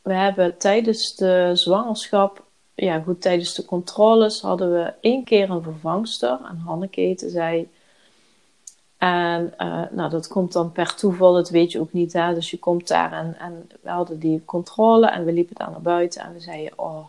we 0.03 0.15
hebben 0.15 0.59
tijdens 0.59 1.15
de 1.15 1.51
zwangerschap 1.55 2.47
ja, 2.75 3.01
goed, 3.01 3.21
tijdens 3.21 3.55
de 3.55 3.65
controles 3.65 4.41
hadden 4.41 4.73
we 4.73 4.93
één 5.01 5.25
keer 5.25 5.51
een 5.51 5.63
vervangster. 5.63 6.39
En 6.49 6.63
Hanneke 6.65 7.01
heette 7.01 7.29
zij. 7.29 7.69
En 8.99 9.55
uh, 9.59 9.83
nou, 9.91 10.11
dat 10.11 10.27
komt 10.27 10.53
dan 10.53 10.73
per 10.73 10.95
toeval, 10.95 11.33
dat 11.33 11.51
weet 11.51 11.73
je 11.73 11.81
ook 11.81 11.93
niet. 11.93 12.13
Hè? 12.13 12.35
Dus 12.35 12.51
je 12.51 12.59
komt 12.59 12.89
daar 12.89 13.13
en, 13.13 13.37
en 13.39 13.69
we 13.83 13.91
hadden 13.91 14.19
die 14.19 14.43
controle 14.45 15.07
en 15.07 15.25
we 15.25 15.33
liepen 15.33 15.55
daar 15.55 15.71
naar 15.71 15.81
buiten. 15.81 16.23
En 16.23 16.33
we 16.33 16.41
zeiden, 16.41 16.73
oh, 16.77 17.05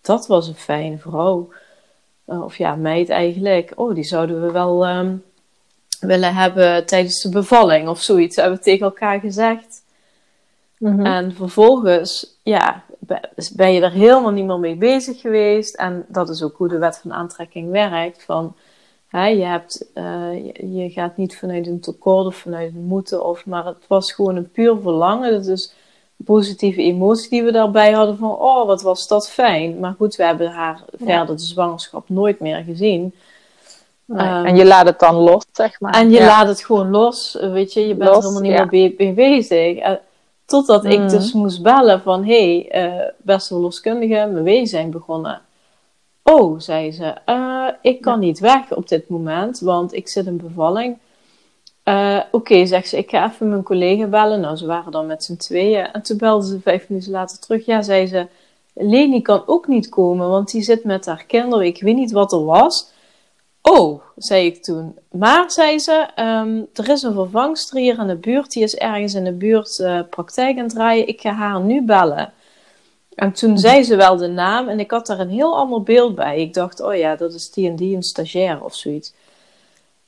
dat 0.00 0.26
was 0.26 0.48
een 0.48 0.54
fijne 0.54 0.98
vrouw. 0.98 1.48
Uh, 2.26 2.42
of 2.42 2.56
ja, 2.56 2.74
meid 2.74 3.08
eigenlijk. 3.08 3.72
Oh, 3.74 3.94
die 3.94 4.04
zouden 4.04 4.42
we 4.42 4.52
wel 4.52 4.88
um, 4.88 5.24
willen 6.00 6.34
hebben 6.34 6.86
tijdens 6.86 7.22
de 7.22 7.28
bevalling 7.28 7.88
of 7.88 8.02
zoiets. 8.02 8.36
Hebben 8.36 8.58
we 8.58 8.64
tegen 8.64 8.86
elkaar 8.86 9.20
gezegd. 9.20 9.82
Mm 10.78 10.96
-hmm. 10.96 11.06
En 11.06 11.34
vervolgens, 11.34 12.38
ja, 12.42 12.84
ben 13.52 13.72
je 13.72 13.80
er 13.80 13.90
helemaal 13.90 14.30
niet 14.30 14.46
meer 14.46 14.58
mee 14.58 14.76
bezig 14.76 15.20
geweest. 15.20 15.74
En 15.74 16.04
dat 16.08 16.28
is 16.28 16.42
ook 16.42 16.56
hoe 16.56 16.68
de 16.68 16.78
wet 16.78 16.98
van 16.98 17.12
aantrekking 17.12 17.70
werkt. 17.70 18.22
Van, 18.22 18.56
hè, 19.10 19.26
je, 19.26 19.44
hebt, 19.44 19.90
uh, 19.94 20.04
je, 20.34 20.74
je, 20.74 20.90
gaat 20.90 21.16
niet 21.16 21.38
vanuit 21.38 21.66
een 21.66 21.80
tekort 21.80 22.26
of 22.26 22.36
vanuit 22.36 22.74
een 22.74 22.84
moeten. 22.84 23.24
Of, 23.24 23.46
maar 23.46 23.64
het 23.64 23.86
was 23.86 24.12
gewoon 24.12 24.36
een 24.36 24.50
puur 24.50 24.76
verlangen. 24.82 25.32
Dat 25.32 25.46
is 25.46 25.74
een 26.18 26.24
positieve 26.24 26.82
emotie 26.82 27.30
die 27.30 27.42
we 27.42 27.52
daarbij 27.52 27.92
hadden. 27.92 28.16
Van, 28.16 28.30
oh, 28.30 28.66
wat 28.66 28.82
was 28.82 29.08
dat 29.08 29.30
fijn. 29.30 29.78
Maar 29.78 29.94
goed, 29.98 30.16
we 30.16 30.24
hebben 30.24 30.50
haar 30.50 30.82
ja. 30.98 31.04
verder 31.06 31.36
de 31.36 31.42
zwangerschap 31.42 32.08
nooit 32.08 32.40
meer 32.40 32.62
gezien. 32.64 33.14
Nee. 34.04 34.28
Um, 34.28 34.44
en 34.44 34.56
je 34.56 34.64
laat 34.64 34.86
het 34.86 34.98
dan 34.98 35.14
los, 35.14 35.44
zeg 35.52 35.80
maar. 35.80 35.94
En 35.94 36.10
je 36.10 36.18
ja. 36.18 36.26
laat 36.26 36.46
het 36.46 36.64
gewoon 36.64 36.90
los, 36.90 37.38
weet 37.40 37.72
je. 37.72 37.88
Je 37.88 37.94
bent 37.94 38.10
los, 38.10 38.16
er 38.16 38.22
helemaal 38.22 38.42
niet 38.42 38.58
ja. 38.58 38.66
meer 38.70 38.94
mee 38.96 39.12
bezig. 39.12 39.78
Uh, 39.78 39.90
Totdat 40.50 40.82
mm. 40.82 40.90
ik 40.90 41.08
dus 41.08 41.32
moest 41.32 41.62
bellen 41.62 42.00
van, 42.00 42.24
hé, 42.24 42.68
hey, 42.70 42.86
uh, 42.86 43.02
beste 43.16 43.54
verloskundige, 43.54 44.14
mijn 44.14 44.42
wee 44.42 44.66
zijn 44.66 44.90
begonnen. 44.90 45.40
Oh, 46.32 46.60
zei 46.60 46.92
ze, 46.92 47.16
uh, 47.26 47.68
ik 47.82 48.00
kan 48.00 48.12
ja. 48.12 48.18
niet 48.18 48.38
weg 48.38 48.74
op 48.74 48.88
dit 48.88 49.08
moment, 49.08 49.58
want 49.60 49.94
ik 49.94 50.08
zit 50.08 50.26
in 50.26 50.36
bevalling. 50.36 50.98
Uh, 51.84 52.20
Oké, 52.26 52.36
okay, 52.36 52.66
zegt 52.66 52.88
ze, 52.88 52.96
ik 52.96 53.10
ga 53.10 53.30
even 53.30 53.48
mijn 53.48 53.62
collega 53.62 54.06
bellen. 54.06 54.40
Nou, 54.40 54.56
ze 54.56 54.66
waren 54.66 54.92
dan 54.92 55.06
met 55.06 55.24
z'n 55.24 55.36
tweeën. 55.36 55.92
En 55.92 56.02
toen 56.02 56.16
belde 56.16 56.46
ze 56.46 56.60
vijf 56.60 56.88
minuten 56.88 57.10
later 57.10 57.38
terug. 57.38 57.66
Ja, 57.66 57.82
zei 57.82 58.06
ze, 58.06 58.26
Leni 58.74 59.22
kan 59.22 59.42
ook 59.46 59.66
niet 59.66 59.88
komen, 59.88 60.28
want 60.28 60.50
die 60.50 60.62
zit 60.62 60.84
met 60.84 61.06
haar 61.06 61.24
kinderen. 61.26 61.66
Ik 61.66 61.82
weet 61.82 61.94
niet 61.94 62.12
wat 62.12 62.32
er 62.32 62.44
was. 62.44 62.92
Oh, 63.62 64.02
zei 64.16 64.46
ik 64.46 64.62
toen. 64.62 64.98
Maar, 65.10 65.50
zei 65.50 65.78
ze, 65.78 66.08
um, 66.16 66.66
er 66.74 66.88
is 66.88 67.02
een 67.02 67.14
vervangster 67.14 67.78
hier 67.78 67.98
in 67.98 68.06
de 68.06 68.16
buurt. 68.16 68.52
Die 68.52 68.62
is 68.62 68.76
ergens 68.76 69.14
in 69.14 69.24
de 69.24 69.32
buurt 69.32 69.78
uh, 69.78 70.00
praktijk 70.10 70.56
aan 70.56 70.62
het 70.64 70.72
draaien. 70.72 71.08
Ik 71.08 71.20
ga 71.20 71.32
haar 71.32 71.60
nu 71.60 71.82
bellen. 71.82 72.32
En 73.20 73.32
toen 73.32 73.58
zei 73.58 73.82
ze 73.82 73.96
wel 73.96 74.16
de 74.16 74.26
naam 74.26 74.68
en 74.68 74.80
ik 74.80 74.90
had 74.90 75.06
daar 75.06 75.20
een 75.20 75.30
heel 75.30 75.56
ander 75.56 75.82
beeld 75.82 76.14
bij. 76.14 76.40
Ik 76.40 76.54
dacht, 76.54 76.80
oh 76.80 76.96
ja, 76.96 77.16
dat 77.16 77.34
is 77.34 77.50
die 77.50 77.68
en 77.68 77.76
die, 77.76 77.96
een 77.96 78.02
stagiair 78.02 78.64
of 78.64 78.74
zoiets. 78.74 79.12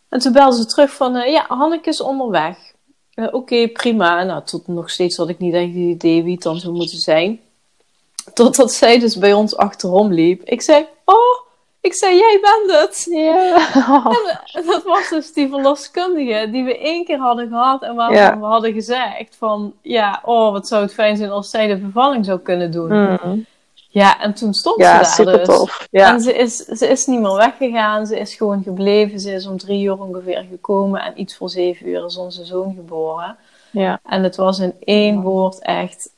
En 0.09 0.19
toen 0.19 0.33
belde 0.33 0.57
ze 0.57 0.67
terug 0.67 0.93
van, 0.93 1.17
uh, 1.17 1.27
ja, 1.27 1.45
Hanneke 1.49 1.89
is 1.89 2.01
onderweg. 2.01 2.57
Uh, 3.15 3.27
Oké, 3.27 3.37
okay, 3.37 3.69
prima. 3.69 4.23
Nou, 4.23 4.45
tot 4.45 4.67
nog 4.67 4.91
steeds 4.91 5.17
had 5.17 5.29
ik 5.29 5.39
niet 5.39 5.55
echt 5.55 5.67
het 5.67 5.75
idee 5.75 6.23
wie 6.23 6.33
het 6.33 6.43
dan 6.43 6.59
zou 6.59 6.75
moeten 6.75 6.99
zijn. 6.99 7.41
Totdat 8.35 8.73
zij 8.73 8.99
dus 8.99 9.19
bij 9.19 9.33
ons 9.33 9.57
achterom 9.57 10.13
liep. 10.13 10.43
Ik 10.43 10.63
zei, 10.63 10.87
oh, 11.05 11.41
ik 11.83 11.95
zei, 11.95 12.17
jij 12.17 12.39
bent 12.41 12.81
het. 12.81 13.07
Ja. 13.11 13.57
En 14.53 14.67
dat 14.67 14.83
was 14.83 15.09
dus 15.09 15.33
die 15.33 15.49
verloskundige 15.49 16.51
die 16.51 16.65
we 16.65 16.79
één 16.79 17.05
keer 17.05 17.19
hadden 17.19 17.49
gehad 17.49 17.83
en 17.83 17.95
waarvan 17.95 18.17
ja. 18.17 18.39
we 18.39 18.45
hadden 18.45 18.73
gezegd 18.73 19.37
van, 19.39 19.73
ja, 19.81 20.21
oh, 20.25 20.53
wat 20.53 20.69
zou 20.69 20.83
het 20.83 20.95
fijn 20.95 21.17
zijn 21.17 21.31
als 21.31 21.51
zij 21.51 21.67
de 21.67 21.77
bevalling 21.77 22.25
zou 22.25 22.39
kunnen 22.39 22.71
doen. 22.71 22.93
Mm. 22.93 23.47
Ja, 23.89 24.21
en 24.21 24.35
toen 24.35 24.55
stond 24.55 24.81
ja, 24.81 24.93
ze 24.93 24.99
daar 24.99 25.13
super 25.13 25.39
dus. 25.39 25.57
tof. 25.57 25.89
Ja. 25.91 26.13
En 26.13 26.21
ze 26.21 26.33
is, 26.35 26.57
ze 26.57 26.89
is 26.89 27.07
niet 27.07 27.21
meer 27.21 27.35
weggegaan, 27.35 28.07
ze 28.07 28.19
is 28.19 28.35
gewoon 28.35 28.63
gebleven. 28.63 29.21
Ze 29.21 29.33
is 29.33 29.47
om 29.47 29.59
drie 29.59 29.85
uur 29.85 30.01
ongeveer 30.01 30.47
gekomen 30.51 31.03
en 31.03 31.21
iets 31.21 31.37
voor 31.37 31.51
zeven 31.51 31.89
uur 31.89 32.05
is 32.05 32.17
onze 32.17 32.45
zoon 32.45 32.75
geboren. 32.75 33.37
Ja. 33.71 34.01
En 34.05 34.23
het 34.23 34.37
was 34.37 34.59
in 34.59 34.75
één 34.85 35.21
woord 35.21 35.59
echt 35.59 36.11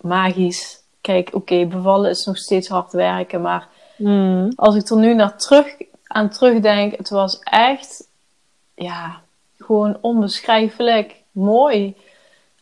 magisch. 0.00 0.82
Kijk, 1.00 1.26
oké, 1.26 1.36
okay, 1.36 1.68
bevallen 1.68 2.10
is 2.10 2.24
nog 2.24 2.36
steeds 2.36 2.68
hard 2.68 2.92
werken, 2.92 3.40
maar 3.40 3.68
Mm. 3.96 4.52
Als 4.56 4.74
ik 4.74 4.88
er 4.88 4.96
nu 4.96 5.14
naar 5.14 5.36
terug, 5.36 5.66
aan 6.06 6.30
terugdenk, 6.30 6.96
het 6.96 7.10
was 7.10 7.38
echt, 7.38 8.08
ja, 8.74 9.20
gewoon 9.58 9.98
onbeschrijfelijk 10.00 11.14
mooi. 11.30 11.96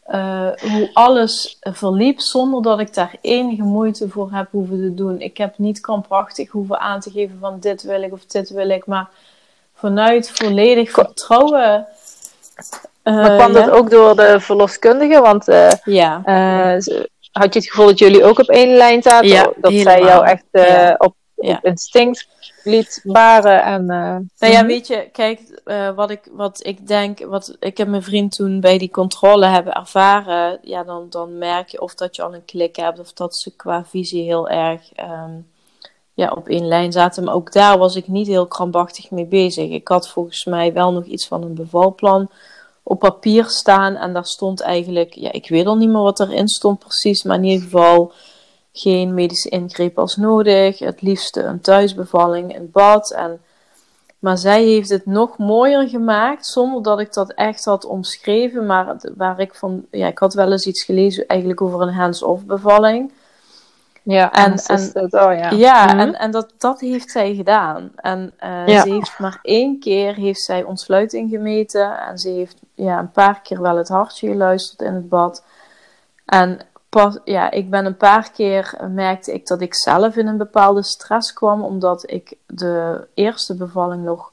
Uh, 0.08 0.48
hoe 0.60 0.90
alles 0.92 1.58
verliep 1.60 2.20
zonder 2.20 2.62
dat 2.62 2.80
ik 2.80 2.94
daar 2.94 3.16
enige 3.20 3.62
moeite 3.62 4.08
voor 4.08 4.32
heb 4.32 4.48
hoeven 4.50 4.80
te 4.80 4.94
doen. 4.94 5.20
Ik 5.20 5.36
heb 5.38 5.58
niet 5.58 5.80
krampachtig 5.80 6.50
hoeven 6.50 6.80
aan 6.80 7.00
te 7.00 7.10
geven 7.10 7.38
van 7.40 7.60
dit 7.60 7.82
wil 7.82 8.02
ik 8.02 8.12
of 8.12 8.26
dit 8.26 8.50
wil 8.50 8.68
ik, 8.68 8.86
maar 8.86 9.08
vanuit 9.74 10.30
volledig 10.30 10.90
vertrouwen. 10.90 11.86
Uh, 13.04 13.14
maar 13.14 13.36
kwam 13.36 13.52
ja? 13.52 13.64
dat 13.64 13.70
ook 13.70 13.90
door 13.90 14.16
de 14.16 14.40
verloskundige? 14.40 15.20
Want 15.20 15.48
uh, 15.48 15.70
ja. 15.84 16.22
had 17.32 17.52
je 17.54 17.58
het 17.58 17.68
gevoel 17.68 17.86
dat 17.86 17.98
jullie 17.98 18.24
ook 18.24 18.38
op 18.38 18.48
één 18.48 18.76
lijn 18.76 19.02
zaten? 19.02 19.28
Ja, 19.28 19.42
dat 19.56 19.72
helemaal. 19.72 19.92
zij 19.92 20.02
jou 20.02 20.26
echt 20.26 20.44
ja. 20.50 20.96
Op 21.42 21.48
ja. 21.48 21.62
instinct 21.62 22.28
liet 22.64 23.00
baren. 23.04 23.62
En, 23.62 23.82
uh, 23.82 24.16
nou 24.38 24.52
ja, 24.52 24.66
weet 24.66 24.86
je, 24.86 25.08
kijk, 25.12 25.60
uh, 25.64 25.94
wat, 25.94 26.10
ik, 26.10 26.28
wat 26.32 26.66
ik 26.66 26.86
denk, 26.86 27.24
wat 27.24 27.56
ik 27.60 27.76
heb 27.76 27.88
mijn 27.88 28.02
vriend 28.02 28.32
toen 28.32 28.60
bij 28.60 28.78
die 28.78 28.90
controle 28.90 29.46
hebben 29.46 29.72
ervaren, 29.72 30.58
ja, 30.62 30.84
dan, 30.84 31.06
dan 31.10 31.38
merk 31.38 31.68
je 31.68 31.80
of 31.80 31.94
dat 31.94 32.16
je 32.16 32.22
al 32.22 32.34
een 32.34 32.44
klik 32.44 32.76
hebt, 32.76 32.98
of 32.98 33.12
dat 33.12 33.36
ze 33.36 33.56
qua 33.56 33.84
visie 33.84 34.22
heel 34.22 34.48
erg 34.48 34.80
um, 35.00 35.46
ja, 36.14 36.30
op 36.30 36.48
één 36.48 36.66
lijn 36.66 36.92
zaten. 36.92 37.24
Maar 37.24 37.34
ook 37.34 37.52
daar 37.52 37.78
was 37.78 37.96
ik 37.96 38.08
niet 38.08 38.26
heel 38.26 38.46
krampachtig 38.46 39.10
mee 39.10 39.26
bezig. 39.26 39.70
Ik 39.70 39.88
had 39.88 40.08
volgens 40.08 40.44
mij 40.44 40.72
wel 40.72 40.92
nog 40.92 41.04
iets 41.04 41.26
van 41.26 41.42
een 41.42 41.54
bevalplan 41.54 42.30
op 42.82 42.98
papier 42.98 43.44
staan 43.44 43.96
en 43.96 44.12
daar 44.12 44.26
stond 44.26 44.60
eigenlijk, 44.60 45.14
ja, 45.14 45.32
ik 45.32 45.48
weet 45.48 45.66
al 45.66 45.76
niet 45.76 45.88
meer 45.88 46.02
wat 46.02 46.20
erin 46.20 46.48
stond 46.48 46.78
precies, 46.78 47.22
maar 47.22 47.36
in 47.36 47.44
ieder 47.44 47.62
geval 47.62 48.12
geen 48.72 49.14
medische 49.14 49.48
ingreep 49.48 49.98
als 49.98 50.16
nodig. 50.16 50.78
Het 50.78 51.02
liefste 51.02 51.42
een 51.42 51.60
thuisbevalling 51.60 52.54
in 52.54 52.70
bad. 52.72 53.10
En, 53.10 53.40
maar 54.18 54.38
zij 54.38 54.64
heeft 54.64 54.88
het 54.88 55.06
nog 55.06 55.38
mooier 55.38 55.88
gemaakt, 55.88 56.46
zonder 56.46 56.82
dat 56.82 57.00
ik 57.00 57.12
dat 57.12 57.32
echt 57.32 57.64
had 57.64 57.84
omschreven. 57.84 58.66
Maar 58.66 58.96
waar 59.16 59.40
ik 59.40 59.54
van, 59.54 59.84
ja, 59.90 60.06
ik 60.06 60.18
had 60.18 60.34
wel 60.34 60.52
eens 60.52 60.66
iets 60.66 60.84
gelezen 60.84 61.26
eigenlijk 61.26 61.60
over 61.60 61.80
een 61.80 61.94
hands-off 61.94 62.44
bevalling. 62.44 63.12
Ja, 64.04 64.32
en, 64.32 64.54
en, 64.66 64.92
oh 64.94 65.10
ja. 65.10 65.50
ja 65.50 65.84
mm-hmm. 65.84 66.00
en, 66.00 66.18
en 66.18 66.30
dat, 66.30 66.52
dat 66.58 66.80
heeft 66.80 67.10
zij 67.10 67.34
gedaan. 67.34 67.92
En 67.96 68.32
uh, 68.44 68.66
ja. 68.66 68.82
ze 68.82 68.92
heeft 68.92 69.18
maar 69.18 69.38
één 69.42 69.80
keer 69.80 70.14
heeft 70.14 70.40
zij 70.40 70.62
ontsluiting 70.62 71.30
gemeten. 71.30 71.98
En 71.98 72.18
ze 72.18 72.28
heeft 72.28 72.56
ja, 72.74 72.98
een 72.98 73.10
paar 73.10 73.40
keer 73.42 73.62
wel 73.62 73.76
het 73.76 73.88
hartje 73.88 74.28
geluisterd 74.28 74.80
in 74.80 74.94
het 74.94 75.08
bad. 75.08 75.44
En 76.24 76.60
pas, 76.92 77.18
ja, 77.24 77.50
ik 77.50 77.70
ben 77.70 77.86
een 77.86 77.96
paar 77.96 78.30
keer 78.30 78.78
merkte 78.90 79.32
ik 79.32 79.46
dat 79.46 79.60
ik 79.60 79.74
zelf 79.74 80.16
in 80.16 80.26
een 80.26 80.36
bepaalde 80.36 80.82
stress 80.82 81.32
kwam, 81.32 81.62
omdat 81.62 82.10
ik 82.10 82.36
de 82.46 83.06
eerste 83.14 83.54
bevalling 83.54 84.04
nog 84.04 84.32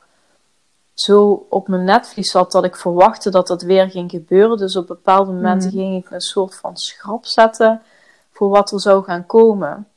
zo 0.94 1.46
op 1.50 1.68
mijn 1.68 1.84
netvlies 1.84 2.32
zat 2.32 2.52
dat 2.52 2.64
ik 2.64 2.76
verwachtte 2.76 3.30
dat 3.30 3.48
dat 3.48 3.62
weer 3.62 3.90
ging 3.90 4.12
gebeuren. 4.12 4.58
Dus 4.58 4.76
op 4.76 4.88
bepaalde 4.88 5.32
momenten 5.32 5.70
mm. 5.70 5.76
ging 5.76 6.06
ik 6.06 6.12
een 6.12 6.22
soort 6.22 6.56
van 6.56 6.78
schrap 6.78 7.26
zetten 7.26 7.82
voor 8.32 8.50
wat 8.50 8.72
er 8.72 8.80
zou 8.80 9.04
gaan 9.04 9.26
komen. 9.26 9.88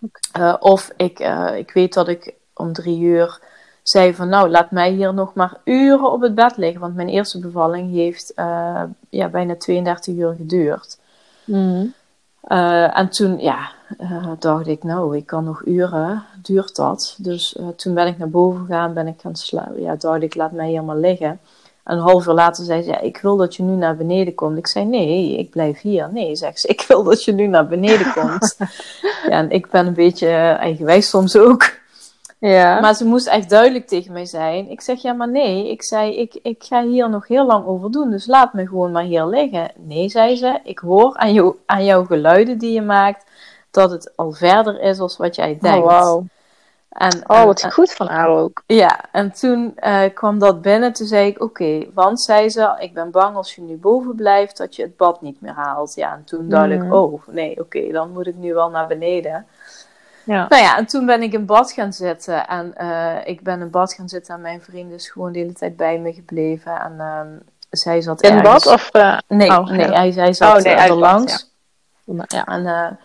Okay. 0.00 0.48
Uh, 0.48 0.56
of 0.58 0.92
ik, 0.96 1.20
uh, 1.20 1.56
ik 1.56 1.70
weet 1.70 1.94
dat 1.94 2.08
ik 2.08 2.34
om 2.54 2.72
drie 2.72 3.00
uur 3.00 3.40
zei 3.82 4.14
van 4.14 4.28
nou, 4.28 4.48
laat 4.48 4.70
mij 4.70 4.90
hier 4.90 5.14
nog 5.14 5.34
maar 5.34 5.60
uren 5.64 6.12
op 6.12 6.20
het 6.20 6.34
bed 6.34 6.56
liggen. 6.56 6.80
Want 6.80 6.94
mijn 6.94 7.08
eerste 7.08 7.38
bevalling 7.38 7.92
heeft 7.92 8.32
uh, 8.36 8.82
ja, 9.08 9.28
bijna 9.28 9.56
32 9.56 10.14
uur 10.14 10.34
geduurd. 10.36 10.98
Mm. 11.46 11.94
Uh, 12.48 12.98
en 12.98 13.08
toen, 13.08 13.38
ja, 13.38 13.72
uh, 14.00 14.30
dacht 14.38 14.66
ik, 14.66 14.82
nou, 14.82 15.16
ik 15.16 15.26
kan 15.26 15.44
nog 15.44 15.62
uren, 15.64 16.24
duurt 16.42 16.76
dat. 16.76 17.16
Dus 17.18 17.56
uh, 17.60 17.68
toen 17.68 17.94
ben 17.94 18.06
ik 18.06 18.18
naar 18.18 18.30
boven 18.30 18.66
gegaan, 18.66 18.94
ben 18.94 19.06
ik 19.06 19.20
gaan 19.20 19.36
slapen. 19.36 19.82
Ja, 19.82 19.96
dacht 19.96 20.22
ik, 20.22 20.34
laat 20.34 20.52
mij 20.52 20.68
hier 20.68 20.84
maar 20.84 20.96
liggen. 20.96 21.40
En 21.84 21.96
een 21.96 22.02
half 22.02 22.26
uur 22.26 22.32
later 22.32 22.64
zei 22.64 22.82
ze, 22.82 22.90
ja, 22.90 23.00
ik 23.00 23.18
wil 23.18 23.36
dat 23.36 23.56
je 23.56 23.62
nu 23.62 23.76
naar 23.76 23.96
beneden 23.96 24.34
komt. 24.34 24.58
Ik 24.58 24.66
zei, 24.66 24.84
nee, 24.84 25.38
ik 25.38 25.50
blijf 25.50 25.80
hier. 25.80 26.08
Nee, 26.12 26.36
zegt 26.36 26.60
ze, 26.60 26.68
ik 26.76 26.84
wil 26.88 27.02
dat 27.02 27.24
je 27.24 27.32
nu 27.32 27.46
naar 27.46 27.66
beneden 27.66 28.12
komt. 28.12 28.56
ja, 29.30 29.38
en 29.38 29.50
ik 29.50 29.70
ben 29.70 29.86
een 29.86 29.94
beetje 29.94 30.28
eigenwijs 30.58 31.08
soms 31.08 31.36
ook. 31.36 31.84
Ja. 32.38 32.80
Maar 32.80 32.94
ze 32.94 33.04
moest 33.04 33.26
echt 33.26 33.50
duidelijk 33.50 33.86
tegen 33.86 34.12
mij 34.12 34.26
zijn. 34.26 34.70
Ik 34.70 34.80
zeg, 34.80 35.02
ja, 35.02 35.12
maar 35.12 35.28
nee. 35.28 35.70
Ik 35.70 35.82
zei, 35.82 36.16
ik, 36.16 36.38
ik 36.42 36.64
ga 36.64 36.82
hier 36.82 37.10
nog 37.10 37.28
heel 37.28 37.46
lang 37.46 37.66
over 37.66 37.90
doen. 37.90 38.10
Dus 38.10 38.26
laat 38.26 38.52
me 38.52 38.66
gewoon 38.66 38.92
maar 38.92 39.02
hier 39.02 39.26
liggen. 39.26 39.70
Nee, 39.76 40.08
zei 40.08 40.36
ze. 40.36 40.60
Ik 40.64 40.78
hoor 40.78 41.16
aan, 41.16 41.32
jou, 41.32 41.56
aan 41.66 41.84
jouw 41.84 42.04
geluiden 42.04 42.58
die 42.58 42.72
je 42.72 42.82
maakt... 42.82 43.24
dat 43.70 43.90
het 43.90 44.12
al 44.16 44.32
verder 44.32 44.80
is 44.80 44.98
als 44.98 45.16
wat 45.16 45.34
jij 45.34 45.58
denkt. 45.60 45.86
Oh, 45.86 46.02
wow. 46.02 46.24
En, 46.88 47.22
oh, 47.26 47.44
wat 47.44 47.62
en, 47.62 47.72
goed 47.72 47.92
van 47.92 48.06
haar 48.06 48.28
ook. 48.28 48.62
Ja, 48.66 49.00
en 49.12 49.32
toen 49.32 49.76
uh, 49.76 50.02
kwam 50.14 50.38
dat 50.38 50.62
binnen. 50.62 50.92
Toen 50.92 51.06
zei 51.06 51.26
ik, 51.26 51.42
oké, 51.42 51.62
okay, 51.62 51.90
want 51.94 52.20
zei 52.20 52.48
ze... 52.48 52.76
ik 52.78 52.94
ben 52.94 53.10
bang 53.10 53.36
als 53.36 53.54
je 53.54 53.62
nu 53.62 53.76
boven 53.76 54.14
blijft... 54.14 54.56
dat 54.56 54.76
je 54.76 54.82
het 54.82 54.96
bad 54.96 55.20
niet 55.20 55.40
meer 55.40 55.52
haalt. 55.52 55.94
Ja, 55.94 56.12
en 56.12 56.24
toen 56.24 56.48
dacht 56.48 56.66
mm. 56.66 56.82
ik, 56.82 56.92
oh, 56.92 57.26
nee, 57.26 57.50
oké, 57.50 57.60
okay, 57.60 57.92
dan 57.92 58.12
moet 58.12 58.26
ik 58.26 58.36
nu 58.36 58.54
wel 58.54 58.70
naar 58.70 58.86
beneden... 58.86 59.46
Ja. 60.26 60.46
Nou 60.48 60.62
ja, 60.62 60.78
en 60.78 60.86
toen 60.86 61.06
ben 61.06 61.22
ik 61.22 61.32
in 61.32 61.46
bad 61.46 61.72
gaan 61.72 61.92
zitten. 61.92 62.46
En 62.46 62.74
uh, 62.80 63.16
ik 63.24 63.42
ben 63.42 63.60
in 63.60 63.70
bad 63.70 63.92
gaan 63.92 64.08
zitten 64.08 64.34
en 64.34 64.40
mijn 64.40 64.62
vriend 64.62 64.92
is 64.92 65.10
gewoon 65.10 65.32
de 65.32 65.38
hele 65.38 65.52
tijd 65.52 65.76
bij 65.76 65.98
me 65.98 66.12
gebleven. 66.12 66.80
En 66.80 66.94
uh, 66.98 67.20
zij 67.70 68.00
zat 68.00 68.22
In 68.22 68.30
ergens... 68.30 68.64
bad? 68.64 68.74
Of, 68.74 68.90
uh... 68.92 69.18
Nee, 69.28 69.50
oh, 69.50 69.66
nee 69.66 69.86
hij, 69.86 70.10
hij 70.10 70.32
zat 70.32 70.56
oh, 70.56 70.62
nee, 70.62 70.74
er 70.74 70.94
langs. 70.94 71.50
Ja. 72.04 72.24
ja. 72.26 72.44
En 72.44 72.98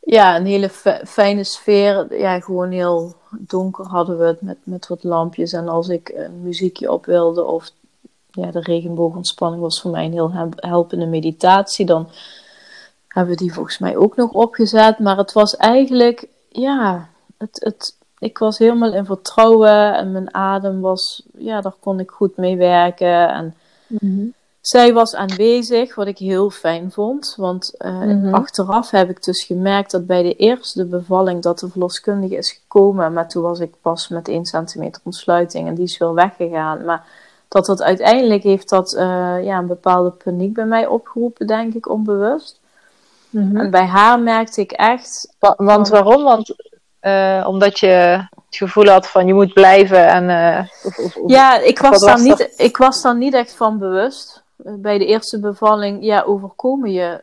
ja, 0.00 0.36
een 0.36 0.46
hele 0.46 0.68
fijne 1.04 1.44
sfeer. 1.44 2.18
Ja, 2.18 2.40
gewoon 2.40 2.70
heel 2.70 3.14
donker 3.30 3.86
hadden 3.86 4.18
we 4.18 4.24
het 4.24 4.40
met, 4.40 4.58
met 4.62 4.86
wat 4.86 5.04
lampjes. 5.04 5.52
En 5.52 5.68
als 5.68 5.88
ik 5.88 6.08
een 6.14 6.42
muziekje 6.42 6.92
op 6.92 7.06
wilde 7.06 7.44
of 7.44 7.70
ja, 8.30 8.50
de 8.50 8.60
regenboogontspanning 8.60 9.62
was 9.62 9.80
voor 9.80 9.90
mij 9.90 10.04
een 10.04 10.12
heel 10.12 10.50
helpende 10.56 11.06
meditatie, 11.06 11.86
dan 11.86 12.08
hebben 13.12 13.34
we 13.34 13.40
die 13.40 13.52
volgens 13.52 13.78
mij 13.78 13.96
ook 13.96 14.16
nog 14.16 14.30
opgezet. 14.30 14.98
Maar 14.98 15.16
het 15.16 15.32
was 15.32 15.56
eigenlijk, 15.56 16.26
ja, 16.48 17.08
het, 17.38 17.60
het, 17.64 17.96
ik 18.18 18.38
was 18.38 18.58
helemaal 18.58 18.92
in 18.92 19.04
vertrouwen 19.04 19.94
en 19.94 20.12
mijn 20.12 20.34
adem 20.34 20.80
was, 20.80 21.22
ja, 21.38 21.60
daar 21.60 21.74
kon 21.80 22.00
ik 22.00 22.10
goed 22.10 22.36
mee 22.36 22.56
werken. 22.56 23.28
En 23.28 23.54
mhm. 23.86 24.24
zij 24.60 24.92
was 24.92 25.14
aanwezig, 25.14 25.94
wat 25.94 26.06
ik 26.06 26.18
heel 26.18 26.50
fijn 26.50 26.90
vond. 26.90 27.34
Want 27.36 27.74
uh, 27.78 28.00
mm 28.00 28.34
achteraf 28.34 28.90
heb 28.90 29.10
ik 29.10 29.24
dus 29.24 29.44
gemerkt 29.44 29.90
dat 29.90 30.06
bij 30.06 30.22
de 30.22 30.34
eerste 30.34 30.84
bevalling 30.84 31.42
dat 31.42 31.58
de 31.58 31.68
verloskundige 31.68 32.36
is 32.36 32.52
gekomen. 32.52 33.12
Maar 33.12 33.28
toen 33.28 33.42
was 33.42 33.60
ik 33.60 33.74
pas 33.80 34.08
met 34.08 34.28
1 34.28 34.44
centimeter 34.44 35.02
ontsluiting 35.04 35.68
en 35.68 35.74
die 35.74 35.84
is 35.84 35.98
wel 35.98 36.14
weggegaan. 36.14 36.84
Maar 36.84 37.04
dat 37.48 37.66
dat 37.66 37.82
uiteindelijk 37.82 38.42
heeft 38.42 38.68
dat 38.68 38.94
uh, 38.94 39.44
ja, 39.44 39.58
een 39.58 39.66
bepaalde 39.66 40.10
paniek 40.10 40.52
bij 40.52 40.66
mij 40.66 40.86
opgeroepen, 40.86 41.46
denk 41.46 41.74
ik, 41.74 41.88
onbewust. 41.88 42.60
Mhm. 43.32 43.56
En 43.56 43.70
bij 43.70 43.86
haar 43.86 44.20
merkte 44.20 44.60
ik 44.60 44.72
echt. 44.72 45.34
want 45.56 45.88
waarom? 45.88 46.22
Want 46.22 46.54
uh, 47.02 47.44
omdat 47.48 47.78
je 47.78 47.86
het 47.86 48.56
gevoel 48.56 48.86
had 48.86 49.08
van 49.08 49.26
je 49.26 49.34
moet 49.34 49.52
blijven 49.52 50.08
en. 50.08 50.28
Uh, 50.28 50.58
of, 50.84 50.98
of, 50.98 51.18
ja, 51.26 51.58
ik 51.58 51.78
was, 51.78 52.00
daar 52.00 52.22
niet, 52.22 52.52
ik 52.56 52.76
was 52.76 53.02
daar 53.02 53.16
niet 53.16 53.34
echt 53.34 53.54
van 53.54 53.78
bewust. 53.78 54.42
Bij 54.56 54.98
de 54.98 55.06
eerste 55.06 55.40
bevalling, 55.40 56.04
ja, 56.04 56.22
overkomen 56.22 56.92
je. 56.92 57.20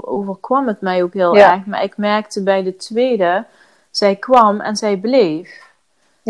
Overkwam 0.00 0.66
het 0.66 0.80
mij 0.80 1.02
ook 1.02 1.12
heel 1.12 1.36
erg. 1.36 1.66
Maar 1.66 1.82
ik 1.82 1.96
merkte 1.96 2.42
bij 2.42 2.62
de 2.62 2.76
tweede, 2.76 3.44
zij 3.90 4.16
kwam 4.16 4.60
en 4.60 4.76
zij 4.76 4.96
bleef. 4.96 5.67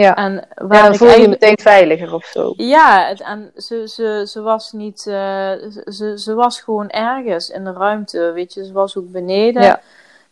Ja, 0.03 0.17
en 0.17 0.49
waar 0.55 0.83
dan 0.83 0.95
voel 0.95 1.09
je 1.09 1.21
je 1.21 1.29
meteen 1.29 1.59
veiliger 1.61 2.15
of 2.15 2.25
zo. 2.25 2.53
Ja, 2.57 3.15
en 3.17 3.51
ze, 3.57 3.89
ze, 3.89 4.25
ze 4.29 4.41
was 4.41 4.73
niet, 4.73 5.07
uh, 5.09 5.15
ze, 5.85 6.13
ze 6.17 6.35
was 6.35 6.61
gewoon 6.61 6.89
ergens 6.89 7.51
in 7.51 7.65
de 7.65 7.73
ruimte, 7.73 8.33
weet 8.35 8.55
je. 8.55 8.65
Ze 8.65 8.73
was 8.73 8.97
ook 8.97 9.11
beneden, 9.11 9.63
ja. 9.63 9.81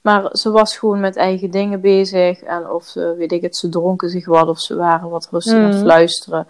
maar 0.01 0.29
ze 0.33 0.51
was 0.51 0.77
gewoon 0.79 1.01
met 1.01 1.17
eigen 1.17 1.51
dingen 1.51 1.81
bezig. 1.81 2.43
En 2.43 2.71
of 2.71 2.85
ze, 2.85 3.15
weet 3.19 3.33
ik 3.33 3.43
het, 3.43 3.57
ze 3.57 3.69
dronken 3.69 4.09
zich 4.09 4.27
wat 4.27 4.49
of 4.49 4.61
ze 4.61 4.77
waren 4.77 5.09
wat 5.11 5.29
rustig 5.31 5.55
aan 5.55 5.63
het 5.63 5.75
mhm. 5.75 5.83
fluisteren. 5.83 6.47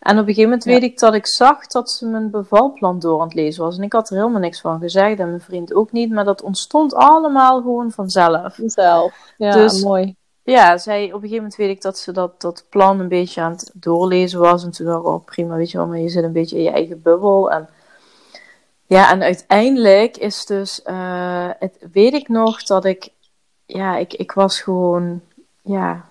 En 0.00 0.12
op 0.12 0.18
een 0.18 0.34
gegeven 0.34 0.44
moment 0.44 0.64
weet 0.64 0.82
ik 0.82 0.98
dat 0.98 1.14
ik 1.14 1.26
zag 1.26 1.66
dat 1.66 1.90
ze 1.90 2.06
mijn 2.06 2.30
bevalplan 2.30 2.98
door 2.98 3.20
aan 3.20 3.26
het 3.26 3.34
lezen 3.34 3.64
was. 3.64 3.76
En 3.76 3.82
ik 3.82 3.92
had 3.92 4.10
er 4.10 4.16
helemaal 4.16 4.40
niks 4.40 4.60
van 4.60 4.80
gezegd 4.80 5.18
en 5.18 5.28
mijn 5.28 5.40
vriend 5.40 5.74
ook 5.74 5.92
niet. 5.92 6.10
Maar 6.10 6.24
dat 6.24 6.42
ontstond 6.42 6.94
allemaal 6.94 7.60
gewoon 7.60 7.90
vanzelf. 7.90 8.54
Vanzelf, 8.54 9.14
ja, 9.36 9.52
dus, 9.52 9.82
mooi 9.82 10.16
ja, 10.46 10.78
zij, 10.78 11.04
op 11.04 11.12
een 11.12 11.20
gegeven 11.20 11.36
moment 11.36 11.56
weet 11.56 11.76
ik 11.76 11.82
dat 11.82 11.98
ze 11.98 12.12
dat, 12.12 12.40
dat 12.40 12.64
plan 12.68 13.00
een 13.00 13.08
beetje 13.08 13.40
aan 13.40 13.50
het 13.50 13.70
doorlezen 13.74 14.40
was. 14.40 14.64
En 14.64 14.70
toen 14.70 14.86
dacht 14.86 14.98
ik, 14.98 15.06
oh 15.06 15.24
prima, 15.24 15.56
weet 15.56 15.70
je 15.70 15.78
wel, 15.78 15.86
maar 15.86 15.98
je 15.98 16.08
zit 16.08 16.24
een 16.24 16.32
beetje 16.32 16.56
in 16.56 16.62
je 16.62 16.70
eigen 16.70 17.02
bubbel. 17.02 17.50
En 17.50 17.68
ja, 18.86 19.10
en 19.10 19.22
uiteindelijk 19.22 20.16
is 20.16 20.46
dus, 20.46 20.80
uh, 20.86 21.50
het, 21.58 21.78
weet 21.92 22.12
ik 22.12 22.28
nog 22.28 22.62
dat 22.62 22.84
ik, 22.84 23.08
ja, 23.66 23.96
ik, 23.96 24.14
ik 24.14 24.32
was 24.32 24.60
gewoon, 24.60 25.20
ja, 25.62 26.04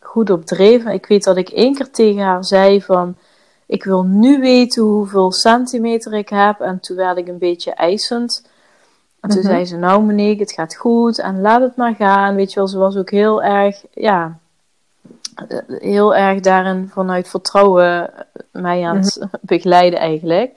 goed 0.00 0.30
op 0.30 0.44
dreven. 0.46 0.92
Ik 0.92 1.06
weet 1.06 1.24
dat 1.24 1.36
ik 1.36 1.48
één 1.48 1.74
keer 1.74 1.90
tegen 1.90 2.22
haar 2.22 2.44
zei 2.44 2.82
van, 2.82 3.16
ik 3.66 3.84
wil 3.84 4.02
nu 4.02 4.40
weten 4.40 4.82
hoeveel 4.82 5.32
centimeter 5.32 6.12
ik 6.12 6.28
heb. 6.28 6.60
En 6.60 6.80
toen 6.80 6.96
werd 6.96 7.18
ik 7.18 7.28
een 7.28 7.38
beetje 7.38 7.72
eisend. 7.72 8.52
En 9.24 9.30
toen 9.30 9.38
mhm. 9.38 9.48
zei 9.48 9.64
ze, 9.64 9.76
nou 9.76 10.02
Monique, 10.02 10.42
het 10.42 10.52
gaat 10.52 10.74
goed 10.74 11.18
en 11.18 11.40
laat 11.40 11.60
het 11.60 11.76
maar 11.76 11.94
gaan. 11.94 12.34
Weet 12.34 12.52
je 12.52 12.58
wel, 12.58 12.68
ze 12.68 12.78
was 12.78 12.96
ook 12.96 13.10
heel 13.10 13.42
erg, 13.42 13.84
ja, 13.92 14.38
heel 15.68 16.14
erg 16.14 16.40
daarin 16.40 16.88
vanuit 16.88 17.28
vertrouwen 17.28 18.10
mij 18.50 18.84
aan 18.84 18.96
het 18.96 19.16
mhm. 19.20 19.28
begeleiden 19.54 19.98
eigenlijk. 19.98 20.52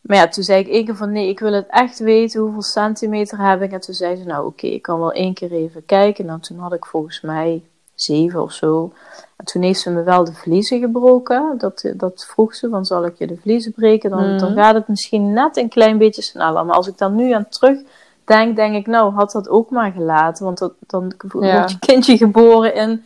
Maar 0.00 0.16
ja, 0.16 0.28
toen 0.28 0.44
zei 0.44 0.60
ik 0.60 0.68
één 0.68 0.84
keer 0.84 0.96
van 0.96 1.12
nee, 1.12 1.28
ik 1.28 1.38
wil 1.38 1.52
het 1.52 1.66
echt 1.68 1.98
weten, 1.98 2.40
hoeveel 2.40 2.62
centimeter 2.62 3.38
heb 3.48 3.62
ik? 3.62 3.72
En 3.72 3.80
toen 3.80 3.94
zei 3.94 4.16
ze, 4.16 4.24
nou 4.24 4.46
oké, 4.46 4.66
ik 4.66 4.82
kan 4.82 4.98
wel 4.98 5.12
één 5.12 5.34
keer 5.34 5.52
even 5.52 5.84
kijken. 5.86 6.24
En 6.24 6.30
nou, 6.30 6.40
toen 6.40 6.58
had 6.58 6.72
ik 6.72 6.86
volgens 6.86 7.20
mij 7.20 7.62
zeven 7.94 8.42
of 8.42 8.52
zo. 8.52 8.92
En 9.36 9.44
toen 9.44 9.62
heeft 9.62 9.80
ze 9.80 9.90
me 9.90 10.02
wel 10.02 10.24
de 10.24 10.32
vliezen 10.32 10.80
gebroken. 10.80 11.54
Dat, 11.58 11.92
dat 11.96 12.26
vroeg 12.28 12.54
ze, 12.54 12.68
van 12.68 12.84
zal 12.84 13.04
ik 13.04 13.18
je 13.18 13.26
de 13.26 13.36
vliezen 13.42 13.72
breken? 13.72 14.10
Dan, 14.10 14.38
dan 14.38 14.50
mhm. 14.50 14.60
gaat 14.60 14.74
het 14.74 14.88
misschien 14.88 15.32
net 15.32 15.56
een 15.56 15.68
klein 15.68 15.98
beetje 15.98 16.22
sneller. 16.22 16.64
Maar 16.64 16.76
als 16.76 16.88
ik 16.88 16.98
dan 16.98 17.14
nu 17.14 17.32
aan 17.32 17.48
terug 17.48 17.78
denk, 18.24 18.56
denk 18.56 18.74
ik, 18.74 18.86
nou, 18.86 19.12
had 19.12 19.32
dat 19.32 19.48
ook 19.48 19.70
maar 19.70 19.92
gelaten. 19.92 20.44
Want 20.44 20.58
dat, 20.58 20.72
dan 20.86 21.14
wordt 21.28 21.70
je 21.70 21.78
kindje 21.78 22.16
geboren 22.16 22.74
in, 22.74 23.04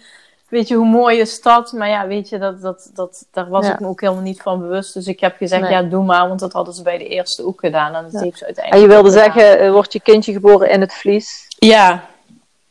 weet 0.49 0.69
je, 0.69 0.75
hoe 0.75 0.87
mooi 0.87 1.19
is 1.19 1.43
dat? 1.43 1.73
Maar 1.73 1.89
ja, 1.89 2.07
weet 2.07 2.29
je, 2.29 2.39
dat, 2.39 2.61
dat, 2.61 2.91
dat, 2.95 3.27
daar 3.31 3.49
was 3.49 3.69
ik 3.69 3.81
me 3.81 3.87
ook 3.87 4.01
helemaal 4.01 4.23
niet 4.23 4.43
van 4.43 4.59
bewust. 4.59 4.95
Dus 4.95 5.07
ik 5.07 5.21
heb 5.21 5.37
gezegd, 5.37 5.69
ja, 5.69 5.83
doe 5.83 6.05
maar. 6.05 6.29
Want 6.29 6.41
dat 6.41 6.53
hadden 6.53 6.75
ze 6.75 6.83
bij 6.83 6.99
de 6.99 7.09
eerste 7.09 7.47
ook 7.47 7.61
gedaan. 7.61 7.95
En 7.95 8.09
dat 8.11 8.23
heeft 8.23 8.39
ze 8.39 8.45
uiteindelijk 8.45 8.85
En 8.85 8.91
je 8.91 9.03
wilde 9.03 9.19
zeggen, 9.19 9.65
uh, 9.65 9.73
wordt 9.73 9.93
je 9.93 10.01
kindje 10.01 10.33
geboren 10.33 10.71
in 10.71 10.81
het 10.81 10.95
vlies? 10.95 11.47
Ja, 11.59 12.05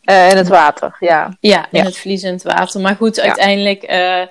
uh, 0.10 0.30
in 0.30 0.38
het 0.38 0.47
water, 0.47 0.95
ja. 0.99 1.38
Ja, 1.39 1.66
in 1.72 1.86
het 1.86 1.97
vlies 1.97 2.24
in 2.24 2.34
het 2.34 2.43
water. 2.43 2.82
Maar 2.82 2.95
goed, 2.95 3.20
uiteindelijk 3.20 3.91
uh, 3.91 4.22
uh, 4.22 4.28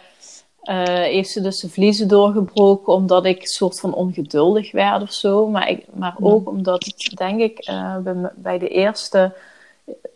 heeft 0.85 1.31
ze 1.31 1.41
dus 1.41 1.61
de 1.61 1.69
vliezen 1.69 2.09
doorgebroken 2.09 2.93
omdat 2.93 3.25
ik 3.25 3.41
een 3.41 3.47
soort 3.47 3.81
van 3.81 3.95
ongeduldig 3.95 4.73
werd 4.73 5.03
of 5.03 5.13
zo. 5.13 5.47
Maar, 5.49 5.69
ik, 5.69 5.87
maar 5.95 6.17
ook 6.21 6.49
omdat, 6.49 7.11
denk 7.15 7.41
ik, 7.41 7.71
bij, 8.03 8.31
bij, 8.35 8.59
de 8.59 8.69
eerste 8.69 9.35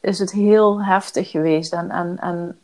is 0.00 0.18
het 0.18 0.32
heel 0.32 0.82
heftig 0.82 1.30
geweest. 1.30 1.72
En, 1.72 1.90
en, 1.90 2.16
en, 2.20 2.60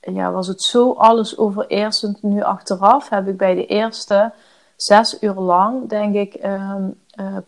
en 0.00 0.14
ja, 0.14 0.30
was 0.30 0.46
het 0.46 0.62
zo 0.62 0.92
alles 0.92 1.38
overeersend. 1.38 2.22
Nu 2.22 2.42
achteraf 2.42 3.08
heb 3.08 3.28
ik 3.28 3.36
bij 3.36 3.54
de 3.54 3.66
eerste 3.66 4.32
zes 4.76 5.16
uur 5.20 5.34
lang, 5.34 5.88
denk 5.88 6.14
ik, 6.14 6.44
um, 6.44 7.00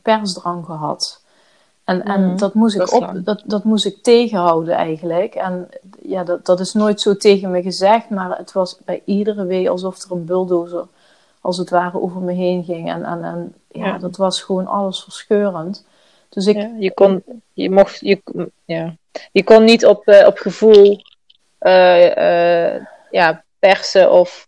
persdrang 0.03 0.65
gehad. 0.65 1.27
En, 1.89 2.03
en 2.05 2.31
mm, 2.31 2.37
dat, 2.37 2.55
moest 2.55 2.75
ik 2.75 2.93
op, 2.93 3.11
dat, 3.25 3.43
dat 3.45 3.65
moest 3.65 3.87
ik 3.87 4.03
tegenhouden 4.03 4.75
eigenlijk. 4.75 5.35
En 5.35 5.69
ja, 6.03 6.25
dat, 6.25 6.47
dat 6.47 6.61
is 6.61 6.73
nooit 6.73 7.01
zo 7.01 7.17
tegen 7.17 7.51
me 7.51 7.63
gezegd, 7.63 8.11
maar 8.11 8.39
het 8.39 8.53
was 8.53 8.79
bij 8.85 9.03
iedere 9.05 9.45
wee 9.45 9.71
alsof 9.71 10.05
er 10.05 10.13
een 10.13 10.25
bulldozer 10.25 10.87
als 11.41 11.59
het 11.59 11.71
ware 11.71 12.01
over 12.01 12.21
me 12.21 12.33
heen 12.33 12.65
ging. 12.65 12.91
En, 12.91 13.05
en, 13.05 13.25
en 13.25 13.55
ja, 13.69 13.99
dat 13.99 14.17
was 14.17 14.43
gewoon 14.43 14.67
alles 14.67 15.03
verscheurend. 15.03 15.87
Dus 16.29 16.47
ik, 16.47 16.57
ja, 16.57 16.71
je 16.79 16.95
kon, 16.95 17.23
je 17.53 17.71
mocht, 17.71 18.01
je, 18.01 18.21
ja, 18.65 18.95
je 19.33 19.45
kon 19.45 19.65
niet 19.65 19.87
op, 19.87 20.09
uh, 20.09 20.27
op 20.27 20.39
gevoel 20.39 21.03
uh, 21.61 22.17
uh, 22.17 22.85
ja, 23.11 23.45
persen 23.59 24.13
of 24.13 24.48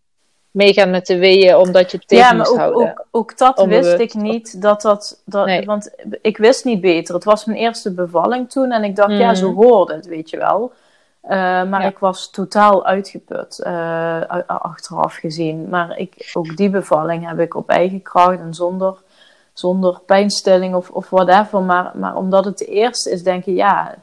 meegaan 0.50 0.90
met 0.90 1.06
de 1.06 1.18
weeën 1.18 1.56
omdat 1.56 1.90
je 1.90 1.96
het 1.96 2.08
tegen 2.08 2.24
ja, 2.24 2.32
maar 2.32 2.48
ook, 2.48 2.56
houden. 2.56 2.90
Ook, 2.90 3.06
ook 3.10 3.38
dat 3.38 3.64
wist 3.64 3.98
ik 3.98 4.14
niet. 4.14 4.62
Dat 4.62 4.82
dat, 4.82 5.22
dat, 5.24 5.64
Want 5.64 5.90
ik 6.22 6.36
wist 6.36 6.64
niet 6.64 6.80
beter. 6.80 7.14
Het 7.14 7.24
was 7.24 7.44
mijn 7.44 7.58
eerste 7.58 7.92
bevalling 7.92 8.50
toen. 8.50 8.70
En 8.70 8.84
ik 8.84 8.96
dacht, 8.96 9.12
ja, 9.12 9.34
zo 9.34 9.50
mhm. 9.50 9.62
hoorde 9.62 9.94
het, 9.94 10.06
weet 10.06 10.30
je 10.30 10.36
wel. 10.36 10.72
Uh, 11.24 11.30
maar 11.64 11.86
ik 11.86 11.98
was 11.98 12.30
totaal 12.30 12.86
uitgeput, 12.86 13.62
uh, 13.66 14.20
achteraf 14.46 15.14
gezien. 15.14 15.68
Maar 15.68 15.98
ik, 15.98 16.30
ook 16.32 16.56
die 16.56 16.70
bevalling 16.70 17.28
heb 17.28 17.40
ik 17.40 17.54
op 17.54 17.68
eigen 17.68 18.02
kracht 18.02 18.38
en 18.38 18.54
zonder, 18.54 18.96
zonder 19.52 20.00
pijnstilling 20.06 20.74
of, 20.74 20.90
of 20.90 21.10
whatever. 21.10 21.62
Maar, 21.62 21.90
maar 21.94 22.16
omdat 22.16 22.44
het 22.44 22.58
de 22.58 22.64
eerste 22.64 23.10
is, 23.10 23.22
denk 23.22 23.44
je, 23.44 23.54
ja, 23.54 23.94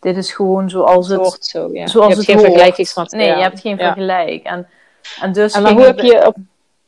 dit 0.00 0.16
is 0.16 0.32
gewoon 0.32 0.70
zoals 0.70 1.08
het, 1.08 1.32
het 1.32 1.44
zo, 1.44 1.68
ja. 1.72 1.86
zoals 1.86 1.92
je 1.92 2.14
hebt 2.14 2.16
het 2.16 2.24
geen 2.24 2.38
vergelijkingsmateriaal. 2.38 3.26
Nee, 3.26 3.36
je 3.36 3.42
hebt 3.42 3.60
geen 3.60 3.78
vergelijk. 3.78 4.44
En 4.44 4.68
en 5.20 5.32
dus 5.32 5.52
en 5.52 5.62
maar 5.62 5.72
hoe 5.72 5.82
heb 5.84 6.00
je 6.00 6.26
op... 6.26 6.36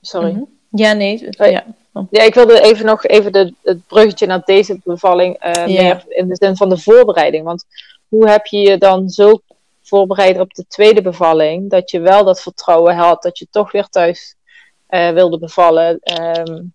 Sorry. 0.01 0.31
Mhm. 0.31 0.43
Ja, 0.71 0.93
nee. 0.93 1.29
ja. 1.39 1.65
ja, 2.11 2.23
ik 2.23 2.35
wilde 2.35 2.61
even 2.61 2.87
nog 2.87 3.05
even 3.05 3.33
de, 3.33 3.55
het 3.63 3.87
bruggetje 3.87 4.27
naar 4.27 4.43
deze 4.45 4.81
bevalling 4.85 5.45
uh, 5.45 5.67
meer 5.67 6.05
in 6.09 6.29
de 6.29 6.37
zin 6.37 6.57
van 6.57 6.69
de 6.69 6.79
voorbereiding. 6.79 7.45
Want 7.45 7.65
hoe 8.09 8.29
heb 8.29 8.47
je 8.47 8.59
je 8.59 8.79
dan 8.79 9.09
zo 9.09 9.41
voorbereid 9.83 10.39
op 10.39 10.55
de 10.55 10.65
tweede 10.69 11.03
bevalling, 11.03 11.71
dat 11.71 11.91
je 11.91 12.01
wel 12.01 12.25
dat 12.25 12.43
vertrouwen 12.43 12.95
had, 12.95 13.23
dat 13.23 13.39
je 13.39 13.47
toch 13.51 13.73
weer 13.73 13.89
thuis 13.89 14.35
uh, 14.91 15.11
wilde 15.11 15.39
bevallen? 15.39 16.01
Um, 16.21 16.73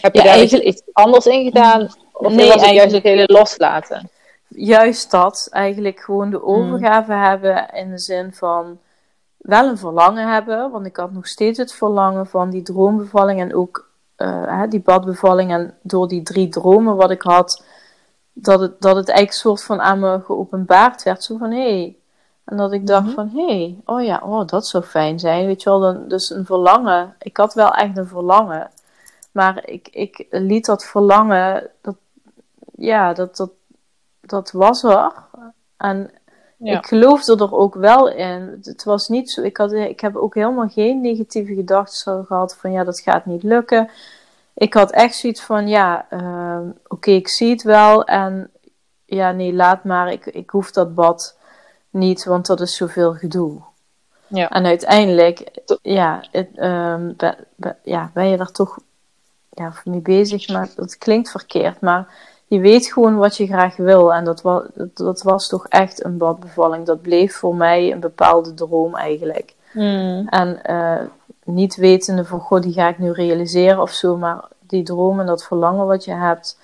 heb 0.00 0.14
je 0.14 0.22
daar 0.22 0.32
eigenlijk... 0.32 0.68
iets 0.68 0.82
anders 0.92 1.26
in 1.26 1.44
gedaan? 1.44 1.88
Of 2.12 2.32
nee, 2.32 2.48
was 2.48 2.66
het 2.66 2.74
juist 2.74 2.94
het 2.94 3.02
hele 3.02 3.24
loslaten? 3.26 4.10
Juist 4.48 5.10
dat, 5.10 5.48
eigenlijk 5.50 6.00
gewoon 6.00 6.30
de 6.30 6.44
overgave 6.44 7.12
hebben 7.12 7.68
in 7.72 7.90
de 7.90 7.98
zin 7.98 8.32
van 8.32 8.78
wel 9.48 9.68
een 9.68 9.78
verlangen 9.78 10.32
hebben, 10.32 10.70
want 10.70 10.86
ik 10.86 10.96
had 10.96 11.12
nog 11.12 11.26
steeds 11.26 11.58
het 11.58 11.72
verlangen 11.72 12.26
van 12.26 12.50
die 12.50 12.62
droombevalling 12.62 13.40
en 13.40 13.54
ook 13.54 13.90
uh, 14.16 14.62
die 14.68 14.80
badbevalling. 14.80 15.50
En 15.52 15.78
door 15.82 16.08
die 16.08 16.22
drie 16.22 16.48
dromen 16.48 16.96
wat 16.96 17.10
ik 17.10 17.22
had, 17.22 17.64
dat, 18.32 18.60
het, 18.60 18.80
dat 18.80 18.96
het 18.96 19.08
eigenlijk 19.08 19.38
soort 19.38 19.62
van 19.62 19.80
aan 19.80 19.98
me 19.98 20.20
geopenbaard 20.20 21.02
werd. 21.02 21.24
Zo 21.24 21.36
van, 21.36 21.50
hé. 21.50 21.78
Hey. 21.78 21.96
En 22.44 22.56
dat 22.56 22.72
ik 22.72 22.86
dacht 22.86 23.10
van, 23.10 23.28
hé, 23.34 23.46
hey, 23.46 23.80
oh 23.84 24.02
ja, 24.02 24.22
oh, 24.24 24.46
dat 24.46 24.66
zou 24.66 24.84
fijn 24.84 25.18
zijn. 25.18 25.46
Weet 25.46 25.62
je 25.62 25.70
wel, 25.70 25.80
dan, 25.80 26.08
dus 26.08 26.30
een 26.30 26.46
verlangen. 26.46 27.14
Ik 27.18 27.36
had 27.36 27.54
wel 27.54 27.70
echt 27.70 27.96
een 27.96 28.08
verlangen. 28.08 28.70
Maar 29.32 29.68
ik, 29.68 29.88
ik 29.88 30.26
liet 30.30 30.66
dat 30.66 30.84
verlangen, 30.84 31.70
dat, 31.80 31.96
ja, 32.76 33.12
dat, 33.12 33.36
dat, 33.36 33.50
dat 34.20 34.50
was 34.50 34.82
er. 34.82 35.12
En 35.76 36.10
ik 36.58 36.86
geloofde 36.86 37.36
er 37.36 37.54
ook 37.54 37.74
wel 37.74 38.08
in. 38.08 38.58
Het 38.62 38.84
was 38.84 39.08
niet 39.08 39.30
zo, 39.30 39.42
ik, 39.42 39.56
had, 39.56 39.72
ik 39.72 40.00
heb 40.00 40.16
ook 40.16 40.34
helemaal 40.34 40.68
geen 40.68 41.00
negatieve 41.00 41.54
gedachten 41.54 42.24
gehad 42.24 42.56
van 42.56 42.72
ja, 42.72 42.84
dat 42.84 43.00
gaat 43.00 43.26
niet 43.26 43.42
lukken. 43.42 43.90
Ik 44.54 44.74
had 44.74 44.90
echt 44.90 45.14
zoiets 45.14 45.42
van 45.42 45.68
ja, 45.68 46.06
uh, 46.10 46.60
oké, 46.86 47.10
ik 47.10 47.28
zie 47.28 47.50
het 47.50 47.62
wel 47.62 48.04
en 48.04 48.50
ja, 49.04 49.32
nee, 49.32 49.52
laat 49.52 49.84
maar, 49.84 50.12
ik, 50.12 50.26
ik 50.26 50.50
hoef 50.50 50.70
dat 50.70 50.94
bad 50.94 51.36
niet, 51.90 52.24
want 52.24 52.46
dat 52.46 52.60
is 52.60 52.76
zoveel 52.76 53.12
gedoe. 53.14 53.60
Ja. 54.26 54.48
En 54.48 54.64
uiteindelijk, 54.64 55.50
ja, 55.82 56.24
het, 56.30 56.48
um, 56.58 57.16
ja, 57.82 58.10
ben 58.14 58.28
je 58.28 58.36
daar 58.36 58.50
toch 58.50 58.78
ja, 59.50 59.72
mee 59.84 60.00
bezig, 60.00 60.48
maar 60.48 60.68
dat 60.76 60.98
klinkt 60.98 61.30
verkeerd, 61.30 61.80
maar 61.80 62.14
je 62.48 62.60
weet 62.60 62.92
gewoon 62.92 63.16
wat 63.16 63.36
je 63.36 63.46
graag 63.46 63.76
wil. 63.76 64.14
En 64.14 64.24
dat 64.24 64.42
was, 64.42 64.62
dat 64.94 65.22
was 65.22 65.48
toch 65.48 65.66
echt 65.66 66.04
een 66.04 66.18
badbevalling. 66.18 66.86
Dat 66.86 67.02
bleef 67.02 67.34
voor 67.34 67.54
mij 67.54 67.92
een 67.92 68.00
bepaalde 68.00 68.54
droom 68.54 68.96
eigenlijk. 68.96 69.54
Hmm. 69.72 70.28
En 70.28 70.60
uh, 70.66 71.00
niet 71.44 71.76
wetende 71.76 72.24
van, 72.24 72.40
god, 72.40 72.62
die 72.62 72.72
ga 72.72 72.88
ik 72.88 72.98
nu 72.98 73.10
realiseren 73.10 73.80
of 73.80 73.90
zo, 73.90 74.16
maar 74.16 74.44
die 74.60 74.82
droom 74.82 75.20
en 75.20 75.26
dat 75.26 75.44
verlangen 75.44 75.86
wat 75.86 76.04
je 76.04 76.12
hebt. 76.12 76.58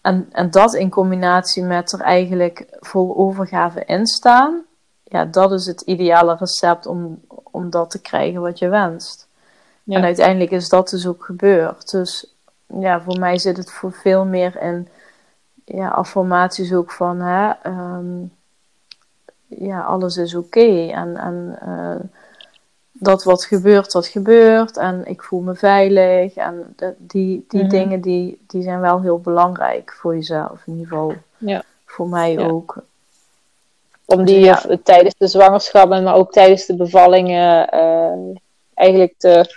En, 0.00 0.28
en 0.32 0.50
dat 0.50 0.74
in 0.74 0.90
combinatie 0.90 1.62
met 1.62 1.92
er 1.92 2.00
eigenlijk 2.00 2.66
vol 2.80 3.16
overgave 3.16 3.84
in 3.84 4.06
staan. 4.06 4.62
Ja, 5.04 5.24
dat 5.24 5.52
is 5.52 5.66
het 5.66 5.80
ideale 5.80 6.36
recept 6.38 6.86
om, 6.86 7.20
om 7.50 7.70
dat 7.70 7.90
te 7.90 8.00
krijgen 8.00 8.40
wat 8.40 8.58
je 8.58 8.68
wenst. 8.68 9.28
En 9.86 10.04
uiteindelijk 10.04 10.50
is 10.50 10.68
dat 10.68 10.88
dus 10.88 11.06
ook 11.06 11.24
gebeurd. 11.24 11.90
Dus 11.90 12.34
ja, 12.66 13.00
voor 13.00 13.18
mij 13.18 13.38
zit 13.38 13.56
het 13.56 13.70
voor 13.70 13.92
veel 13.92 14.24
meer 14.24 14.62
in 14.62 14.88
ja, 15.74 15.88
affirmaties 15.88 16.72
ook 16.72 16.90
van 16.90 17.20
hè, 17.20 17.50
ehm, 17.62 18.22
ja, 19.46 19.80
alles 19.80 20.16
is 20.16 20.34
oké. 20.34 20.86
En, 20.86 21.16
en 21.16 21.58
uh, 21.64 22.08
dat 22.92 23.24
wat 23.24 23.44
gebeurt, 23.44 23.92
dat 23.92 24.06
gebeurt. 24.06 24.76
En 24.76 25.02
ik 25.06 25.22
voel 25.22 25.40
me 25.40 25.54
veilig. 25.54 26.34
En 26.34 26.74
de, 26.76 26.94
die, 26.98 27.44
die 27.48 27.60
mhm. 27.60 27.70
dingen 27.70 28.00
die, 28.00 28.44
die 28.46 28.62
zijn 28.62 28.80
wel 28.80 29.00
heel 29.00 29.20
belangrijk 29.20 29.92
voor 29.92 30.14
jezelf. 30.14 30.62
In 30.66 30.72
ieder 30.72 30.86
geval 30.88 31.14
ja. 31.38 31.62
voor 31.84 32.08
mij 32.08 32.38
ook. 32.38 32.76
Om 34.04 34.24
die 34.24 34.38
ja. 34.38 34.62
tijdens 34.82 35.14
de 35.18 35.26
zwangerschap, 35.26 35.88
maar 35.88 36.14
ook 36.14 36.32
tijdens 36.32 36.66
de 36.66 36.76
bevallingen 36.76 37.74
uh, 37.74 38.36
eigenlijk 38.74 39.14
te 39.18 39.54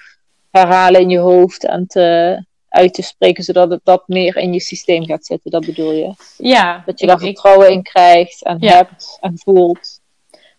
herhalen 0.51 1.01
in 1.01 1.09
je 1.09 1.19
hoofd 1.19 1.65
en 1.65 1.87
te, 1.87 2.45
uit 2.73 2.93
te 2.93 3.01
spreken, 3.01 3.43
zodat 3.43 3.69
het 3.69 3.81
dat 3.83 4.03
meer 4.07 4.37
in 4.37 4.53
je 4.53 4.59
systeem 4.59 5.05
gaat 5.05 5.25
zitten. 5.25 5.51
Dat 5.51 5.65
bedoel 5.65 5.91
je? 5.91 6.13
Ja. 6.37 6.83
Dat 6.85 6.99
je 6.99 7.07
daar 7.07 7.19
vertrouwen 7.19 7.71
in 7.71 7.83
krijgt 7.83 8.43
en 8.43 8.65
hebt 8.65 9.17
en 9.21 9.39
voelt. 9.43 10.01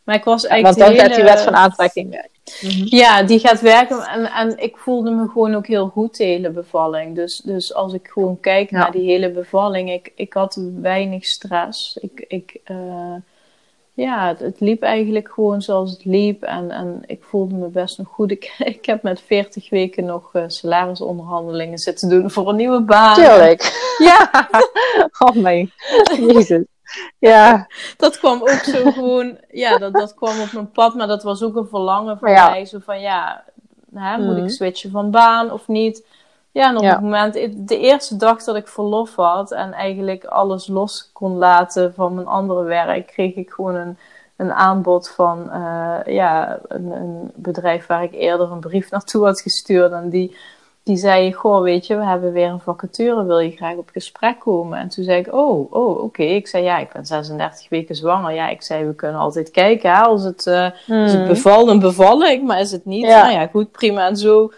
Maar 0.04 0.14
ik 0.14 0.24
was 0.24 0.46
eigenlijk. 0.46 0.78
Want 0.78 0.96
dan 0.96 1.06
gaat 1.06 1.14
die 1.16 1.24
wet 1.24 1.40
van 1.40 1.54
aantrekking 1.54 2.10
werken. 2.10 2.30
Mhm. 2.60 2.96
Ja, 2.96 3.22
die 3.22 3.38
gaat 3.38 3.60
werken. 3.60 4.02
En, 4.02 4.24
en 4.24 4.58
ik 4.58 4.76
voelde 4.76 5.10
me 5.10 5.28
gewoon 5.28 5.54
ook 5.54 5.66
heel 5.66 5.88
goed 5.88 6.16
de 6.16 6.24
hele 6.24 6.50
bevalling. 6.50 7.14
Dus, 7.14 7.36
dus 7.36 7.74
als 7.74 7.92
ik 7.92 8.08
gewoon 8.08 8.40
kijk 8.40 8.70
naar 8.70 8.92
die 8.92 9.10
hele 9.10 9.30
bevalling, 9.30 9.90
ik, 9.90 10.12
ik 10.14 10.32
had 10.32 10.58
weinig 10.80 11.24
stress. 11.24 11.96
Ik, 11.96 12.24
ik, 12.28 12.60
uh, 12.70 13.14
ja, 13.94 14.34
het, 14.38 14.60
liep 14.60 14.82
eigenlijk 14.82 15.30
gewoon 15.32 15.62
zoals 15.62 15.90
het 15.90 16.04
liep. 16.04 16.42
En, 16.42 16.70
en 16.70 17.02
ik 17.06 17.22
voelde 17.22 17.54
me 17.54 17.68
best 17.68 17.98
nog 17.98 18.08
goed. 18.08 18.30
Ik, 18.30 18.54
ik 18.74 18.86
heb 18.86 19.02
met 19.02 19.20
40 19.20 19.70
weken 19.70 20.04
nog 20.04 20.34
uh, 20.34 20.44
salarisonderhandelingen 20.46 21.78
zitten 21.78 22.08
doen 22.08 22.30
voor 22.30 22.48
een 22.48 22.56
nieuwe 22.56 22.80
baan. 22.80 23.14
Tuurlijk. 23.14 23.92
Ja. 23.98 24.48
oh 25.18 25.34
mijn 25.34 25.72
Jezus. 26.18 26.64
Ja. 27.18 27.68
Dat 27.96 28.18
kwam 28.18 28.40
ook 28.40 28.48
zo 28.64 28.90
gewoon, 28.90 29.38
ja, 29.50 29.78
dat, 29.78 29.92
dat 29.92 30.14
kwam 30.14 30.40
op 30.40 30.52
mijn 30.52 30.70
pad. 30.70 30.94
Maar 30.94 31.06
dat 31.06 31.22
was 31.22 31.42
ook 31.42 31.56
een 31.56 31.68
verlangen 31.68 32.18
van 32.18 32.32
mij. 32.32 32.64
Zo 32.64 32.78
van, 32.84 33.00
ja, 33.00 33.44
hè, 33.94 34.18
moet 34.18 34.36
ik 34.36 34.42
mhm. 34.42 34.52
switchen 34.52 34.90
van 34.90 35.10
baan 35.10 35.52
of 35.52 35.68
niet? 35.68 36.06
Ja, 36.54 36.68
en 36.68 36.76
op 36.76 36.84
het 36.84 37.00
moment, 37.00 37.34
de 37.68 37.78
eerste 37.78 38.16
dag 38.16 38.44
dat 38.44 38.56
ik 38.56 38.68
verlof 38.68 39.14
had 39.14 39.52
en 39.52 39.72
eigenlijk 39.72 40.24
alles 40.24 40.66
los 40.66 41.10
kon 41.12 41.36
laten 41.36 41.94
van 41.94 42.14
mijn 42.14 42.26
andere 42.26 42.62
werk, 42.62 43.06
kreeg 43.06 43.34
ik 43.34 43.50
gewoon 43.50 43.74
een, 43.74 43.98
een 44.36 44.52
aanbod 44.52 45.10
van 45.10 45.50
uh, 45.52 45.96
ja, 46.04 46.58
een, 46.68 46.90
een, 46.90 47.30
bedrijf 47.34 47.86
waar 47.86 48.02
ik 48.02 48.12
eerder 48.12 48.50
een 48.50 48.60
brief 48.60 48.90
naartoe 48.90 49.24
had 49.24 49.40
gestuurd. 49.40 49.92
En 49.92 50.08
die, 50.08 50.36
die 50.82 50.96
zei, 50.96 51.32
goh, 51.32 51.62
weet 51.62 51.86
je, 51.86 51.96
we 51.96 52.04
hebben 52.04 52.32
weer 52.32 52.48
een 52.48 52.60
vacature, 52.60 53.24
wil 53.24 53.38
je 53.38 53.50
graag 53.50 53.76
op 53.76 53.88
gesprek 53.92 54.40
komen? 54.40 54.78
En 54.78 54.88
toen 54.88 55.04
zei 55.04 55.18
ik, 55.18 55.32
oh, 55.32 55.72
oh 55.72 56.02
oké. 56.02 56.22
Ik 56.22 56.46
zei, 56.46 56.64
ja, 56.64 56.78
ik 56.78 56.92
ben 56.92 57.06
36 57.06 57.68
weken 57.68 57.94
zwanger. 57.94 58.32
Ja, 58.32 58.48
ik 58.48 58.62
zei, 58.62 58.84
we 58.84 58.94
kunnen 58.94 59.20
altijd 59.20 59.50
kijken, 59.50 59.90
hè? 59.90 60.00
Als, 60.00 60.24
het, 60.24 60.46
uh, 60.46 60.64
als 61.02 61.12
het 61.12 61.20
mhm. 61.20 61.28
bevalt, 61.28 61.66
dan 61.66 61.78
beval 61.78 62.24
ik, 62.24 62.42
maar 62.42 62.60
is 62.60 62.72
het 62.72 62.84
niet? 62.84 63.06
Nou 63.06 63.32
ja, 63.32 63.46
goed, 63.46 63.70
prima. 63.70 64.06
En 64.06 64.16
zo 64.16 64.52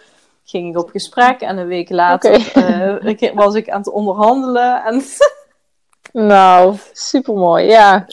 ging 0.47 0.69
ik 0.69 0.83
op 0.83 0.91
gesprek 0.91 1.41
en 1.41 1.57
een 1.57 1.67
week 1.67 1.91
later 1.91 2.53
uh, 2.57 3.35
was 3.35 3.55
ik 3.55 3.71
aan 3.71 3.79
het 3.79 3.91
onderhandelen. 3.91 4.85
En 4.85 5.03
nou, 6.27 6.77
supermooi. 6.93 7.65
Ja. 7.65 8.07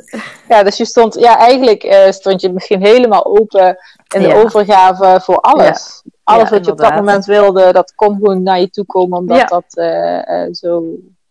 ja, 0.48 0.64
dus 0.64 0.78
je 0.78 0.86
stond, 0.86 1.14
ja, 1.14 1.38
eigenlijk 1.38 1.84
uh, 1.84 2.12
stond 2.12 2.42
je 2.42 2.54
misschien 2.54 2.82
helemaal 2.82 3.26
open 3.26 3.78
in 4.16 4.22
de 4.22 4.36
overgave 4.36 5.20
voor 5.22 5.38
alles. 5.38 6.04
Alles 6.24 6.50
wat 6.50 6.66
je 6.66 6.72
op 6.72 6.78
dat 6.78 6.96
moment 6.96 7.26
wilde, 7.26 7.74
dat 7.74 7.96
kon 7.96 8.16
gewoon 8.16 8.44
naar 8.44 8.60
je 8.60 8.70
toe 8.70 8.86
komen, 8.86 9.18
omdat 9.18 9.50
dat 9.50 9.66
uh, 9.74 10.46
zo, 10.52 10.84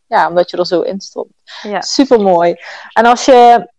ja, 0.06 0.28
omdat 0.28 0.50
je 0.50 0.56
er 0.56 0.66
zo 0.66 0.80
in 0.80 1.00
stond. 1.00 1.28
Supermooi. 1.78 2.56
En 2.92 3.04
als 3.04 3.24
je 3.24 3.70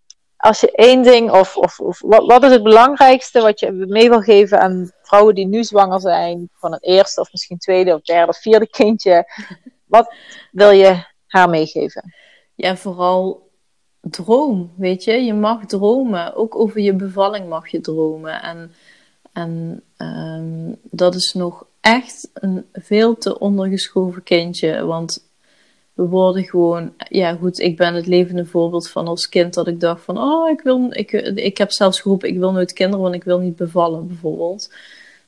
als 0.43 0.59
je 0.59 0.71
één 0.71 1.03
ding, 1.03 1.32
of, 1.32 1.57
of, 1.57 1.80
of 1.80 2.01
wat, 2.01 2.26
wat, 2.26 2.43
is 2.43 2.51
het 2.51 2.63
belangrijkste 2.63 3.41
wat 3.41 3.59
je 3.59 3.71
mee 3.71 4.09
wil 4.09 4.21
geven 4.21 4.59
aan 4.59 4.91
vrouwen 5.14 5.36
die 5.36 5.47
nu 5.47 5.64
zwanger 5.64 5.99
zijn 5.99 6.49
van 6.53 6.74
een 6.74 6.80
eerste 6.82 7.22
of 7.22 7.32
misschien 7.32 7.57
tweede 7.57 7.93
of 7.93 8.01
derde 8.01 8.28
of 8.28 8.38
vierde 8.38 8.68
kindje? 8.68 9.26
Wat 9.86 10.14
wil 10.51 10.70
je 10.70 11.05
haar 11.28 11.49
meegeven? 11.49 12.14
Ja, 12.55 12.76
vooral 12.76 13.49
droom, 14.01 14.72
weet 14.78 15.03
je. 15.03 15.11
Je 15.11 15.34
mag 15.34 15.66
dromen. 15.66 16.36
Ook 16.36 16.55
over 16.55 16.82
je 16.82 16.93
bevalling 16.93 17.49
mag 17.49 17.68
je 17.68 17.82
dromen. 17.82 18.41
En, 18.41 18.72
en 19.34 19.84
um, 19.97 20.80
dat 20.82 21.16
is 21.16 21.34
nog 21.34 21.66
echt 21.82 22.30
een 22.34 22.66
veel 22.74 23.18
te 23.18 23.39
ondergeschoven 23.39 24.24
kindje. 24.24 24.86
Want 24.86 25.32
we 25.93 26.07
worden 26.07 26.43
gewoon, 26.43 26.93
ja 27.09 27.36
goed, 27.36 27.59
ik 27.59 27.78
ben 27.78 27.93
het 27.93 28.07
levende 28.07 28.45
voorbeeld 28.45 28.89
van 28.89 29.07
als 29.07 29.30
kind 29.30 29.53
dat 29.53 29.68
ik 29.68 29.80
dacht 29.80 30.03
van, 30.03 30.18
oh, 30.18 30.49
ik 30.49 30.61
wil, 30.61 30.88
ik, 30.89 31.11
ik 31.36 31.57
heb 31.57 31.72
zelfs 31.72 32.01
geroepen, 32.01 32.30
ik 32.30 32.38
wil 32.38 32.51
nooit 32.51 32.74
kinderen, 32.74 33.03
want 33.03 33.16
ik 33.16 33.24
wil 33.24 33.39
niet 33.39 33.55
bevallen 33.55 34.07
bijvoorbeeld. 34.07 34.70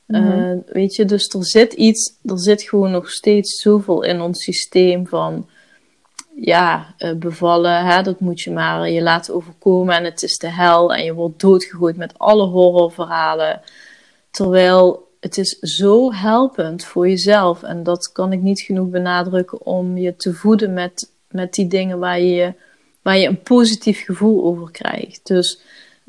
Mhm. 0.06 0.40
Eh, 0.40 0.56
weet 0.66 0.94
je, 0.94 1.04
dus 1.04 1.28
er 1.28 1.44
zit 1.44 1.72
iets, 1.72 2.18
er 2.24 2.38
zit 2.38 2.62
gewoon 2.62 2.90
nog 2.90 3.10
steeds 3.10 3.60
zoveel 3.60 4.02
in 4.02 4.20
ons 4.20 4.42
systeem 4.42 5.06
van, 5.06 5.48
ja, 6.40 6.94
uh, 6.98 7.12
bevallen, 7.12 7.84
hè, 7.84 8.02
dat 8.02 8.20
moet 8.20 8.40
je 8.40 8.50
maar 8.50 8.90
je 8.90 9.02
laten 9.02 9.34
overkomen 9.34 9.94
en 9.94 10.04
het 10.04 10.22
is 10.22 10.38
de 10.38 10.50
hel 10.50 10.94
en 10.94 11.04
je 11.04 11.14
wordt 11.14 11.40
doodgegooid 11.40 11.96
met 11.96 12.18
alle 12.18 12.46
horrorverhalen. 12.46 13.60
Terwijl 14.30 15.06
het 15.20 15.38
is 15.38 15.58
zo 15.58 16.12
helpend 16.12 16.84
voor 16.84 17.08
jezelf. 17.08 17.62
En 17.62 17.82
dat 17.82 18.12
kan 18.12 18.32
ik 18.32 18.40
niet 18.40 18.60
genoeg 18.60 18.88
benadrukken 18.88 19.66
om 19.66 19.98
je 19.98 20.16
te 20.16 20.34
voeden 20.34 20.72
met, 20.72 21.12
met 21.30 21.54
die 21.54 21.66
dingen 21.66 21.98
waar 21.98 22.20
je, 22.20 22.54
waar 23.02 23.18
je 23.18 23.28
een 23.28 23.42
positief 23.42 24.04
gevoel 24.04 24.44
over 24.44 24.70
krijgt. 24.70 25.26
Dus 25.26 25.60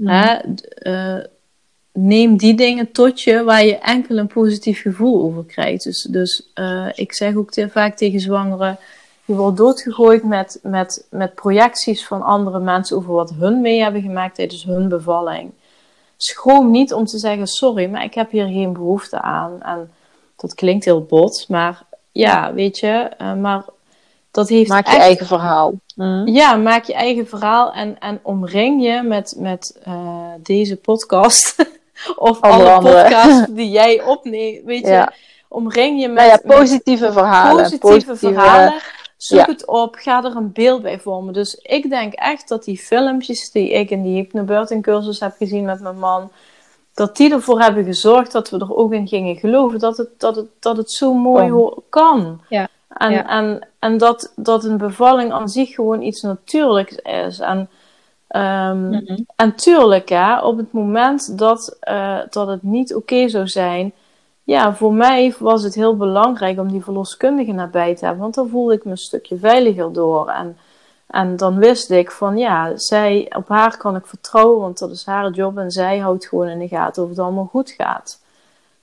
hè, 0.04 0.38
uh, 0.84 1.24
neem 2.00 2.38
die 2.38 2.56
dingen 2.56 2.92
tot 2.92 3.22
je 3.22 3.44
waar 3.44 3.66
je 3.66 3.78
enkel 3.78 4.18
een 4.18 4.28
positief 4.28 4.82
gevoel 4.82 5.22
over 5.22 5.46
krijgt. 5.46 5.84
Dus, 5.84 6.08
dus 6.12 6.50
uh, 6.56 6.88
ik 6.96 7.14
zeg 7.14 7.36
ook 7.36 7.52
te, 7.52 7.70
vaak 7.70 7.98
tegen 7.98 8.20
zwangeren. 8.20 8.78
Je 9.26 9.34
wordt 9.34 9.58
doodgegooid 9.58 10.24
met, 10.24 10.60
met, 10.64 11.08
met 11.10 11.36
projecties 11.36 12.06
van 12.06 12.22
andere 12.22 12.60
mensen 12.60 12.98
over 12.98 13.14
wat 13.14 13.34
hun 13.40 13.62
mee 13.62 13.82
hebben 13.82 14.02
gemaakt 14.02 14.36
tijdens 14.36 14.64
hun 14.64 14.90
bevalling 14.90 15.52
schroom 16.18 16.72
niet 16.72 16.94
om 16.94 17.06
te 17.06 17.18
zeggen: 17.18 17.48
sorry, 17.48 17.90
maar 17.90 18.04
ik 18.04 18.14
heb 18.14 18.32
hier 18.32 18.48
geen 18.48 18.74
behoefte 18.74 19.22
aan. 19.22 19.62
En 19.62 19.92
dat 20.36 20.54
klinkt 20.54 20.86
heel 20.86 21.04
bot, 21.04 21.46
maar 21.48 21.84
ja, 22.12 22.54
weet 22.54 22.78
je, 22.78 23.10
uh, 23.22 23.34
maar 23.34 23.66
dat 24.32 24.50
heeft. 24.50 24.70
Maak 24.70 24.88
je 24.88 24.98
eigen 24.98 25.26
verhaal. 25.26 25.74
Mhm. 25.96 26.28
Ja, 26.28 26.56
maak 26.56 26.84
je 26.84 26.94
eigen 26.94 27.28
verhaal 27.28 27.74
en, 27.74 28.00
en 28.00 28.20
omring 28.24 28.84
je 28.84 29.02
met, 29.04 29.36
met 29.38 29.80
uh, 29.88 30.32
deze 30.44 30.76
podcast. 30.76 31.56
of 32.16 32.42
alle 32.42 32.80
podcasts 32.80 33.46
die 33.60 33.70
jij 33.70 34.04
opneemt, 34.04 34.66
weet 34.66 34.88
je. 34.88 35.12
Omring 35.50 36.02
je 36.02 36.08
met, 36.08 36.18
nou 36.18 36.30
ja, 36.30 36.56
positieve 36.56 37.12
verhalen. 37.12 37.64
Positieve, 37.64 37.88
positieve 37.88 38.18
verhalen 38.18 38.82
Zoek 39.18 39.46
het 39.46 39.66
op, 39.66 39.96
ga 39.96 40.24
er 40.24 40.36
een 40.36 40.52
beeld 40.52 40.82
bij 40.82 41.00
vormen. 41.00 41.34
Dus 41.34 41.56
ik 41.56 41.90
denk 41.90 42.14
echt 42.14 42.48
dat 42.48 42.64
die 42.64 42.78
filmpjes 42.78 43.52
die 43.52 43.72
ik 43.72 43.90
in 43.90 44.04
die 44.04 44.16
hypnobirthing 44.16 44.84
cursus 44.84 45.20
heb 45.20 45.36
gezien 45.38 45.66
met 45.66 45.82
mijn 45.82 46.00
man, 46.00 46.32
dat 46.94 47.18
die 47.18 47.32
ervoor 47.32 47.62
hebben 47.62 47.84
gezorgd 47.84 48.32
dat 48.32 48.50
we 48.50 48.60
er 48.60 48.76
ook 48.76 48.94
in 48.94 49.08
gingen 49.08 49.36
geloven. 49.36 49.80
Dat 49.80 49.98
het, 49.98 50.10
dat 50.18 50.36
het, 50.36 50.48
dat 50.60 50.78
het 50.78 50.92
zo 50.92 51.14
mooi 51.14 51.72
kan. 51.90 52.42
Ja. 52.50 52.68
En, 52.90 53.28
en, 53.28 53.68
en 53.80 53.98
dat, 53.98 54.34
dat 54.36 54.64
een 54.64 54.78
bevalling 54.78 55.32
aan 55.32 55.50
zich 55.50 55.74
gewoon 55.74 56.02
iets 56.02 56.22
natuurlijks 56.22 56.96
is. 56.96 57.40
En, 57.40 57.70
um, 58.28 58.90
mm 58.90 59.26
en 59.36 59.56
tuurlijk, 59.56 60.10
hè, 60.10 60.40
op 60.40 60.58
het 60.58 60.72
moment 60.72 61.38
dat, 61.38 61.78
uh, 61.90 62.20
dat 62.30 62.48
het 62.48 62.64
niet 62.64 62.96
oké 62.96 63.30
zou 63.30 63.48
zijn, 63.48 63.94
ja, 64.44 64.76
voor 64.76 64.94
mij 64.94 65.36
was 65.40 65.64
het 65.64 65.76
heel 65.76 65.98
belangrijk 65.98 66.60
om 66.60 66.72
die 66.72 66.84
verloskundige 66.84 67.52
nabij 67.52 67.96
te 67.96 68.06
hebben, 68.06 68.22
want 68.22 68.36
dan 68.36 68.50
voelde 68.50 68.74
ik 68.74 68.86
me 68.86 68.92
een 68.92 68.98
stukje 68.98 69.38
veiliger 69.38 69.94
door. 69.94 70.30
En, 70.30 70.58
en 71.08 71.36
dan 71.36 71.58
wist 71.58 71.90
ik 71.90 72.12
van 72.12 72.38
ja, 72.38 72.78
zij, 72.78 73.32
op 73.36 73.48
haar 73.48 73.78
kan 73.78 73.96
ik 73.96 74.06
vertrouwen, 74.06 74.60
want 74.60 74.78
dat 74.78 74.92
is 74.92 75.06
haar 75.06 75.32
job 75.32 75.58
en 75.58 75.72
zij 75.72 75.98
houdt 75.98 76.28
gewoon 76.28 76.48
in 76.48 76.60
de 76.60 76.68
gaten 76.68 77.04
of 77.04 77.10
het 77.10 77.20
allemaal 77.20 77.50
goed 77.52 77.72
gaat. 77.72 78.20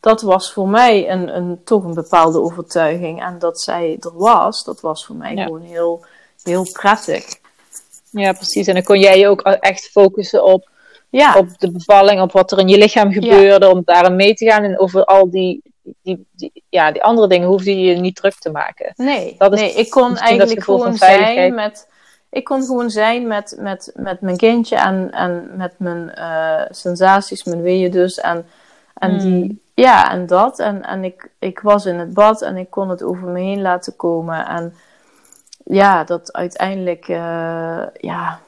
Dat 0.01 0.23
was 0.23 0.53
voor 0.53 0.69
mij 0.69 1.11
een, 1.11 1.37
een, 1.37 1.61
toch 1.65 1.85
een 1.85 1.95
bepaalde 1.95 2.41
overtuiging. 2.41 3.23
En 3.23 3.39
dat 3.39 3.61
zij 3.61 3.97
er 4.01 4.17
was, 4.17 4.65
dat 4.65 4.81
was 4.81 5.07
voor 5.07 5.17
mij 5.17 5.37
gewoon 5.37 5.61
heel, 5.61 6.05
heel 6.43 6.67
prettig. 6.73 7.43
Ja, 8.15 8.33
precies. 8.33 8.67
En 8.67 8.75
dan 8.75 8.83
kon 8.83 9.01
jij 9.01 9.19
je 9.19 9.29
ook 9.29 9.41
echt 9.43 9.91
focussen 9.91 10.45
op 10.45 10.71
ja. 11.19 11.39
op 11.39 11.59
de 11.59 11.71
bevalling, 11.71 12.21
op 12.21 12.33
wat 12.33 12.53
er 12.53 12.59
in 12.59 12.69
je 12.69 12.79
lichaam 12.79 13.13
gebeurde, 13.13 13.69
om 13.69 13.83
daarin 13.85 14.17
mee 14.17 14.35
te 14.35 14.47
gaan. 14.47 14.63
En 14.63 14.79
over 14.79 15.05
al 15.05 15.31
die, 15.31 15.63
die, 16.03 16.27
die, 16.31 16.63
ja, 16.69 16.93
die 16.93 17.03
andere 17.03 17.29
dingen 17.29 17.49
hoefde 17.49 17.81
je 17.81 17.97
niet 17.97 18.17
druk 18.17 18.35
te 18.35 18.51
maken. 18.51 18.93
Nee, 18.97 19.35
dat 19.39 19.53
is 19.53 19.61
nee 19.61 19.73
ik 19.73 19.91
kon 19.91 20.17
eigenlijk 20.17 20.63
gewoon 20.63 20.95
zijn 20.95 21.55
met. 21.55 21.93
Ik 22.31 22.45
kon 22.45 22.63
gewoon 22.63 22.91
zijn 22.91 23.27
met, 23.27 23.57
met, 23.59 23.93
met 23.95 24.21
mijn 24.21 24.37
kindje 24.37 24.77
en, 24.77 25.11
en 25.11 25.51
met 25.57 25.75
mijn 25.79 26.13
uh, 26.19 26.63
sensaties, 26.71 27.45
mijn 27.45 27.63
weeën 27.63 27.91
dus. 27.91 28.21
En, 28.21 28.47
en, 28.95 29.19
die, 29.19 29.45
hmm. 29.45 29.61
ja, 29.75 30.11
en 30.11 30.27
dat. 30.27 30.59
En, 30.59 30.83
en 30.83 31.05
ik, 31.05 31.31
ik 31.39 31.61
was 31.61 31.87
in 31.87 31.99
het 31.99 32.15
bad 32.15 32.43
en 32.43 32.57
ik 32.57 32.71
kon 32.71 32.89
het 32.89 33.03
over 33.03 33.29
me 33.29 33.41
heen 33.41 33.63
laten 33.63 33.97
komen. 33.97 34.47
En 34.47 34.75
ja, 35.65 36.05
dat 36.05 36.33
uiteindelijk, 36.33 37.09
uh, 37.09 37.83
ja, 38.01 38.41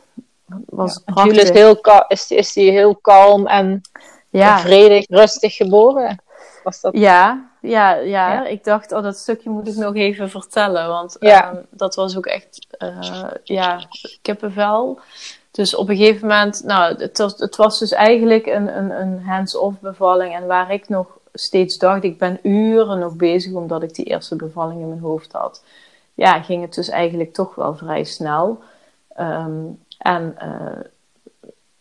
was 0.67 1.03
ja, 1.07 1.25
Jules 1.25 1.43
is, 1.43 1.51
heel 1.51 1.81
is, 2.09 2.31
is 2.31 2.53
die 2.53 2.71
heel 2.71 2.97
kalm 2.97 3.47
en 3.47 3.81
ja. 4.29 4.59
vredig, 4.59 5.09
rustig 5.09 5.57
geboren. 5.57 6.23
Was 6.63 6.81
dat... 6.81 6.97
ja, 6.97 7.51
ja, 7.61 7.95
ja, 7.95 8.47
ik 8.47 8.65
dacht, 8.65 8.93
oh, 8.93 9.03
dat 9.03 9.17
stukje 9.17 9.51
moet 9.51 9.69
ik 9.69 9.77
nog 9.77 9.95
even 9.95 10.31
vertellen. 10.31 10.89
Want 10.89 11.17
ja. 11.21 11.51
um, 11.51 11.67
dat 11.71 11.95
was 11.95 12.17
ook 12.17 12.27
echt, 12.27 12.67
uh, 12.79 13.31
ja, 13.45 13.81
kippenvel. 14.23 15.01
Dus 15.51 15.75
op 15.75 15.89
een 15.89 15.97
gegeven 15.97 16.29
moment, 16.29 16.63
nou, 16.65 16.95
het 16.97 17.19
was, 17.19 17.39
het 17.39 17.57
was 17.57 17.79
dus 17.79 17.93
eigenlijk 17.93 18.47
een, 18.47 18.77
een, 18.77 18.91
een 18.91 19.23
hands-off 19.23 19.81
bevalling. 19.81 20.35
En 20.35 20.47
waar 20.47 20.73
ik 20.73 20.89
nog 20.89 21.07
steeds 21.33 21.79
dacht, 21.79 22.05
ik 22.05 22.19
ben 22.19 22.39
uren 22.43 22.99
nog 22.99 23.15
bezig 23.15 23.53
omdat 23.53 23.83
ik 23.83 23.95
die 23.95 24.05
eerste 24.05 24.37
bevalling 24.37 24.81
in 24.81 24.89
mijn 24.89 25.01
hoofd 25.01 25.33
had. 25.33 25.63
Ja, 26.17 26.43
ging 26.43 26.63
het 26.63 26.75
dus 26.75 26.89
eigenlijk 26.89 27.33
toch 27.33 27.55
wel 27.55 27.77
vrij 27.77 28.05
snel. 28.05 28.63
Um, 29.21 29.79
en 29.99 30.37
uh, 30.43 30.85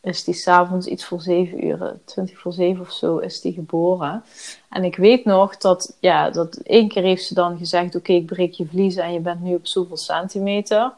is 0.02 0.24
die 0.24 0.34
s'avonds 0.34 0.88
iets 0.88 1.06
voor 1.06 1.22
zeven 1.22 1.66
uur, 1.66 1.98
twintig 2.06 2.40
voor 2.40 2.54
zeven 2.54 2.82
of 2.82 2.92
zo, 2.92 3.18
is 3.18 3.42
die 3.42 3.54
geboren. 3.54 4.24
En 4.70 4.84
ik 4.84 4.96
weet 4.96 5.26
nog 5.26 5.58
dat, 5.58 5.98
ja, 6.00 6.30
dat 6.30 6.56
één 6.56 6.88
keer 6.88 7.04
heeft 7.04 7.26
ze 7.26 7.34
dan 7.34 7.58
gezegd, 7.58 7.96
oké, 7.96 8.14
ik 8.14 8.26
breek 8.26 8.54
je 8.54 8.66
vliezen 8.66 9.04
en 9.04 9.14
je 9.14 9.20
bent 9.20 9.42
nu 9.42 9.56
op 9.56 9.68
zoveel 9.68 9.98
centimeter. 9.98 10.94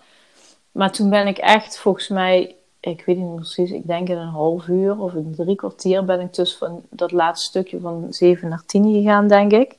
Maar 0.71 0.91
toen 0.91 1.09
ben 1.09 1.27
ik 1.27 1.37
echt, 1.37 1.77
volgens 1.77 2.07
mij, 2.07 2.55
ik 2.79 3.05
weet 3.05 3.17
niet 3.17 3.35
precies, 3.35 3.71
ik 3.71 3.87
denk 3.87 4.09
in 4.09 4.17
een 4.17 4.27
half 4.27 4.67
uur 4.67 4.99
of 4.99 5.13
in 5.13 5.35
drie 5.35 5.55
kwartier 5.55 6.05
ben 6.05 6.19
ik 6.19 6.33
dus 6.33 6.55
van 6.55 6.81
dat 6.89 7.11
laatste 7.11 7.47
stukje 7.47 7.79
van 7.79 8.07
zeven 8.09 8.49
naar 8.49 8.63
tien 8.65 8.93
gegaan, 8.93 9.27
denk 9.27 9.51
ik. 9.51 9.75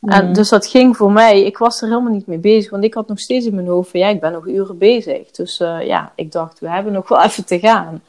En 0.00 0.26
mm. 0.26 0.32
dus 0.32 0.48
dat 0.48 0.66
ging 0.66 0.96
voor 0.96 1.12
mij, 1.12 1.42
ik 1.42 1.58
was 1.58 1.82
er 1.82 1.88
helemaal 1.88 2.12
niet 2.12 2.26
mee 2.26 2.38
bezig, 2.38 2.70
want 2.70 2.84
ik 2.84 2.94
had 2.94 3.08
nog 3.08 3.18
steeds 3.18 3.46
in 3.46 3.54
mijn 3.54 3.66
hoofd 3.66 3.90
van 3.90 4.00
ja, 4.00 4.08
ik 4.08 4.20
ben 4.20 4.32
nog 4.32 4.46
uren 4.46 4.78
bezig. 4.78 5.30
Dus 5.30 5.60
uh, 5.60 5.86
ja, 5.86 6.12
ik 6.14 6.32
dacht, 6.32 6.60
we 6.60 6.70
hebben 6.70 6.92
nog 6.92 7.08
wel 7.08 7.22
even 7.26 7.44
te 7.44 7.58
gaan. 7.58 8.02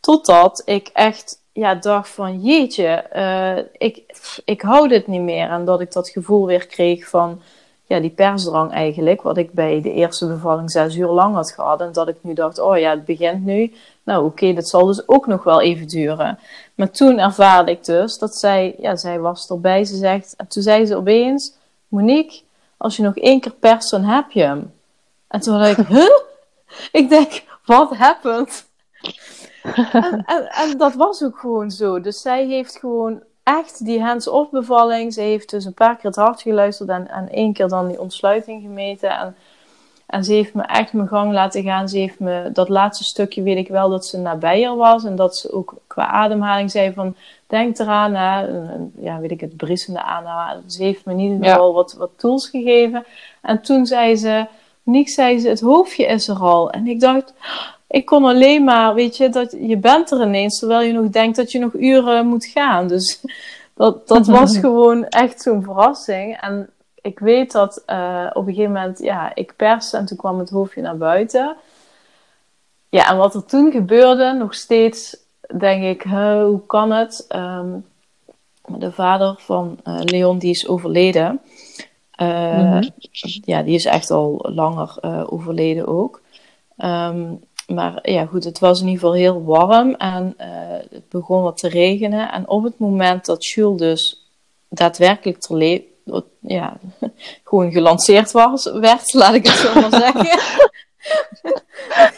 Totdat 0.00 0.62
ik 0.64 0.90
echt 0.92 1.40
ja, 1.52 1.74
dacht 1.74 2.08
van 2.08 2.40
jeetje, 2.40 3.04
uh, 3.16 3.64
ik, 3.78 4.02
ik 4.44 4.60
hou 4.60 4.88
dit 4.88 5.06
niet 5.06 5.20
meer. 5.20 5.50
En 5.50 5.64
dat 5.64 5.80
ik 5.80 5.92
dat 5.92 6.08
gevoel 6.08 6.46
weer 6.46 6.66
kreeg 6.66 7.08
van 7.08 7.40
ja, 7.86 8.00
die 8.00 8.10
persdrang 8.10 8.72
eigenlijk, 8.72 9.22
wat 9.22 9.36
ik 9.36 9.52
bij 9.52 9.80
de 9.82 9.92
eerste 9.92 10.26
bevalling 10.26 10.70
zes 10.70 10.96
uur 10.96 11.08
lang 11.08 11.34
had 11.34 11.52
gehad. 11.52 11.80
En 11.80 11.92
dat 11.92 12.08
ik 12.08 12.16
nu 12.20 12.34
dacht, 12.34 12.58
oh 12.58 12.78
ja, 12.78 12.90
het 12.90 13.04
begint 13.04 13.44
nu. 13.44 13.74
Nou 14.02 14.24
oké, 14.24 14.28
okay, 14.28 14.54
dat 14.54 14.68
zal 14.68 14.86
dus 14.86 15.08
ook 15.08 15.26
nog 15.26 15.44
wel 15.44 15.60
even 15.60 15.88
duren. 15.88 16.38
Maar 16.74 16.90
toen 16.90 17.18
ervaarde 17.18 17.70
ik 17.70 17.84
dus 17.84 18.18
dat 18.18 18.36
zij, 18.36 18.74
ja, 18.78 18.96
zij 18.96 19.20
was 19.20 19.50
erbij. 19.50 19.84
Ze 19.84 19.96
zegt, 19.96 20.34
en 20.36 20.46
toen 20.46 20.62
zei 20.62 20.86
ze 20.86 20.96
opeens, 20.96 21.54
Monique, 21.88 22.40
als 22.76 22.96
je 22.96 23.02
nog 23.02 23.16
één 23.16 23.40
keer 23.40 23.52
perst, 23.52 23.90
dan 23.90 24.04
heb 24.04 24.30
je 24.30 24.42
hem. 24.42 24.72
En 25.28 25.40
toen 25.40 25.58
dacht 25.58 25.78
ik, 25.78 25.86
huh? 25.96 26.18
Ik 26.92 27.08
denk, 27.08 27.42
wat 27.64 27.96
happened? 27.96 28.66
en, 29.92 30.24
en, 30.24 30.46
en, 30.46 30.78
dat 30.78 30.94
was 30.94 31.22
ook 31.22 31.38
gewoon 31.38 31.70
zo. 31.70 32.00
Dus 32.00 32.20
zij 32.20 32.46
heeft 32.46 32.78
gewoon 32.78 33.22
echt 33.46 33.84
die 33.84 34.02
hands-off 34.02 34.50
bevalling. 34.50 35.12
Ze 35.12 35.20
heeft 35.20 35.50
dus 35.50 35.64
een 35.64 35.74
paar 35.74 35.94
keer 35.96 36.10
het 36.10 36.16
hart 36.16 36.42
geluisterd 36.42 36.88
en, 36.88 37.08
en 37.08 37.28
één 37.28 37.52
keer 37.52 37.68
dan 37.68 37.88
die 37.88 38.00
ontsluiting 38.00 38.62
gemeten. 38.62 39.10
En 39.10 39.36
en 40.06 40.24
ze 40.24 40.32
heeft 40.32 40.54
me 40.54 40.62
echt 40.62 40.92
mijn 40.92 41.08
gang 41.08 41.32
laten 41.32 41.62
gaan. 41.62 41.88
Ze 41.88 41.98
heeft 41.98 42.18
me, 42.18 42.50
dat 42.52 42.68
laatste 42.68 43.04
stukje 43.04 43.42
weet 43.42 43.56
ik 43.56 43.68
wel 43.68 43.88
dat 43.88 44.06
ze 44.06 44.18
nabijer 44.18 44.76
was. 44.76 45.04
En 45.04 45.16
dat 45.16 45.36
ze 45.36 45.52
ook 45.52 45.74
qua 45.86 46.06
ademhaling 46.06 46.70
zei 46.70 46.92
van, 46.92 47.16
denk 47.46 47.78
eraan, 47.78 48.14
hè, 48.14 48.40
ja, 49.00 49.18
weet 49.18 49.30
ik 49.30 49.40
het, 49.40 49.56
brissende 49.56 50.02
ademhaling. 50.02 50.72
Ze 50.72 50.82
heeft 50.82 51.04
me 51.04 51.12
in 51.12 51.18
ieder 51.18 51.48
geval 51.48 51.72
wat, 51.72 51.92
wat 51.92 52.10
tools 52.16 52.48
gegeven. 52.48 53.04
En 53.42 53.62
toen 53.62 53.86
zei 53.86 54.16
ze, 54.16 54.46
niks 54.82 55.14
zei 55.14 55.38
ze, 55.38 55.48
het 55.48 55.60
hoofdje 55.60 56.06
is 56.06 56.28
er 56.28 56.38
al. 56.38 56.70
En 56.70 56.86
ik 56.86 57.00
dacht, 57.00 57.34
ik 57.88 58.04
kon 58.04 58.24
alleen 58.24 58.64
maar, 58.64 58.94
weet 58.94 59.16
je, 59.16 59.28
dat 59.28 59.56
je 59.60 59.76
bent 59.76 60.10
er 60.10 60.22
ineens, 60.22 60.58
terwijl 60.58 60.80
je 60.86 60.92
nog 60.92 61.10
denkt 61.10 61.36
dat 61.36 61.52
je 61.52 61.58
nog 61.58 61.74
uren 61.74 62.26
moet 62.26 62.46
gaan. 62.46 62.88
Dus 62.88 63.20
dat, 63.74 64.08
dat 64.08 64.26
was 64.38 64.58
gewoon 64.58 65.04
echt 65.04 65.42
zo'n 65.42 65.62
verrassing. 65.62 66.40
En 66.40 66.70
ik 66.94 67.18
weet 67.18 67.52
dat 67.52 67.82
uh, 67.86 68.30
op 68.32 68.46
een 68.46 68.54
gegeven 68.54 68.72
moment, 68.72 68.98
ja, 68.98 69.34
ik 69.34 69.56
perste 69.56 69.96
en 69.96 70.06
toen 70.06 70.16
kwam 70.16 70.38
het 70.38 70.50
hoofdje 70.50 70.82
naar 70.82 70.96
buiten. 70.96 71.56
Ja, 72.88 73.10
en 73.10 73.16
wat 73.16 73.34
er 73.34 73.44
toen 73.44 73.72
gebeurde, 73.72 74.32
nog 74.32 74.54
steeds 74.54 75.16
denk 75.58 75.82
ik, 75.82 76.02
hoe 76.02 76.66
kan 76.66 76.90
het? 76.90 77.26
Um, 77.36 77.86
de 78.78 78.92
vader 78.92 79.34
van 79.38 79.78
uh, 79.84 80.00
Leon, 80.00 80.38
die 80.38 80.50
is 80.50 80.68
overleden. 80.68 81.40
Uh, 82.20 82.58
mm-hmm. 82.58 82.90
Ja, 83.44 83.62
die 83.62 83.74
is 83.74 83.84
echt 83.84 84.10
al 84.10 84.48
langer 84.54 84.98
overleden 85.30 85.86
ook. 85.86 86.22
Um, 86.76 87.40
maar 87.66 87.98
ja, 88.10 88.26
goed, 88.26 88.44
het 88.44 88.58
was 88.58 88.80
in 88.80 88.86
ieder 88.86 89.00
geval 89.00 89.14
heel 89.16 89.44
warm 89.44 89.94
en 89.94 90.34
het 90.90 91.08
begon 91.08 91.42
wat 91.42 91.58
te 91.58 91.68
regenen. 91.68 92.32
En 92.32 92.48
op 92.48 92.64
het 92.64 92.78
moment 92.78 93.24
dat 93.24 93.46
Jules 93.46 93.78
dus 93.78 94.26
daadwerkelijk 94.68 95.40
ter, 95.40 95.56
le- 95.56 95.84
ja, 96.40 96.76
gewoon 97.44 97.72
gelanceerd 97.72 98.32
was, 98.32 98.64
werd, 98.72 99.12
laat 99.12 99.34
ik 99.34 99.46
het 99.46 99.56
zo 99.56 99.80
maar 99.80 100.00
zeggen. 100.14 100.38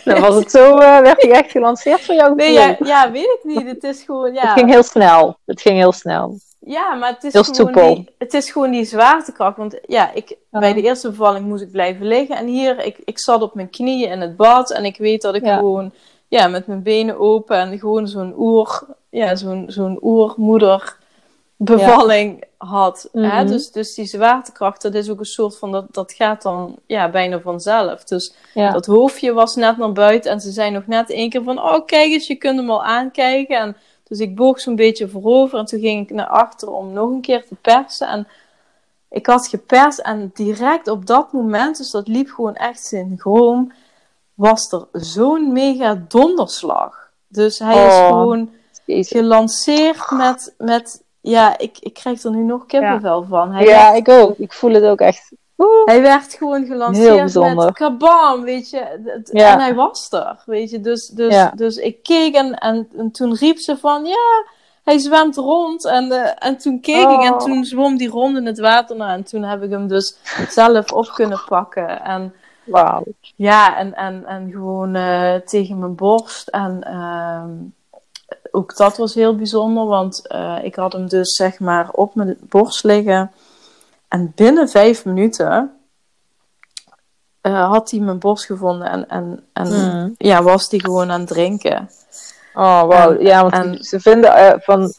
Dan 0.05 0.21
was 0.21 0.35
het 0.35 0.51
zo, 0.51 0.73
uh, 0.73 1.01
werd 1.01 1.23
hij 1.23 1.31
echt 1.31 1.51
gelanceerd 1.51 2.01
voor 2.01 2.15
jou? 2.15 2.35
Nee, 2.35 2.53
ja, 2.53 2.77
ja, 2.85 3.11
weet 3.11 3.39
ik 3.39 3.41
niet. 3.43 3.67
Het 3.67 3.85
is 3.85 4.03
gewoon, 4.03 4.33
ja. 4.35 4.41
Het 4.41 4.59
ging 4.59 4.71
heel 4.71 4.83
snel. 4.83 5.39
Het 5.45 5.61
ging 5.61 5.77
heel 5.77 5.93
snel. 5.93 6.39
Ja, 6.69 6.95
maar 6.95 7.13
het 7.13 7.25
is, 7.25 7.33
heel 7.33 7.43
gewoon 7.43 7.95
die, 7.95 8.09
het 8.19 8.35
is 8.35 8.51
gewoon 8.51 8.71
die 8.71 8.85
zwaartekracht. 8.85 9.57
Want 9.57 9.79
ja, 9.87 10.13
ik, 10.13 10.37
bij 10.51 10.73
de 10.73 10.83
eerste 10.83 11.09
bevalling 11.09 11.47
moest 11.47 11.63
ik 11.63 11.71
blijven 11.71 12.07
liggen. 12.07 12.37
En 12.37 12.47
hier, 12.47 12.85
ik, 12.85 12.99
ik 13.05 13.19
zat 13.19 13.43
op 13.43 13.55
mijn 13.55 13.71
knieën 13.71 14.11
in 14.11 14.21
het 14.21 14.37
bad. 14.37 14.71
En 14.71 14.85
ik 14.85 14.97
weet 14.97 15.23
dat 15.23 15.35
ik 15.35 15.45
gewoon 15.45 15.93
ja, 16.29 16.49
met 16.49 16.67
mijn 16.67 16.83
benen 16.83 17.19
open 17.19 17.57
en 17.57 17.79
gewoon 17.79 18.09
zo'n 18.09 18.35
oer, 18.37 18.87
ja, 19.11 19.37
zo'n 19.37 19.65
zo'n 19.69 19.99
oermoeder 20.03 20.97
bevalling 21.57 22.45
had. 22.57 23.09
hè? 23.13 23.43
Mhm. 23.43 23.47
Dus, 23.47 23.71
dus 23.71 23.95
die 23.95 24.07
zwaartekracht, 24.07 24.83
dat 24.83 24.95
is 24.95 25.11
ook 25.11 25.19
een 25.19 25.25
soort 25.25 25.59
van, 25.59 25.73
dat, 25.73 25.87
dat 25.91 26.13
gaat 26.13 26.43
dan 26.43 26.77
ja, 26.87 27.11
bijna 27.11 27.41
vanzelf. 27.41 28.05
Dus 28.05 28.35
dat 28.55 28.87
hoofdje 28.87 29.33
was 29.33 29.57
net 29.57 29.77
naar 29.77 29.93
buiten 29.93 30.31
en 30.31 30.41
ze 30.41 30.51
zei 30.51 30.71
nog 30.71 30.87
net 30.87 31.11
één 31.11 31.31
keer 31.31 31.43
van, 31.43 31.63
oh 31.63 31.87
kijk 31.87 32.13
eens, 32.13 32.27
je 32.27 32.37
kunt 32.37 32.59
hem 32.59 32.71
al 32.71 32.85
aankijken. 32.85 33.57
En 33.57 33.77
dus 34.09 34.19
ik 34.19 34.37
boog 34.37 34.61
zo'n 34.61 34.77
beetje 34.77 35.09
voorover 35.09 35.59
en 35.59 35.65
toen 35.65 35.81
ging 35.81 36.03
ik 36.03 36.15
naar 36.15 36.27
achter 36.27 36.71
om 36.71 36.93
nog 36.93 37.11
een 37.11 37.21
keer 37.21 37.47
te 37.47 37.55
persen. 37.55 38.09
En 38.09 38.29
ik 39.11 39.27
had 39.27 39.49
geperst 39.49 39.99
en 39.99 40.31
direct 40.35 40.89
op 40.89 41.07
dat 41.07 41.33
moment, 41.33 41.77
dus 41.77 41.91
dat 41.91 42.09
liep 42.09 42.29
gewoon 42.29 42.55
echt 42.55 42.87
synchroon, 42.87 43.73
was 44.35 44.73
er 44.73 44.87
zo'n 44.93 45.53
mega 45.53 46.05
donderslag. 46.09 47.11
Dus 47.29 47.59
hij 47.59 47.87
is 47.87 47.93
oh. 47.93 48.07
gewoon 48.07 48.51
gelanceerd 48.87 50.11
met, 50.11 50.55
met 50.59 51.03
ja, 51.21 51.59
ik, 51.59 51.79
ik 51.79 51.95
krijg 51.95 52.23
er 52.23 52.31
nu 52.31 52.43
nog 52.43 52.67
kippenvel 52.67 53.25
van. 53.29 53.53
Hij 53.53 53.65
ja, 53.65 53.93
ik 53.93 54.09
ook. 54.09 54.39
Ik 54.39 54.53
voel 54.53 54.73
het 54.73 54.85
ook 54.85 55.01
echt. 55.01 55.33
Hij 55.85 56.03
werd 56.03 56.35
gewoon 56.35 56.67
gelanceerd 56.67 57.35
met 57.55 57.73
kabam, 57.73 58.43
weet 58.43 58.71
je. 58.71 58.79
En 59.33 59.61
hij 59.61 59.75
was 59.75 60.13
er, 60.13 60.43
weet 60.47 60.71
je. 60.71 60.81
Dus, 60.81 61.07
dus, 61.07 61.51
dus 61.55 61.77
ik 61.77 62.03
keek 62.03 62.35
en, 62.35 62.55
en, 62.55 63.11
toen 63.13 63.35
riep 63.35 63.59
ze 63.59 63.77
van, 63.77 64.05
ja, 64.05 64.45
hij 64.85 64.99
zwemt 64.99 65.37
rond. 65.37 65.85
En, 65.85 66.05
uh, 66.05 66.31
en 66.39 66.57
toen 66.57 66.81
keek 66.81 67.09
ik 67.09 67.23
en 67.23 67.33
oh. 67.33 67.39
toen 67.39 67.65
zwom 67.65 67.97
die 67.97 68.09
rond 68.09 68.37
in 68.37 68.47
het 68.47 68.59
water. 68.59 68.97
Nou, 68.97 69.11
en 69.11 69.25
toen 69.25 69.43
heb 69.43 69.63
ik 69.63 69.71
hem 69.71 69.89
dus 69.89 70.17
zelf 70.49 70.93
op 70.93 71.11
kunnen 71.15 71.43
pakken. 71.49 72.03
En 72.03 72.33
Wauw. 72.69 73.03
Ja, 73.37 73.77
en, 73.77 73.95
en, 73.95 74.27
en 74.27 74.51
gewoon 74.51 74.97
uh, 74.97 75.35
tegen 75.35 75.79
mijn 75.79 75.95
borst. 75.95 76.49
En 76.49 76.81
uh, 76.87 77.45
ook 78.51 78.77
dat 78.77 78.97
was 78.97 79.15
heel 79.15 79.37
bijzonder, 79.37 79.87
want 79.87 80.29
uh, 80.33 80.59
ik 80.63 80.75
had 80.75 80.93
hem 80.93 81.09
dus 81.09 81.37
zeg 81.37 81.59
maar 81.59 81.91
op 81.91 82.15
mijn 82.15 82.37
borst 82.41 82.85
liggen. 82.85 83.31
En 84.09 84.33
binnen 84.35 84.69
vijf 84.69 85.05
minuten 85.05 85.73
uh, 87.43 87.71
had 87.71 87.91
hij 87.91 88.01
mijn 88.01 88.19
borst 88.19 88.45
gevonden 88.45 88.91
en, 88.91 89.09
en, 89.09 89.45
en 89.53 89.69
mm. 89.69 90.15
ja, 90.17 90.43
was 90.43 90.71
hij 90.71 90.79
gewoon 90.79 91.11
aan 91.11 91.21
het 91.21 91.29
drinken. 91.29 91.91
Oh, 92.55 92.85
wauw. 92.85 93.21
Ja, 93.21 93.43
want 93.43 93.55
en, 93.55 93.85
ze 93.85 94.01
vinden 94.01 94.61
van... 94.63 94.93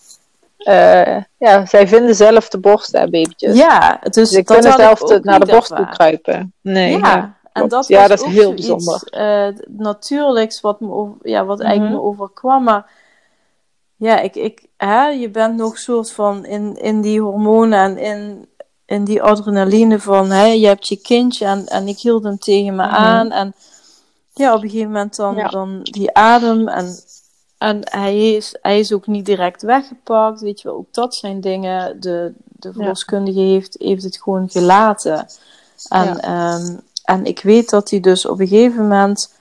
ja, 1.37 1.65
zij 1.65 1.87
vinden 1.87 2.15
zelf 2.15 2.49
de 2.49 2.59
borst, 2.59 2.91
hè, 2.91 2.99
babytjes. 2.99 3.57
Ja, 3.57 3.99
dus 4.09 4.29
ze 4.29 4.43
kunnen 4.43 4.71
zelf 4.71 5.21
naar 5.21 5.39
de 5.39 5.51
borst 5.51 5.75
toe 5.75 5.89
kruipen. 5.89 6.53
Nee. 6.61 6.97
Ja, 6.97 7.37
en 7.53 7.67
dat 7.67 7.87
ja, 7.87 8.07
dat 8.07 8.21
is 8.21 8.33
heel 8.33 8.53
bijzonder. 8.53 9.01
uh, 9.11 9.55
natuurlijks 9.67 10.61
wat, 10.61 10.79
me 10.79 10.91
over, 10.91 11.15
ja, 11.23 11.45
wat 11.45 11.59
eigenlijk 11.59 11.93
mhm. 11.93 12.01
me 12.01 12.07
overkwam. 12.09 12.63
Maar 12.63 12.91
ja, 13.95 14.19
ik, 14.19 14.35
ik, 14.35 14.65
hè, 14.77 15.07
je 15.07 15.29
bent 15.29 15.55
nog 15.55 15.77
soort 15.77 16.11
van 16.11 16.45
in, 16.45 16.77
in 16.77 17.01
die 17.01 17.21
hormonen 17.21 17.79
en 17.79 17.97
in, 17.97 18.47
in 18.89 19.03
die 19.03 19.21
adrenaline 19.21 19.99
van 19.99 20.29
hè, 20.29 20.45
je 20.45 20.67
hebt 20.67 20.87
je 20.87 20.95
kindje 20.95 21.45
en, 21.45 21.65
en 21.65 21.87
ik 21.87 21.99
hield 21.99 22.23
hem 22.23 22.37
tegen 22.37 22.75
me 22.75 22.85
mhm. 22.85 22.95
aan. 22.95 23.31
En 23.31 23.53
ja, 24.33 24.53
op 24.53 24.63
een 24.63 24.69
gegeven 24.69 24.91
moment 24.91 25.15
dan, 25.15 25.47
dan 25.49 25.79
die 25.81 26.13
adem 26.13 26.67
en, 26.67 26.95
en 27.57 27.79
hij, 27.83 28.35
is, 28.35 28.57
hij 28.61 28.79
is 28.79 28.93
ook 28.93 29.07
niet 29.07 29.25
direct 29.25 29.61
weggepakt. 29.61 30.41
Weet 30.41 30.61
je 30.61 30.67
wel, 30.67 30.77
ook 30.77 30.93
dat 30.93 31.15
zijn 31.15 31.41
dingen. 31.41 31.99
De, 31.99 32.33
de 32.45 32.73
verloskundige 32.73 33.39
heeft, 33.39 33.75
heeft 33.79 34.03
het 34.03 34.21
gewoon 34.21 34.49
gelaten. 34.49 35.27
En 35.89 36.31
um, 36.31 36.81
en 37.09 37.25
ik 37.25 37.41
weet 37.41 37.69
dat 37.69 37.89
hij 37.89 37.99
dus 37.99 38.25
op 38.25 38.39
een 38.39 38.47
gegeven 38.47 38.81
moment 38.81 39.33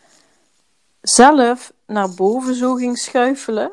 zelf 1.00 1.72
naar 1.86 2.14
boven 2.14 2.54
zo 2.54 2.74
ging 2.74 2.98
schuifelen. 2.98 3.70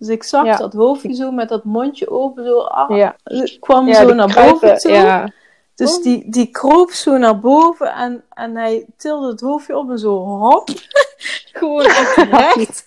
Dus 0.00 0.08
ik 0.08 0.22
zag 0.22 0.58
dat 0.58 0.72
hoofdje 0.72 1.14
zo 1.14 1.30
met 1.30 1.48
dat 1.48 1.64
mondje 1.64 2.10
open, 2.10 2.44
zo 2.44 2.60
ah, 2.60 2.96
ja. 2.96 3.16
kwam 3.60 3.94
zo 3.94 4.14
naar 4.14 4.34
boven 4.34 4.78
toe. 4.78 5.32
Dus 5.74 5.96
oh. 5.96 6.02
die, 6.02 6.30
die 6.30 6.46
kroop 6.46 6.90
zo 6.90 7.16
naar 7.16 7.40
boven 7.40 7.94
en, 7.94 8.24
en 8.30 8.56
hij 8.56 8.86
tilde 8.96 9.28
het 9.28 9.40
hoofdje 9.40 9.76
op 9.76 9.90
en 9.90 9.98
zo 9.98 10.16
hop. 10.16 10.68
Gewoon 11.52 11.84
echt 11.84 12.16
recht. 12.56 12.86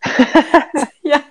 ja, 1.12 1.24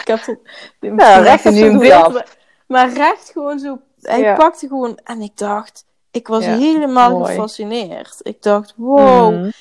ik 0.00 0.02
heb 0.04 0.26
het 0.26 0.38
ja, 0.80 1.18
recht 1.18 1.50
nu 1.50 1.90
af. 1.90 2.36
Maar 2.66 2.92
recht 2.92 3.30
gewoon 3.30 3.58
zo. 3.58 3.78
Hij 4.00 4.34
pakte 4.34 4.68
gewoon 4.68 4.98
en 5.04 5.20
ik 5.20 5.36
dacht, 5.36 5.84
ik 6.10 6.28
was 6.28 6.44
helemaal 6.44 7.24
gefascineerd. 7.24 8.20
Ik 8.22 8.42
dacht, 8.42 8.74
wow, 8.76 9.32
mm. 9.32 9.52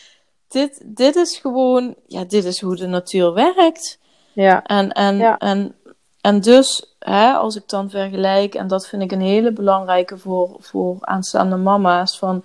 dit, 0.48 0.82
dit 0.86 1.16
is 1.16 1.38
gewoon, 1.38 1.96
ja, 2.08 2.24
dit 2.24 2.46
is 2.46 2.62
hoe 2.62 2.76
de 2.76 2.88
natuur 2.88 3.34
werkt. 3.34 4.00
Ja. 4.44 4.64
En, 4.64 4.92
en, 4.92 5.38
en, 5.38 5.76
en 6.22 6.42
dus, 6.42 6.96
hè, 7.00 7.32
als 7.32 7.56
ik 7.56 7.70
dan 7.70 7.90
vergelijk, 7.90 8.56
en 8.56 8.68
dat 8.68 8.88
vind 8.88 9.02
ik 9.02 9.12
een 9.12 9.22
hele 9.22 9.52
belangrijke 9.52 10.18
voor, 10.18 10.56
voor 10.60 10.98
aanstaande 11.00 11.56
mama's, 11.56 12.18
van 12.18 12.44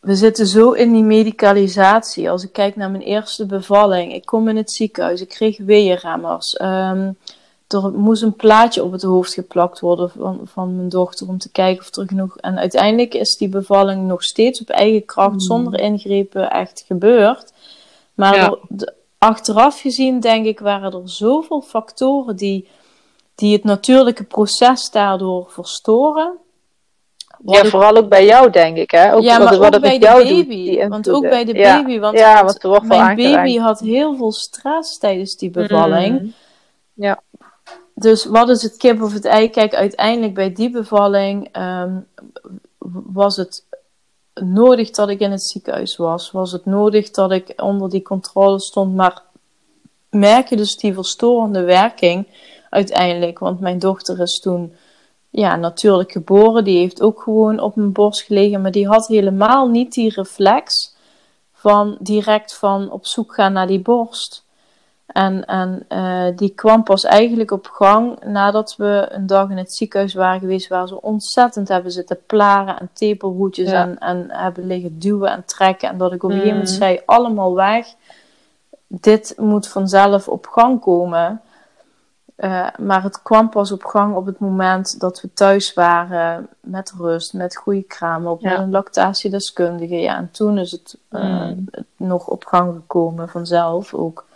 we 0.00 0.14
zitten 0.14 0.46
zo 0.46 0.70
in 0.70 0.92
die 0.92 1.02
medicalisatie. 1.02 2.30
Als 2.30 2.44
ik 2.44 2.52
kijk 2.52 2.76
naar 2.76 2.90
mijn 2.90 3.02
eerste 3.02 3.46
bevalling, 3.46 4.14
ik 4.14 4.24
kom 4.24 4.48
in 4.48 4.56
het 4.56 4.72
ziekenhuis, 4.72 5.20
ik 5.20 5.28
kreeg 5.28 5.58
weeënremmers. 5.58 6.60
Um, 6.60 7.16
er 7.68 7.90
moest 7.90 8.22
een 8.22 8.36
plaatje 8.36 8.84
op 8.84 8.92
het 8.92 9.02
hoofd 9.02 9.34
geplakt 9.34 9.80
worden 9.80 10.10
van, 10.10 10.40
van 10.44 10.76
mijn 10.76 10.88
dochter 10.88 11.28
om 11.28 11.38
te 11.38 11.50
kijken 11.50 11.84
of 11.84 11.96
er 11.96 12.06
genoeg. 12.06 12.36
En 12.36 12.58
uiteindelijk 12.58 13.14
is 13.14 13.36
die 13.36 13.48
bevalling 13.48 14.06
nog 14.06 14.22
steeds 14.22 14.60
op 14.60 14.68
eigen 14.68 15.04
kracht, 15.04 15.30
hmm. 15.30 15.40
zonder 15.40 15.80
ingrepen, 15.80 16.50
echt 16.50 16.84
gebeurd. 16.86 17.52
Maar 18.14 18.58
achteraf 19.24 19.80
gezien, 19.80 20.20
denk 20.20 20.46
ik, 20.46 20.60
waren 20.60 20.92
er 20.92 21.00
zoveel 21.04 21.60
factoren 21.60 22.36
die, 22.36 22.68
die 23.34 23.52
het 23.52 23.64
natuurlijke 23.64 24.24
proces 24.24 24.90
daardoor 24.90 25.46
verstoren. 25.50 26.32
ja, 27.44 27.64
vooral 27.64 27.96
ook 27.96 28.08
bij 28.08 28.24
jou, 28.24 28.50
denk 28.50 28.76
ik. 28.76 28.90
Hè? 28.90 29.14
Ook 29.14 29.22
ja, 29.22 29.38
maar 29.38 29.58
wat, 29.58 29.74
ook 29.74 29.80
bij 29.80 29.98
de 29.98 30.06
baby. 30.06 30.76
Doet, 30.76 30.88
want 30.88 31.10
ook 31.10 31.22
bij 31.22 31.44
de 31.44 31.52
baby. 31.52 31.98
Want, 31.98 32.18
ja, 32.18 32.44
want 32.44 32.62
er 32.62 32.68
wordt 32.68 32.84
mijn 32.84 33.16
baby 33.16 33.58
had 33.58 33.80
heel 33.80 34.16
veel 34.16 34.32
stress 34.32 34.98
tijdens 34.98 35.36
die 35.36 35.50
bevalling. 35.50 36.18
Hmm. 36.18 36.32
Ja 36.94 37.22
dus 37.94 38.24
wat 38.24 38.48
is 38.48 38.62
het 38.62 38.76
kip 38.76 39.02
of 39.02 39.12
het 39.12 39.24
ei? 39.24 39.50
Kijk, 39.50 39.74
uiteindelijk 39.74 40.34
bij 40.34 40.52
die 40.52 40.70
bevalling 40.70 41.48
ehm, 41.52 41.98
was 43.12 43.36
het 43.36 43.64
nodig 44.34 44.90
dat 44.90 45.08
ik 45.08 45.20
in 45.20 45.30
het 45.30 45.42
ziekenhuis 45.42 45.96
was. 45.96 46.30
Was 46.30 46.52
het 46.52 46.64
nodig 46.64 47.10
dat 47.10 47.30
ik 47.30 47.52
onder 47.56 47.90
die 47.90 48.02
controle 48.02 48.60
stond. 48.60 48.94
Maar 48.94 49.22
merk 50.10 50.48
je 50.48 50.56
dus 50.56 50.76
die 50.76 50.94
verstorende 50.94 51.62
werking 51.62 52.26
uiteindelijk. 52.70 53.38
Want 53.38 53.60
mijn 53.60 53.78
dochter 53.78 54.20
is 54.20 54.40
toen 54.40 54.74
ja, 55.30 55.56
natuurlijk 55.56 56.12
geboren. 56.12 56.64
Die 56.64 56.78
heeft 56.78 57.02
ook 57.02 57.22
gewoon 57.22 57.60
op 57.60 57.76
mijn 57.76 57.92
borst 57.92 58.22
gelegen. 58.22 58.62
Maar 58.62 58.70
die 58.70 58.86
had 58.86 59.06
helemaal 59.06 59.68
niet 59.68 59.92
die 59.92 60.12
reflex 60.14 60.94
van 61.52 61.96
direct 62.00 62.54
van 62.54 62.90
op 62.90 63.06
zoek 63.06 63.34
gaan 63.34 63.52
naar 63.52 63.66
die 63.66 63.80
borst. 63.80 64.43
En, 65.06 65.44
en 65.44 65.86
uh, 65.88 66.36
die 66.36 66.54
kwam 66.54 66.82
pas 66.82 67.04
eigenlijk 67.04 67.50
op 67.50 67.66
gang 67.66 68.24
nadat 68.24 68.76
we 68.76 69.06
een 69.10 69.26
dag 69.26 69.50
in 69.50 69.56
het 69.56 69.74
ziekenhuis 69.74 70.14
waren 70.14 70.40
geweest, 70.40 70.68
waar 70.68 70.88
ze 70.88 71.02
ontzettend 71.02 71.68
hebben 71.68 71.92
zitten 71.92 72.18
plaren 72.26 72.80
en 72.80 72.90
tepelhoedjes 72.92 73.70
en, 73.70 73.98
en 73.98 74.26
hebben 74.28 74.66
liggen 74.66 74.98
duwen 74.98 75.30
en 75.30 75.44
trekken. 75.44 75.88
En 75.88 75.98
dat 75.98 76.12
ik 76.12 76.22
op 76.22 76.30
een 76.30 76.36
gegeven 76.36 76.56
moment 76.56 76.72
mm. 76.72 76.78
zei, 76.78 77.00
allemaal 77.06 77.54
weg, 77.54 77.86
dit 78.86 79.34
moet 79.36 79.68
vanzelf 79.68 80.28
op 80.28 80.46
gang 80.46 80.80
komen. 80.80 81.40
Uh, 82.36 82.66
maar 82.78 83.02
het 83.02 83.22
kwam 83.22 83.48
pas 83.48 83.72
op 83.72 83.84
gang 83.84 84.16
op 84.16 84.26
het 84.26 84.38
moment 84.38 85.00
dat 85.00 85.20
we 85.20 85.32
thuis 85.32 85.74
waren 85.74 86.48
met 86.60 86.94
rust, 86.98 87.32
met 87.32 87.56
goede 87.56 87.82
kraam 87.82 88.26
op, 88.26 88.42
met 88.42 88.58
een 88.58 88.70
lactatiedeskundige. 88.70 89.96
Ja, 89.96 90.16
en 90.16 90.30
toen 90.32 90.58
is 90.58 90.70
het, 90.70 90.98
uh, 91.10 91.22
mm. 91.22 91.66
het 91.70 91.86
nog 91.96 92.26
op 92.26 92.44
gang 92.44 92.74
gekomen 92.74 93.28
vanzelf 93.28 93.94
ook. 93.94 94.26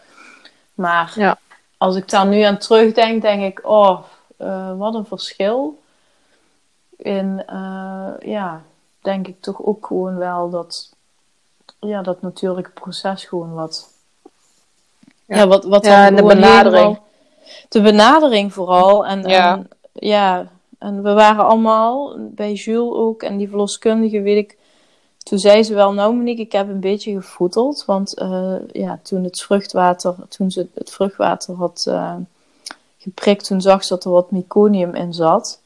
Maar 0.79 1.12
ja. 1.16 1.39
als 1.79 1.97
ik 1.97 2.09
daar 2.09 2.26
nu 2.26 2.41
aan 2.41 2.59
terugdenk, 2.59 3.22
denk 3.22 3.43
ik, 3.43 3.68
oh, 3.68 4.03
uh, 4.39 4.79
wat 4.79 4.95
een 4.95 5.07
verschil. 5.07 5.83
In, 6.97 7.43
uh, 7.51 8.11
ja, 8.20 8.62
denk 9.03 9.29
ik 9.29 9.41
toch 9.41 9.62
ook 9.62 9.87
gewoon 9.87 10.16
wel 10.16 10.51
dat, 10.51 10.95
ja, 11.81 12.03
dat 12.03 12.22
natuurlijke 12.22 12.70
proces 12.70 13.24
gewoon 13.24 13.55
wat, 13.55 13.93
ja, 15.26 15.37
ja 15.37 15.47
wat, 15.47 15.64
wat 15.64 15.85
ja, 15.85 16.07
en 16.07 16.16
de 16.16 16.22
benadering. 16.22 16.99
de 17.68 17.81
benadering 17.81 18.53
vooral. 18.53 19.07
En 19.07 19.22
ja. 19.22 19.53
en 19.53 19.68
ja, 19.93 20.47
en 20.79 21.03
we 21.03 21.12
waren 21.12 21.47
allemaal, 21.47 22.16
bij 22.18 22.53
Jules 22.53 22.95
ook, 22.95 23.22
en 23.22 23.37
die 23.37 23.49
verloskundige, 23.49 24.20
weet 24.20 24.51
ik, 24.51 24.59
toen 25.29 25.39
zei 25.39 25.62
ze 25.62 25.74
wel, 25.74 25.93
nou 25.93 26.14
Monique, 26.14 26.43
ik 26.43 26.53
heb 26.53 26.68
een 26.68 26.81
beetje 26.81 27.12
gevoeteld. 27.12 27.85
Want 27.85 28.20
uh, 28.20 28.55
ja, 28.72 28.99
toen 29.03 29.24
het 29.24 29.43
vruchtwater, 29.43 30.14
toen 30.29 30.51
ze 30.51 30.68
het 30.74 30.91
vruchtwater 30.91 31.55
had 31.55 31.87
uh, 31.89 32.14
geprikt, 32.99 33.45
toen 33.45 33.61
zag 33.61 33.85
ze 33.85 33.95
dat 33.95 34.05
er 34.05 34.11
wat 34.11 34.31
meconium 34.31 34.95
in 34.95 35.12
zat. 35.12 35.61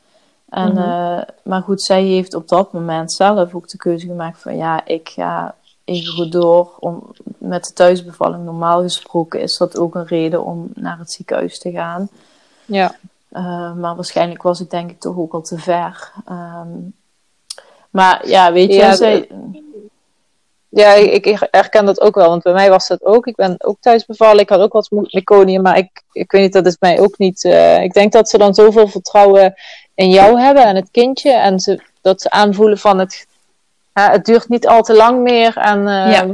En, 0.49 0.71
mm 0.71 0.77
-hmm. 0.77 1.19
uh, 1.19 1.23
maar 1.43 1.63
goed, 1.63 1.83
zij 1.83 2.03
heeft 2.03 2.35
op 2.35 2.49
dat 2.49 2.73
moment 2.73 3.13
zelf 3.13 3.55
ook 3.55 3.69
de 3.69 3.77
keuze 3.77 4.07
gemaakt 4.07 4.39
van 4.39 4.57
ja, 4.57 4.87
ik 4.87 5.09
ga 5.09 5.55
even 5.85 6.13
goed 6.13 6.33
door. 6.33 6.77
Om, 6.79 7.11
met 7.39 7.65
de 7.65 7.73
thuisbevalling 7.73 8.45
normaal 8.45 8.83
gesproken 8.83 9.41
is 9.41 9.57
dat 9.57 9.79
ook 9.79 9.95
een 9.95 10.07
reden 10.07 10.45
om 10.45 10.71
naar 10.75 10.99
het 10.99 11.13
ziekenhuis 11.13 11.59
te 11.59 11.71
gaan. 11.71 12.09
Ja. 12.65 12.95
maar 13.77 13.95
waarschijnlijk 13.95 14.43
was 14.43 14.61
ik 14.61 14.71
denk 14.71 14.91
ik 14.91 15.01
toch 15.01 15.17
ook 15.17 15.33
al 15.33 15.43
te 15.43 15.59
ver. 15.59 16.13
Um, 16.31 16.95
maar 17.93 18.29
ja, 18.29 18.53
weet 18.53 18.69
je, 18.69 18.77
ja, 18.77 18.95
zij... 18.95 19.29
ja 20.69 20.93
ik, 20.93 21.27
ik, 21.27 21.49
herken 21.51 21.85
dat 21.85 22.01
ook 22.01 22.15
wel, 22.15 22.29
want 22.29 22.43
bij 22.43 22.53
mij 22.53 22.71
was 22.71 22.89
dat 22.89 23.05
ook. 23.05 23.27
Ik 23.27 23.35
ben 23.35 23.55
ook 23.59 23.77
thuis 23.81 24.07
bevallen, 24.07 24.41
ik 24.41 24.49
had 24.49 24.61
ook 24.61 24.73
wat 24.73 24.91
meconium, 24.91 25.63
maar 25.63 25.79
ik, 25.79 26.03
ik 26.13 26.33
weet 26.33 26.43
niet, 26.43 26.53
dat 26.53 26.67
is 26.67 26.77
mij 26.81 27.01
ook 27.01 27.19
niet... 27.19 27.45
Uh, 27.45 27.83
ik 27.83 27.93
denk 27.93 28.13
dat 28.13 28.29
ze 28.29 28.39
dan 28.39 28.55
zoveel 28.55 28.89
vertrouwen 28.89 29.55
in 29.95 30.11
jou 30.11 30.41
hebben 30.41 30.65
en 30.65 30.77
het 30.77 30.89
kindje, 30.91 31.33
en 31.33 31.61
ze, 31.61 31.83
dat 32.01 32.21
ze 32.21 32.31
aanvoelen 32.31 32.79
van 32.79 32.99
het, 32.99 33.27
het 33.93 34.25
duurt 34.25 34.49
niet 34.49 34.67
al 34.67 34.83
te 34.83 34.95
lang 34.95 35.23
meer. 35.23 35.57
En 35.57 35.79
uh, 35.79 36.13
ja. 36.13 36.27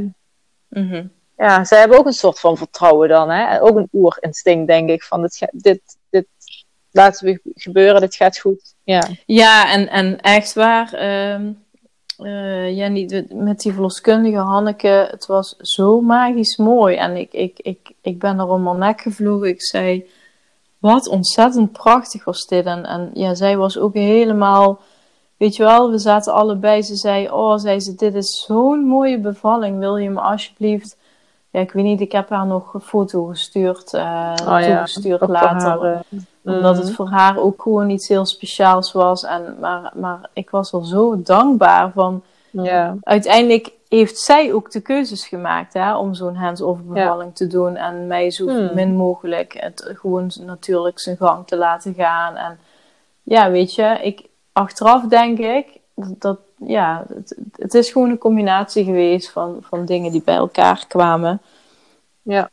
Mm 0.69 1.17
ja, 1.39 1.65
zij 1.65 1.79
hebben 1.79 1.99
ook 1.99 2.07
een 2.07 2.13
soort 2.13 2.41
van 2.41 2.57
vertrouwen 2.57 3.09
dan, 3.09 3.31
hè? 3.31 3.63
ook 3.63 3.77
een 3.77 3.89
oerinstinct, 3.93 4.67
denk 4.67 4.91
ik, 4.91 5.03
van 5.03 5.23
dit, 5.23 5.49
dit 5.53 5.81
laten 6.91 7.27
we 7.27 7.41
gebeuren, 7.55 8.01
dit 8.01 8.15
gaat 8.15 8.39
goed. 8.39 8.75
Ja, 8.83 9.09
ja 9.27 9.73
en, 9.73 9.89
en 9.89 10.21
echt 10.21 10.55
waar. 10.55 10.95
Uh, 12.19 12.77
Jenny, 12.77 13.27
met 13.33 13.61
die 13.61 13.73
verloskundige 13.73 14.37
Hanneke, 14.37 15.09
het 15.11 15.27
was 15.27 15.57
zo 15.57 16.01
magisch 16.01 16.57
mooi. 16.57 16.97
En 16.97 17.17
ik, 17.17 17.33
ik, 17.33 17.59
ik, 17.59 17.93
ik 18.03 18.19
ben 18.19 18.39
er 18.39 18.49
om 18.49 18.63
mijn 18.63 18.79
nek 18.79 19.01
gevlogen. 19.01 19.49
Ik 19.49 19.63
zei, 19.63 20.11
wat 20.79 21.09
ontzettend 21.09 21.73
prachtig 21.73 22.25
was 22.25 22.47
dit. 22.47 22.67
En, 22.67 22.85
en 22.85 23.11
ja, 23.15 23.35
zij 23.35 23.57
was 23.57 23.79
ook 23.79 23.95
helemaal, 23.95 24.81
weet 25.37 25.57
je 25.57 25.63
wel, 25.63 25.91
we 25.91 25.99
zaten 25.99 26.33
allebei. 26.33 26.83
Ze 26.83 26.97
zei, 26.97 27.31
oh, 27.31 27.59
zei 27.59 27.81
ze, 27.81 27.95
dit 27.95 28.15
is 28.15 28.45
zo'n 28.47 28.81
mooie 28.81 29.19
bevalling. 29.19 29.79
Wil 29.79 29.97
je 29.97 30.11
me 30.11 30.21
alsjeblieft, 30.21 30.97
ja, 31.51 31.61
ik 31.61 31.73
weet 31.73 31.85
niet, 31.85 32.01
ik 32.01 32.13
heb 32.13 32.29
haar 32.29 32.47
nog 32.47 32.75
een 32.75 32.81
foto 32.81 33.25
gestuurd, 33.25 33.93
uh, 33.93 34.35
oh, 34.41 34.59
toegestuurd 34.59 35.29
later. 35.29 35.69
Haar, 35.69 35.85
uh, 35.85 36.21
omdat 36.49 36.77
het 36.77 36.89
mm. 36.89 36.95
voor 36.95 37.09
haar 37.09 37.39
ook 37.39 37.63
gewoon 37.63 37.91
iets 37.91 38.09
heel 38.09 38.27
speciaals 38.27 38.93
was. 38.93 39.25
En, 39.25 39.57
maar, 39.61 39.93
maar 39.95 40.31
ik 40.33 40.51
was 40.51 40.71
wel 40.71 40.85
zo 40.85 41.23
dankbaar 41.23 41.91
van... 41.95 42.23
Ja. 42.51 42.97
Uiteindelijk 43.01 43.71
heeft 43.89 44.19
zij 44.19 44.53
ook 44.53 44.71
de 44.71 44.81
keuzes 44.81 45.27
gemaakt 45.27 45.73
hè, 45.73 45.97
om 45.97 46.15
zo'n 46.15 46.39
bevalling 46.83 47.35
te 47.35 47.47
doen. 47.47 47.77
En 47.77 48.07
mij 48.07 48.31
zo 48.31 48.49
hmm. 48.49 48.71
min 48.75 48.95
mogelijk 48.95 49.55
het 49.59 49.91
gewoon 49.95 50.31
natuurlijk 50.41 50.99
zijn 50.99 51.17
gang 51.17 51.47
te 51.47 51.57
laten 51.57 51.95
gaan. 51.95 52.37
En 52.37 52.59
ja, 53.23 53.51
weet 53.51 53.75
je, 53.75 53.99
ik, 54.03 54.27
achteraf 54.53 55.03
denk 55.03 55.39
ik 55.39 55.67
dat, 55.95 56.39
ja, 56.57 57.05
het, 57.15 57.37
het, 57.57 57.75
is 57.75 57.91
gewoon 57.91 58.11
een 58.11 58.19
combinatie 58.19 58.85
geweest 58.85 59.31
van, 59.31 59.59
van 59.61 59.85
dingen 59.85 60.13
die 60.13 60.23
bij 60.25 60.37
elkaar 60.37 60.85
kwamen. 60.89 61.41
Ja, 62.23 62.51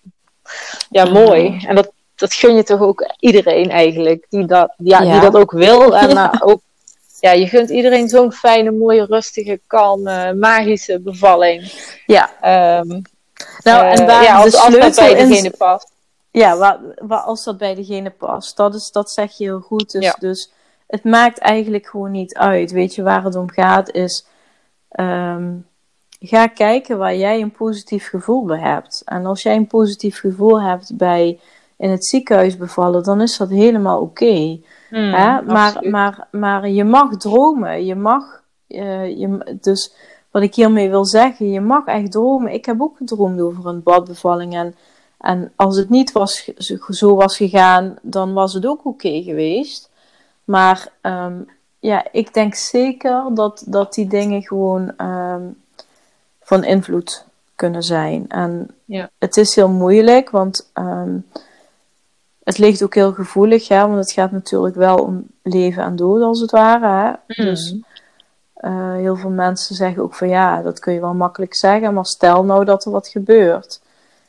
ja 0.89 1.05
mooi. 1.09 1.63
En 1.67 1.75
dat, 1.75 1.91
dat 2.15 2.33
gun 2.33 2.55
je 2.55 2.63
toch 2.63 2.79
ook 2.79 3.13
iedereen 3.19 3.69
eigenlijk, 3.69 4.25
die 4.29 4.45
dat, 4.45 4.73
ja, 4.77 4.99
Die 4.99 5.19
dat 5.19 5.35
ook 5.35 5.51
wil. 5.51 5.81
En 5.97 6.13
maar 6.13 6.41
ook, 6.43 6.61
ja, 7.19 7.31
je 7.31 7.47
gunt 7.47 7.69
iedereen 7.69 8.09
zo'n 8.09 8.31
fijne, 8.31 8.71
mooie, 8.71 9.05
rustige, 9.05 9.59
kalme, 9.67 10.33
magische 10.33 10.99
bevalling. 10.99 11.71
Ja. 12.05 12.29
Um, 12.79 13.01
nou, 13.63 13.85
en 13.85 14.05
waar 14.05 14.23
ja, 14.23 14.35
als, 14.35 14.51
de 14.51 14.59
als 14.59 14.73
dat 14.73 14.95
bij 14.95 15.15
degene 15.15 15.49
past. 15.49 15.91
Ja, 16.31 16.57
waar, 16.57 16.79
waar, 16.97 17.19
als 17.19 17.43
dat 17.43 17.57
bij 17.57 17.75
degene 17.75 18.09
past. 18.09 18.57
Dat, 18.57 18.75
is, 18.75 18.91
dat 18.91 19.11
zeg 19.11 19.37
je 19.37 19.43
heel 19.43 19.59
goed. 19.59 19.91
Dus, 19.91 20.15
dus 20.19 20.51
het 20.87 21.03
maakt 21.03 21.37
eigenlijk 21.37 21.87
gewoon 21.87 22.11
niet 22.11 22.35
uit. 22.35 22.71
Weet 22.71 22.95
je, 22.95 23.03
waar 23.03 23.23
het 23.23 23.35
om 23.35 23.51
gaat 23.51 23.91
is... 23.91 24.25
Um, 24.99 25.67
ga 26.19 26.47
kijken 26.47 26.97
waar 26.97 27.15
jij 27.15 27.41
een 27.41 27.51
positief 27.51 28.07
gevoel 28.07 28.45
bij 28.45 28.59
hebt. 28.59 29.01
En 29.05 29.25
als 29.25 29.43
jij 29.43 29.55
een 29.55 29.67
positief 29.67 30.19
gevoel 30.19 30.61
hebt 30.61 30.97
bij 30.97 31.39
in 31.77 31.89
het 31.89 32.05
ziekenhuis 32.05 32.57
bevallen, 32.57 33.03
dan 33.03 33.21
is 33.21 33.37
dat 33.37 33.49
helemaal 33.49 34.01
oké. 34.01 34.59
Hmm, 34.89 35.09
maar, 35.45 35.77
maar, 35.89 36.27
maar 36.31 36.69
je 36.69 36.83
mag 36.83 37.17
dromen. 37.17 37.85
Je 37.85 37.95
mag, 37.95 38.41
uh, 38.67 39.17
je, 39.17 39.57
dus 39.61 39.93
wat 40.31 40.43
ik 40.43 40.55
hiermee 40.55 40.89
wil 40.89 41.05
zeggen, 41.05 41.51
je 41.51 41.61
mag 41.61 41.85
echt 41.85 42.11
dromen. 42.11 42.53
Ik 42.53 42.65
heb 42.65 42.81
ook 42.81 42.97
gedroomd 42.97 43.41
over 43.41 43.65
een 43.65 43.83
badbevalling. 43.83 44.55
En, 44.55 44.75
en 45.17 45.51
als 45.55 45.77
het 45.77 45.89
niet 45.89 46.11
was, 46.11 46.51
zo 46.89 47.15
was 47.15 47.37
gegaan, 47.37 47.95
dan 48.01 48.33
was 48.33 48.53
het 48.53 48.65
ook 48.65 48.85
oké 48.85 49.21
geweest. 49.21 49.89
Maar 50.43 50.87
um, 51.01 51.49
ja, 51.79 52.05
ik 52.11 52.33
denk 52.33 52.55
zeker 52.55 53.23
dat, 53.33 53.63
dat 53.67 53.93
die 53.93 54.07
dingen 54.07 54.43
gewoon 54.43 54.93
um, 54.97 55.61
van 56.41 56.63
invloed 56.63 57.25
kunnen 57.55 57.83
zijn. 57.83 58.25
En 58.27 58.67
ja. 58.85 59.09
het 59.17 59.37
is 59.37 59.55
heel 59.55 59.69
moeilijk, 59.69 60.29
want 60.29 60.71
um, 60.73 61.25
het 62.45 62.57
ligt 62.57 62.83
ook 62.83 62.95
heel 62.95 63.13
gevoelig, 63.13 63.67
hè, 63.67 63.87
want 63.87 63.95
het 63.95 64.11
gaat 64.11 64.31
natuurlijk 64.31 64.75
wel 64.75 64.97
om 64.97 65.27
leven 65.41 65.83
en 65.83 65.95
dood 65.95 66.21
als 66.21 66.39
het 66.39 66.51
ware. 66.51 66.87
Hè? 66.87 67.11
Mhm. 67.27 67.49
Dus 67.49 67.75
uh, 68.61 68.93
heel 68.93 69.15
veel 69.15 69.29
mensen 69.29 69.75
zeggen 69.75 70.03
ook 70.03 70.15
van 70.15 70.29
ja, 70.29 70.61
dat 70.61 70.79
kun 70.79 70.93
je 70.93 70.99
wel 70.99 71.13
makkelijk 71.13 71.55
zeggen, 71.55 71.93
maar 71.93 72.05
stel 72.05 72.43
nou 72.43 72.65
dat 72.65 72.85
er 72.85 72.91
wat 72.91 73.07
gebeurt. 73.07 73.81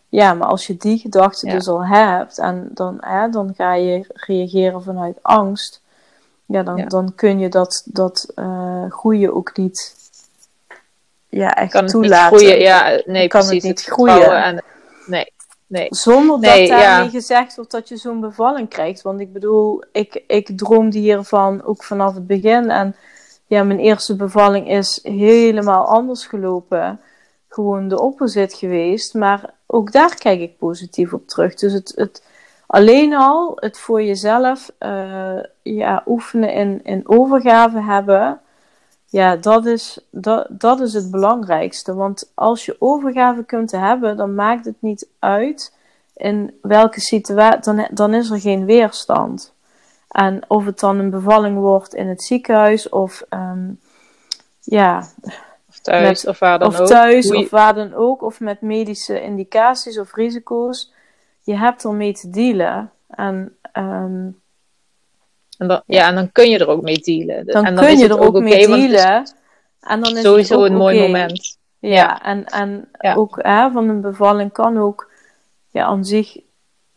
Ja, 0.08 0.34
maar 0.34 0.48
als 0.48 0.66
je 0.66 0.76
die 0.76 0.98
gedachte 0.98 1.50
dus 1.50 1.68
al 1.68 1.86
hebt 1.86 2.38
en 2.38 2.70
dan, 2.72 2.96
hè, 3.00 3.28
dan 3.28 3.54
ga 3.56 3.74
je 3.74 4.04
reageren 4.08 4.82
vanuit 4.82 5.18
angst, 5.22 5.80
ja, 6.46 6.62
dan, 6.62 6.84
dan 6.88 7.14
kun 7.14 7.38
je 7.38 7.48
dat, 7.48 7.82
dat 7.84 8.32
uh, 8.36 8.84
groeien 8.88 9.34
ook 9.34 9.56
niet 9.56 9.94
ja, 11.28 11.54
echt 11.54 11.72
kan 11.72 11.86
toelaten. 11.86 12.24
Het 12.24 12.32
niet 12.32 12.40
groeien, 12.40 12.60
ja, 12.60 13.02
nee, 13.04 13.28
kan 13.28 13.40
precies. 13.40 13.62
Het 13.62 13.76
niet 13.76 13.82
groeien. 13.82 14.42
En, 14.42 14.62
nee. 15.06 15.34
Nee. 15.66 15.86
Zonder 15.90 16.40
dat 16.40 16.54
nee, 16.54 16.68
daarmee 16.68 17.10
gezegd 17.10 17.56
wordt 17.56 17.70
dat 17.70 17.88
je 17.88 17.96
zo'n 17.96 18.20
bevalling 18.20 18.68
krijgt. 18.68 19.02
Want 19.02 19.20
ik 19.20 19.32
bedoel, 19.32 19.82
ik, 19.92 20.22
ik 20.26 20.58
droomde 20.58 20.98
hiervan 20.98 21.64
ook 21.64 21.84
vanaf 21.84 22.14
het 22.14 22.26
begin. 22.26 22.70
En 22.70 22.96
ja, 23.46 23.62
mijn 23.62 23.78
eerste 23.78 24.16
bevalling 24.16 24.70
is 24.70 25.00
helemaal 25.02 25.84
anders 25.84 26.26
gelopen. 26.26 27.00
Gewoon 27.48 27.88
de 27.88 28.00
opposite 28.00 28.56
geweest. 28.56 29.14
Maar 29.14 29.54
ook 29.66 29.92
daar 29.92 30.14
kijk 30.14 30.40
ik 30.40 30.58
positief 30.58 31.12
op 31.12 31.28
terug. 31.28 31.54
Dus 31.54 31.72
het, 31.72 31.92
het 31.96 32.22
alleen 32.66 33.14
al 33.14 33.52
het 33.54 33.78
voor 33.78 34.02
jezelf 34.02 34.70
uh, 34.78 35.38
ja, 35.62 36.02
oefenen 36.06 36.52
in, 36.52 36.80
in 36.82 37.08
overgave 37.08 37.82
hebben. 37.82 38.40
Ja, 39.16 39.36
dat 39.36 39.66
is, 39.66 39.98
dat, 40.10 40.46
dat 40.50 40.80
is 40.80 40.92
het 40.92 41.10
belangrijkste. 41.10 41.94
Want 41.94 42.32
als 42.34 42.64
je 42.64 42.76
overgave 42.78 43.44
kunt 43.44 43.70
hebben, 43.70 44.16
dan 44.16 44.34
maakt 44.34 44.64
het 44.64 44.74
niet 44.78 45.08
uit 45.18 45.74
in 46.14 46.58
welke 46.62 47.00
situatie, 47.00 47.60
dan, 47.60 47.88
dan 47.90 48.14
is 48.14 48.30
er 48.30 48.40
geen 48.40 48.64
weerstand. 48.64 49.52
En 50.08 50.42
of 50.48 50.64
het 50.64 50.80
dan 50.80 50.98
een 50.98 51.10
bevalling 51.10 51.58
wordt 51.58 51.94
in 51.94 52.08
het 52.08 52.22
ziekenhuis 52.22 52.88
of 52.88 53.24
um, 53.30 53.80
ja. 54.60 55.08
Of 55.68 55.78
thuis 55.78 56.26
of 56.26 56.38
waar 56.38 56.58
dan 56.58 56.68
of 56.68 56.80
ook. 56.80 56.86
Thuis 56.86 57.32
of 57.32 57.50
waar 57.50 57.74
dan 57.74 57.94
ook. 57.94 58.22
Of 58.22 58.40
met 58.40 58.60
medische 58.60 59.22
indicaties 59.22 59.98
of 59.98 60.14
risico's. 60.14 60.92
Je 61.42 61.56
hebt 61.56 61.84
ermee 61.84 62.12
te 62.12 62.30
dealen. 62.30 62.90
En 63.08 63.56
um, 63.72 64.40
en 65.58 65.68
dan, 65.68 65.82
ja. 65.86 66.08
en 66.08 66.14
dan 66.14 66.32
kun 66.32 66.50
je 66.50 66.58
er 66.58 66.68
ook 66.68 66.82
mee 66.82 66.98
dealen. 66.98 67.46
Dan, 67.46 67.64
en 67.64 67.74
dan 67.74 67.84
kun 67.84 67.98
je 67.98 68.08
er 68.08 68.20
ook, 68.20 68.40
mee 68.40 68.66
dealen. 68.66 69.30
En 69.80 70.00
dan 70.00 70.16
is 70.16 70.22
sowieso 70.22 70.64
een 70.64 70.76
mooi 70.76 71.00
moment. 71.00 71.58
Ja, 71.78 72.22
en, 72.22 72.44
en 72.44 72.88
ook 73.00 73.38
hè, 73.42 73.70
van 73.70 73.88
een 73.88 74.00
bevalling 74.00 74.52
kan 74.52 74.78
ook 74.78 75.10
ja, 75.70 75.84
aan 75.84 76.04
zich 76.04 76.36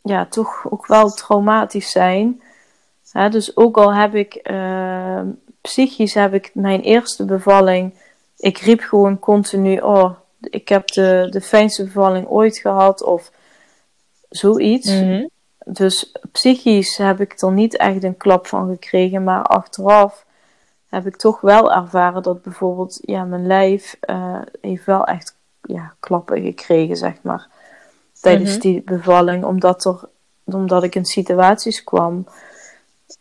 ja, 0.01 0.25
toch 0.25 0.71
ook 0.71 0.87
wel 0.87 1.09
traumatisch 1.09 1.91
zijn. 1.91 2.41
Hè, 3.11 3.29
dus 3.29 3.57
ook 3.57 3.77
al 3.77 3.93
heb 3.93 4.15
ik 4.15 4.49
uh, 4.51 5.21
psychisch 5.61 6.13
heb 6.13 6.33
ik 6.33 6.51
mijn 6.53 6.81
eerste 6.81 7.25
bevalling, 7.25 7.93
ik 8.37 8.57
riep 8.57 8.81
gewoon 8.81 9.19
continu, 9.19 9.77
oh, 9.79 10.11
ik 10.41 10.69
heb 10.69 10.87
de, 10.87 11.27
de 11.29 11.41
fijnste 11.41 11.83
bevalling 11.83 12.27
ooit 12.27 12.57
gehad 12.57 13.03
of 13.03 13.31
zoiets. 14.29 14.91
Mm 14.91 15.29
dus 15.73 16.11
psychisch 16.31 16.97
heb 16.97 17.19
ik 17.19 17.41
er 17.41 17.51
niet 17.51 17.77
echt 17.77 18.03
een 18.03 18.17
klap 18.17 18.47
van 18.47 18.69
gekregen, 18.69 19.23
maar 19.23 19.43
achteraf 19.43 20.25
heb 20.89 21.05
ik 21.05 21.15
toch 21.15 21.41
wel 21.41 21.73
ervaren 21.73 22.23
dat 22.23 22.41
bijvoorbeeld 22.41 22.99
ja, 23.01 23.23
mijn 23.23 23.47
lijf 23.47 23.97
uh, 24.09 24.41
heeft 24.61 24.85
wel 24.85 25.05
echt 25.05 25.35
ja, 25.61 25.93
klappen 25.99 26.41
gekregen, 26.41 26.95
zeg 26.95 27.13
maar. 27.21 27.47
Tijdens 28.21 28.51
mhm. 28.51 28.59
die 28.59 28.81
bevalling, 28.81 29.43
omdat, 29.43 29.85
er, 29.85 29.99
omdat 30.45 30.83
ik 30.83 30.95
in 30.95 31.05
situaties 31.05 31.83
kwam 31.83 32.25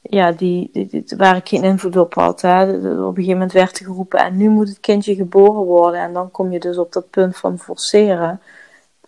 ja, 0.03 0.33
die, 0.33 0.71
die, 0.73 1.05
waar 1.17 1.37
ik 1.37 1.49
geen 1.49 1.65
invloed 1.65 1.97
op 1.97 2.15
had. 2.15 2.41
Hè. 2.41 2.63
Op 2.63 2.77
een 2.83 3.15
gegeven 3.15 3.33
moment 3.33 3.53
werd 3.53 3.79
er 3.79 3.85
geroepen 3.85 4.19
en 4.19 4.37
nu 4.37 4.49
moet 4.49 4.69
het 4.69 4.81
kindje 4.81 5.15
geboren 5.15 5.63
worden. 5.63 6.01
En 6.01 6.13
dan 6.13 6.31
kom 6.31 6.53
je 6.53 6.61
dus 6.61 6.79
op 6.79 6.93
dat 6.93 7.11
punt 7.11 7.37
van 7.37 7.59
forceren. 7.59 8.41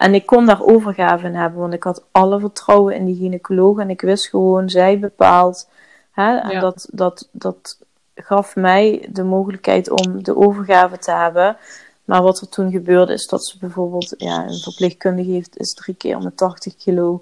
En 0.01 0.15
ik 0.15 0.27
kon 0.27 0.47
daar 0.47 0.63
overgave 0.63 1.27
in 1.27 1.35
hebben, 1.35 1.61
want 1.61 1.73
ik 1.73 1.83
had 1.83 2.05
alle 2.13 2.41
vertrouwen 2.41 2.95
in 2.95 3.05
die 3.05 3.17
gynaecoloog 3.17 3.79
en 3.79 3.91
ik 3.91 4.01
wist 4.01 4.29
gewoon, 4.29 4.69
zij 4.71 4.99
bepaalt. 4.99 5.69
Hè, 6.11 6.37
en 6.37 6.61
dat, 6.61 6.89
dat, 6.93 7.29
dat 7.33 7.79
gaf 8.15 8.57
mij 8.57 9.09
de 9.13 9.23
mogelijkheid 9.23 9.91
om 9.91 10.23
de 10.23 10.37
overgave 10.37 10.99
te 10.99 11.11
hebben. 11.13 11.57
Maar 12.05 12.23
wat 12.23 12.41
er 12.41 12.49
toen 12.49 12.71
gebeurde 12.71 13.13
is 13.13 13.27
dat 13.27 13.45
ze 13.45 13.59
bijvoorbeeld, 13.59 14.15
ja, 14.17 14.47
een 14.47 14.59
verpleegkundige 14.59 15.31
heeft, 15.31 15.59
is 15.59 15.75
drie 15.75 15.95
keer 15.95 16.19
met 16.19 16.37
80 16.37 16.77
kilo 16.77 17.21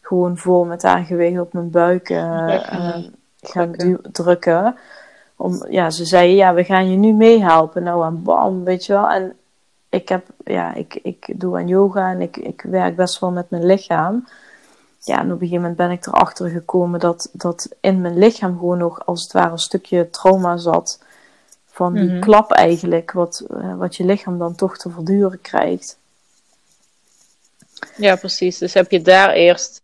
gewoon 0.00 0.36
vol 0.36 0.64
met 0.64 0.82
haar 0.82 1.04
gewicht 1.04 1.40
op 1.40 1.52
mijn 1.52 1.70
buik 1.70 2.10
uh, 2.10 2.18
uh, 2.18 2.96
gaan 3.40 3.74
drukken. 4.12 4.76
Om, 5.36 5.66
ja, 5.68 5.90
ze 5.90 6.04
zei, 6.04 6.34
ja, 6.34 6.54
we 6.54 6.64
gaan 6.64 6.90
je 6.90 6.96
nu 6.96 7.12
meehelpen. 7.12 7.82
Nou, 7.82 8.06
en 8.06 8.22
bam, 8.22 8.64
weet 8.64 8.86
je 8.86 8.92
wel. 8.92 9.10
En 9.10 9.36
ik, 9.92 10.08
heb, 10.08 10.26
ja, 10.44 10.74
ik, 10.74 10.98
ik 11.02 11.40
doe 11.40 11.56
aan 11.56 11.68
yoga 11.68 12.10
en 12.10 12.20
ik, 12.20 12.36
ik 12.36 12.62
werk 12.62 12.96
best 12.96 13.20
wel 13.20 13.30
met 13.30 13.50
mijn 13.50 13.66
lichaam. 13.66 14.28
Ja, 14.98 15.18
en 15.18 15.24
op 15.24 15.30
een 15.30 15.38
gegeven 15.38 15.60
moment 15.60 15.76
ben 15.76 15.90
ik 15.90 16.06
erachter 16.06 16.48
gekomen 16.48 17.00
dat, 17.00 17.28
dat 17.32 17.68
in 17.80 18.00
mijn 18.00 18.18
lichaam 18.18 18.58
gewoon 18.58 18.78
nog 18.78 19.06
als 19.06 19.22
het 19.22 19.32
ware 19.32 19.50
een 19.50 19.58
stukje 19.58 20.10
trauma 20.10 20.56
zat. 20.56 21.02
Van 21.66 21.92
die 21.92 22.10
mhm. 22.10 22.20
klap 22.20 22.52
eigenlijk, 22.52 23.12
wat, 23.12 23.44
eh, 23.50 23.76
wat 23.76 23.96
je 23.96 24.04
lichaam 24.04 24.38
dan 24.38 24.54
toch 24.54 24.76
te 24.76 24.90
verduren 24.90 25.40
krijgt. 25.40 25.98
Ja, 27.96 28.16
precies. 28.16 28.58
Dus 28.58 28.74
heb 28.74 28.90
je 28.90 29.02
daar 29.02 29.30
eerst 29.32 29.82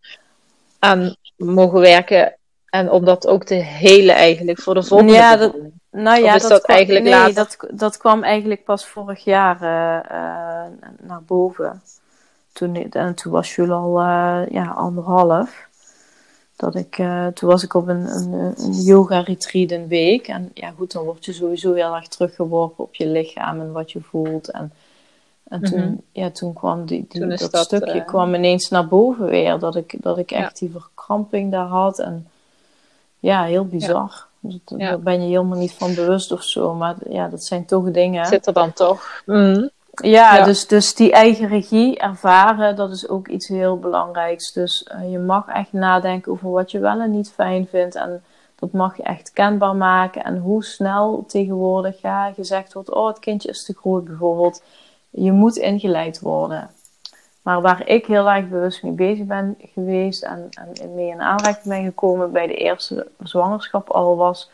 aan 0.79 1.17
mogen 1.37 1.81
werken 1.81 2.35
En 2.71 2.91
om 2.91 3.05
dat 3.05 3.27
ook 3.27 3.45
te 3.45 3.55
helen 3.55 4.15
eigenlijk 4.15 4.61
voor 4.61 4.75
de 4.75 4.83
volgende 4.83 5.13
Ja, 5.13 5.37
dat-. 5.37 5.55
Nou 6.03 6.23
ja, 6.23 6.29
Of 6.29 6.35
is 6.35 6.43
dat, 6.43 6.51
dat 6.51 6.63
kwam, 6.63 6.77
eigenlijk 6.77 7.05
nee, 7.05 7.15
later? 7.15 7.35
dat, 7.35 7.57
dat 7.71 7.97
kwam 7.97 8.23
eigenlijk 8.23 8.65
pas 8.65 8.87
vorig 8.87 9.25
jaar 9.25 9.63
eh, 9.63 9.97
eh, 10.11 10.71
naar 11.01 11.23
boven. 11.27 11.83
Toen, 12.53 12.91
en 12.91 13.15
toen 13.15 13.33
was 13.33 13.55
Jules 13.55 13.71
al 13.73 13.99
eh, 14.01 14.43
ja, 14.51 14.67
anderhalf. 14.67 15.67
Dat 16.57 16.75
ik, 16.75 16.95
toen 17.35 17.49
was 17.49 17.63
ik 17.63 17.75
op 17.75 17.89
een, 17.89 18.07
een, 18.17 18.55
een 18.59 18.73
yoga 18.73 19.21
retreat 19.21 19.71
een 19.71 19.89
week. 19.89 20.29
En 20.29 20.51
ja, 20.55 20.71
goed, 20.77 20.93
dan 20.93 21.05
word 21.05 21.25
je 21.25 21.33
sowieso 21.33 21.75
heel 21.75 21.95
erg 21.95 22.09
teruggeworpen 22.09 22.85
op 22.85 22.95
je 22.95 23.07
lichaam 23.07 23.61
en 23.61 23.73
wat 23.73 23.93
je 23.93 24.01
voelt. 24.01 24.51
En, 24.51 24.73
en 25.49 25.63
toen, 25.63 25.81
Mhm. 25.81 25.95
ja, 26.13 26.31
toen 26.31 26.53
kwam 26.53 26.87
die, 26.87 27.07
die, 27.09 27.21
Toen 27.21 27.33
is 27.33 27.41
dat, 27.41 27.51
dat, 27.51 27.65
stukje 27.65 28.05
kwam 28.05 28.35
ineens 28.35 28.69
naar 28.69 28.89
boven 28.89 29.27
weer. 29.27 29.59
Dat 29.59 29.77
ik, 29.77 29.95
dat 30.03 30.19
ik 30.19 30.31
Ja. 30.31 30.37
echt 30.37 30.59
die 30.59 30.71
verkramping 30.71 31.51
daar 31.53 31.67
had. 31.67 31.99
En 31.99 32.29
ja, 33.19 33.45
heel 33.45 33.67
bizar. 33.67 34.27
Dat- 34.41 34.79
Ja. 34.79 34.89
Daar 34.89 35.01
ben 35.01 35.21
je 35.23 35.27
helemaal 35.29 35.59
niet 35.59 35.73
van 35.73 35.95
bewust 35.95 36.33
of 36.33 36.43
zo. 36.43 36.75
Maar 36.75 36.95
ja, 37.09 37.29
dat 37.29 37.45
zijn 37.45 37.65
toch 37.67 37.91
dingen. 37.91 38.27
Zit 38.27 38.47
er 38.47 38.53
dan 38.53 38.73
toch? 38.73 39.23
Ja, 39.93 40.37
Ja. 40.37 40.45
Dus, 40.45 40.67
dus 40.67 40.95
die 40.95 41.13
eigen 41.13 41.49
regie 41.49 41.99
ervaren, 41.99 42.77
dat 42.77 42.91
is 42.91 43.09
ook 43.09 43.29
iets 43.29 43.49
heel 43.49 43.79
belangrijks. 43.79 44.53
Dus 44.53 44.83
eh, 44.85 45.11
je 45.11 45.19
mag 45.19 45.49
echt 45.49 45.73
nadenken 45.73 46.33
over 46.33 46.51
wat 46.51 46.71
je 46.71 46.79
wel 46.79 47.01
en 47.01 47.11
niet 47.11 47.31
fijn 47.31 47.67
vindt. 47.71 47.95
En 47.95 48.23
dat 48.57 48.73
mag 48.73 48.97
je 48.97 49.03
echt 49.03 49.33
kenbaar 49.33 49.77
maken. 49.77 50.25
En 50.25 50.37
hoe 50.39 50.65
snel 50.65 51.25
tegenwoordig 51.27 52.01
ja, 52.01 52.33
gezegd 52.33 52.73
wordt: 52.73 52.91
Oh, 52.91 53.07
het 53.07 53.19
kindje 53.19 53.49
is 53.49 53.65
te 53.65 53.75
groot 53.81 54.05
bijvoorbeeld. 54.05 54.63
Je 55.11 55.33
moet 55.33 55.57
ingeleid 55.57 56.21
worden. 56.21 56.71
Maar 57.49 57.61
waar 57.61 57.89
ik 57.89 58.07
heel 58.07 58.31
erg 58.31 58.49
bewust 58.49 58.83
mee 58.83 58.93
bezig 58.93 59.27
ben 59.27 59.57
geweest 59.59 60.23
en, 60.23 60.49
en 60.51 60.95
mee 60.95 61.09
in 61.09 61.21
aanraking 61.21 61.65
ben 61.65 61.85
gekomen 61.85 62.33
bij 62.33 62.47
de 62.47 62.55
eerste 62.55 63.07
zwangerschap 63.23 63.89
al 63.91 64.17
was 64.17 64.51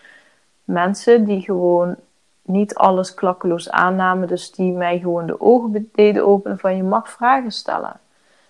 mensen 0.64 1.24
die 1.24 1.40
gewoon 1.40 1.96
niet 2.42 2.74
alles 2.74 3.14
klakkeloos 3.14 3.70
aannamen. 3.70 4.28
Dus 4.28 4.52
die 4.52 4.72
mij 4.72 4.98
gewoon 4.98 5.26
de 5.26 5.40
ogen 5.40 5.90
deden 5.92 6.26
openen 6.26 6.58
van 6.58 6.76
je 6.76 6.82
mag 6.82 7.10
vragen 7.10 7.52
stellen. 7.52 8.00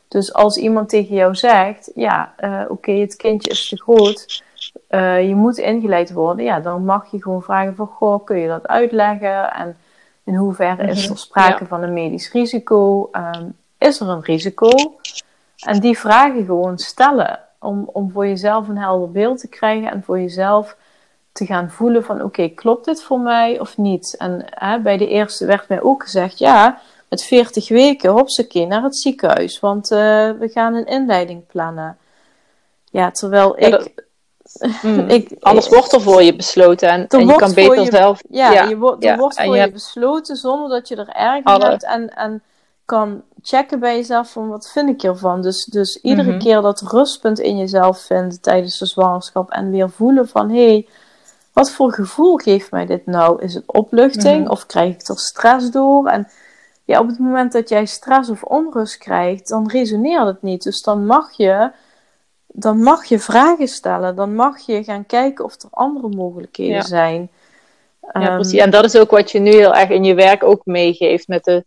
Dus 0.08 0.32
als 0.32 0.56
iemand 0.56 0.88
tegen 0.88 1.14
jou 1.14 1.34
zegt, 1.34 1.90
ja, 1.94 2.34
eh, 2.36 2.62
oké, 2.68 2.92
het 2.92 3.16
kindje 3.16 3.50
is 3.50 3.68
te 3.68 3.76
groot, 3.76 4.42
eh, 4.88 5.28
je 5.28 5.34
moet 5.34 5.58
ingeleid 5.58 6.12
worden, 6.12 6.44
ja, 6.44 6.60
dan 6.60 6.84
mag 6.84 7.10
je 7.10 7.22
gewoon 7.22 7.42
vragen 7.42 7.74
van, 7.74 7.86
goh, 7.86 8.24
kun 8.24 8.38
je 8.38 8.48
dat 8.48 8.68
uitleggen? 8.68 9.52
En 9.52 9.76
in 10.24 10.34
hoeverre 10.34 10.82
is 10.82 11.02
Mhm, 11.02 11.12
er 11.12 11.18
sprake 11.18 11.62
ja. 11.62 11.68
van 11.68 11.82
een 11.82 11.92
medisch 11.92 12.32
risico? 12.32 13.08
Ehm, 13.12 13.44
is 13.78 14.00
er 14.00 14.08
een 14.08 14.22
risico? 14.22 14.70
En 15.66 15.80
die 15.80 15.98
vragen 15.98 16.44
gewoon 16.44 16.78
stellen, 16.78 17.38
om, 17.60 17.88
om 17.92 18.10
voor 18.12 18.26
jezelf 18.26 18.68
een 18.68 18.78
helder 18.78 19.10
beeld 19.10 19.38
te 19.40 19.48
krijgen 19.48 19.90
en 19.90 20.02
voor 20.04 20.20
jezelf 20.20 20.76
te 21.32 21.46
gaan 21.46 21.70
voelen 21.70 22.04
van 22.04 22.22
oké, 22.22 22.48
klopt 22.48 22.84
dit 22.84 23.02
voor 23.02 23.20
mij 23.20 23.60
of 23.60 23.76
niet? 23.76 24.14
En 24.18 24.44
hè, 24.50 24.78
bij 24.80 24.96
de 24.96 25.08
eerste 25.08 25.46
werd 25.46 25.68
mij 25.68 25.82
ook 25.82 26.02
gezegd, 26.02 26.38
ja, 26.38 26.80
met 27.08 27.22
40 27.22 27.68
weken, 27.68 28.10
hopsakee, 28.10 28.66
naar 28.66 28.82
het 28.82 28.96
ziekenhuis, 28.96 29.60
want 29.60 29.90
eh, 29.90 29.98
we 30.30 30.48
gaan 30.52 30.74
een 30.74 30.86
inleiding 30.86 31.46
plannen. 31.46 31.98
Ja, 32.90 33.10
terwijl 33.10 33.60
Ja, 33.60 33.66
ik... 33.66 33.70
dat- 33.72 33.90
Mhm. 34.82 34.98
ik 35.18 35.30
Anders 35.40 35.68
wordt 35.68 35.92
er 35.92 36.00
voor 36.00 36.22
je 36.22 36.36
besloten 36.36 36.88
en, 36.88 37.08
en 37.08 37.26
je 37.26 37.34
kan 37.36 37.54
beter 37.54 37.82
je- 37.84 37.90
zelf. 37.90 38.22
ja, 38.30 38.52
ja, 38.52 38.64
je 38.64 38.76
wordt, 38.76 39.04
er 39.04 39.10
ja, 39.10 39.16
wordt 39.16 39.42
voor 39.42 39.56
je 39.56 39.62
je, 39.64 39.70
besloten 39.70 40.36
zonder 40.36 40.68
dat 40.68 40.88
je 40.88 40.96
er 40.96 41.08
erg 41.08 41.44
in 41.44 41.60
hebt 41.62 41.84
en, 41.84 42.08
en 42.16 42.42
kan 42.84 43.22
checken 43.46 43.80
bij 43.80 43.96
jezelf 43.96 44.30
van 44.30 44.48
wat 44.48 44.70
vind 44.72 44.88
ik 44.88 45.02
hiervan. 45.02 45.42
Dus, 45.42 45.64
dus 45.64 45.96
iedere 46.00 46.30
Mhm. 46.30 46.38
keer 46.38 46.60
dat 46.60 46.80
rustpunt 46.80 47.38
in 47.38 47.56
jezelf 47.58 48.00
vindt 48.00 48.42
tijdens 48.42 48.78
de 48.78 48.86
zwangerschap 48.86 49.50
en 49.50 49.70
weer 49.70 49.90
voelen 49.90 50.28
van 50.28 50.50
hé, 50.50 50.66
hey, 50.66 50.88
wat 51.52 51.70
voor 51.70 51.92
gevoel 51.92 52.36
geeft 52.36 52.70
mij 52.70 52.86
dit 52.86 53.06
nou? 53.06 53.42
Is 53.42 53.54
het 53.54 53.72
opluchting 53.72 54.42
Mhm. 54.42 54.50
of 54.50 54.66
krijg 54.66 54.94
ik 54.94 55.08
er 55.08 55.18
stress 55.18 55.70
door? 55.70 56.06
En 56.08 56.28
ja, 56.84 57.00
op 57.00 57.06
het 57.06 57.18
moment 57.18 57.52
dat 57.52 57.68
jij 57.68 57.84
stress 57.86 58.30
of 58.30 58.42
onrust 58.42 58.98
krijgt, 58.98 59.48
dan 59.48 59.68
resoneert 59.70 60.26
het 60.26 60.42
niet. 60.42 60.62
Dus 60.62 60.82
dan 60.82 61.06
mag 61.06 61.32
je, 61.36 61.70
dan 62.46 62.82
mag 62.82 63.04
je 63.04 63.18
vragen 63.18 63.68
stellen. 63.68 64.16
Dan 64.16 64.34
mag 64.34 64.58
je 64.58 64.84
gaan 64.84 65.06
kijken 65.06 65.44
of 65.44 65.54
er 65.62 65.68
andere 65.70 66.08
mogelijkheden 66.08 66.74
Ja. 66.74 66.82
zijn. 66.82 67.30
Ja, 68.00 68.10
Ehm, 68.20 68.34
precies. 68.34 68.60
En 68.60 68.70
dat 68.70 68.84
is 68.84 68.96
ook 68.96 69.10
wat 69.10 69.30
je 69.30 69.38
nu 69.38 69.50
heel 69.50 69.74
erg 69.74 69.88
in 69.90 70.04
je 70.04 70.14
werk 70.14 70.42
ook 70.44 70.60
meegeeft 70.64 71.28
met 71.28 71.44
de, 71.44 71.64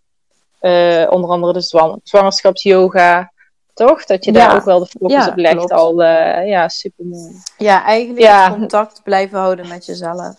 eh, 0.60 1.06
onder 1.10 1.30
andere 1.30 1.54
de 1.54 1.62
zwang- 1.62 2.00
zwangerschapsyoga. 2.04 3.32
Toch? 3.74 4.06
Dat 4.06 4.26
je 4.26 4.32
daar 4.32 4.50
Ja. 4.50 4.56
ook 4.56 4.64
wel 4.64 4.80
de 4.80 4.86
focus 4.86 5.12
Ja, 5.26 5.28
op 5.30 5.36
legt 5.36 5.56
klopt. 5.56 5.72
al. 5.72 6.04
eh, 6.04 6.48
ja, 6.48 6.70
super 6.70 7.06
mooi. 7.06 7.32
Ja, 7.58 7.84
eigenlijk 7.84 8.22
Ja. 8.26 8.50
contact 8.50 9.02
blijven 9.04 9.40
houden 9.40 9.68
met 9.68 9.86
jezelf. 9.86 10.36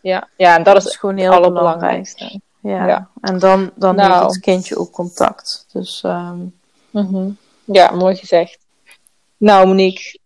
Ja, 0.00 0.28
ja, 0.36 0.56
en 0.56 0.62
dat 0.62 0.74
Dat 0.74 0.84
is 0.84 0.90
is 0.90 0.96
gewoon 0.96 1.14
het 1.16 1.24
heel 1.24 1.40
belangrijk. 1.40 1.62
allerbelangrijkste. 1.66 2.40
Ja. 2.62 2.86
Ja. 2.86 3.08
En 3.20 3.38
dan, 3.38 3.70
dan 3.74 3.94
Nou. 3.96 4.12
heeft 4.12 4.34
het 4.34 4.40
kindje 4.42 4.78
ook 4.78 4.90
contact. 4.92 5.66
Dus 5.72 6.02
ehm, 6.02 6.36
Mhm. 6.90 7.28
Ja, 7.64 7.90
mooi 7.90 8.14
gezegd. 8.16 8.58
Nou, 9.36 9.66
Monique, 9.66 10.18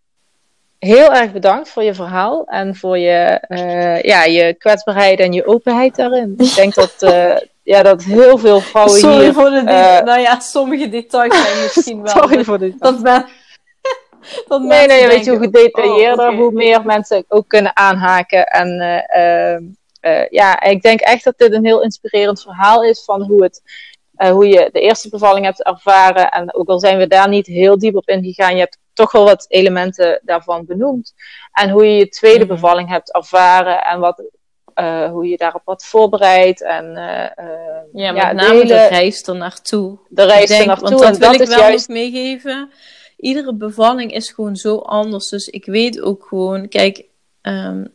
heel 0.79 1.13
erg 1.13 1.31
bedankt 1.31 1.69
voor 1.69 1.83
je 1.83 1.93
verhaal 1.93 2.45
en 2.45 2.75
voor 2.75 2.97
je, 2.97 3.13
eh, 3.47 4.01
ja, 4.01 4.23
je 4.23 4.53
kwetsbaarheid 4.53 5.19
en 5.19 5.33
je 5.33 5.47
openheid 5.47 5.95
daarin. 5.95 6.33
Ik 6.37 6.55
denk 6.55 6.73
dat, 6.83 6.95
ja, 7.69 7.83
dat 7.83 8.03
heel 8.03 8.37
veel 8.37 8.59
vrouwen 8.59 8.99
sorry 8.99 9.23
hier. 9.23 9.33
voor 9.33 9.49
de 9.49 9.63
de- 9.63 9.71
eh, 9.71 10.01
nou 10.03 10.19
ja, 10.19 10.39
sommige 10.39 10.89
details 10.89 11.41
zijn 11.41 11.61
misschien 11.63 12.01
wel. 12.01 12.11
Sorry 12.11 12.43
voor 12.43 12.59
dit. 12.59 12.79
Dat 12.79 13.01
ben, 13.01 13.25
dat 14.47 14.61
Nee, 14.61 14.87
nee, 14.87 15.07
weet 15.07 15.25
je 15.25 15.31
denken, 15.31 15.31
hoe 15.33 15.41
gedetailleerder, 15.43 16.25
oh, 16.27 16.33
oké. 16.33 16.41
hoe 16.41 16.51
meer 16.51 16.85
mensen 16.85 17.25
ook 17.27 17.47
kunnen 17.47 17.75
aanhaken. 17.77 18.45
En 18.47 18.79
eh, 18.79 19.53
ehm, 19.53 19.63
eh, 19.99 20.27
ja, 20.29 20.61
ik 20.61 20.81
denk 20.81 20.99
echt 20.99 21.23
dat 21.23 21.37
dit 21.37 21.53
een 21.53 21.65
heel 21.65 21.81
inspirerend 21.81 22.41
verhaal 22.41 22.83
is 22.83 23.03
van 23.03 23.21
hoe, 23.21 23.43
het, 23.43 23.61
hoe 24.31 24.47
je 24.47 24.69
de 24.71 24.79
eerste 24.81 25.09
bevalling 25.09 25.45
hebt 25.45 25.63
ervaren. 25.63 26.29
En 26.31 26.53
ook 26.55 26.67
al 26.69 26.79
zijn 26.79 26.97
we 26.97 27.07
daar 27.07 27.29
niet 27.29 27.47
heel 27.47 27.77
diep 27.79 27.95
op 27.95 28.07
ingegaan, 28.09 28.53
je 28.53 28.59
hebt 28.59 28.77
toch 28.93 29.11
wel 29.11 29.23
wat 29.23 29.45
elementen 29.47 30.19
daarvan 30.23 30.65
benoemd. 30.65 31.13
En 31.53 31.69
hoe 31.69 31.85
je 31.85 31.97
je 31.97 32.09
tweede 32.09 32.45
Mhm. 32.45 32.53
bevalling 32.53 32.89
hebt 32.89 33.13
ervaren 33.13 33.83
en 33.83 33.99
wat, 33.99 34.23
eh, 34.79 35.09
hoe 35.11 35.27
je 35.27 35.37
daarop 35.37 35.61
wat 35.65 35.85
voorbereid. 35.85 36.63
En 36.63 36.95
eh, 36.97 37.23
eh, 37.35 37.81
Ja, 37.93 38.11
met 38.11 38.21
de 38.21 38.33
name 38.33 38.53
hele- 38.53 38.67
de 38.67 38.87
reis 38.87 39.21
ernaartoe. 39.21 39.97
de 40.09 40.23
reis 40.23 40.47
denk, 40.47 40.61
ernaartoe. 40.61 40.89
Want 40.89 40.99
dat 41.01 41.13
en 41.13 41.19
wil 41.19 41.31
dat 41.31 41.41
ik 41.41 41.47
is 41.47 41.55
wel 41.55 41.59
juist 41.59 41.87
nog 41.87 41.97
meegeven. 41.97 42.69
Iedere 43.17 43.53
bevalling 43.53 44.13
is 44.13 44.31
gewoon 44.31 44.55
zo 44.55 44.77
anders. 44.77 45.29
Dus 45.29 45.47
ik 45.47 45.65
weet 45.65 46.01
ook 46.01 46.25
gewoon, 46.27 46.67
kijk, 46.67 47.03
ehm, 47.41 47.85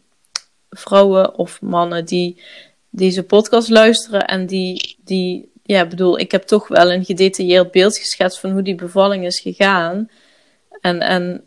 vrouwen 0.71 1.35
of 1.39 1.61
mannen 1.63 2.05
die 2.05 2.43
deze 2.91 3.23
podcast 3.23 3.69
luisteren 3.69 4.27
en 4.27 4.47
die, 4.47 4.97
die, 5.05 5.51
ja, 5.63 5.87
bedoel, 5.87 6.19
ik 6.19 6.31
heb 6.31 6.43
toch 6.43 6.69
wel 6.69 6.93
een 6.93 7.05
gedetailleerd 7.05 7.71
beeld 7.71 7.99
geschetst 7.99 8.41
van 8.41 8.51
hoe 8.51 8.63
die 8.63 8.75
bevalling 8.75 9.25
is 9.25 9.41
gegaan. 9.41 10.11
En, 10.81 11.01
en 11.01 11.45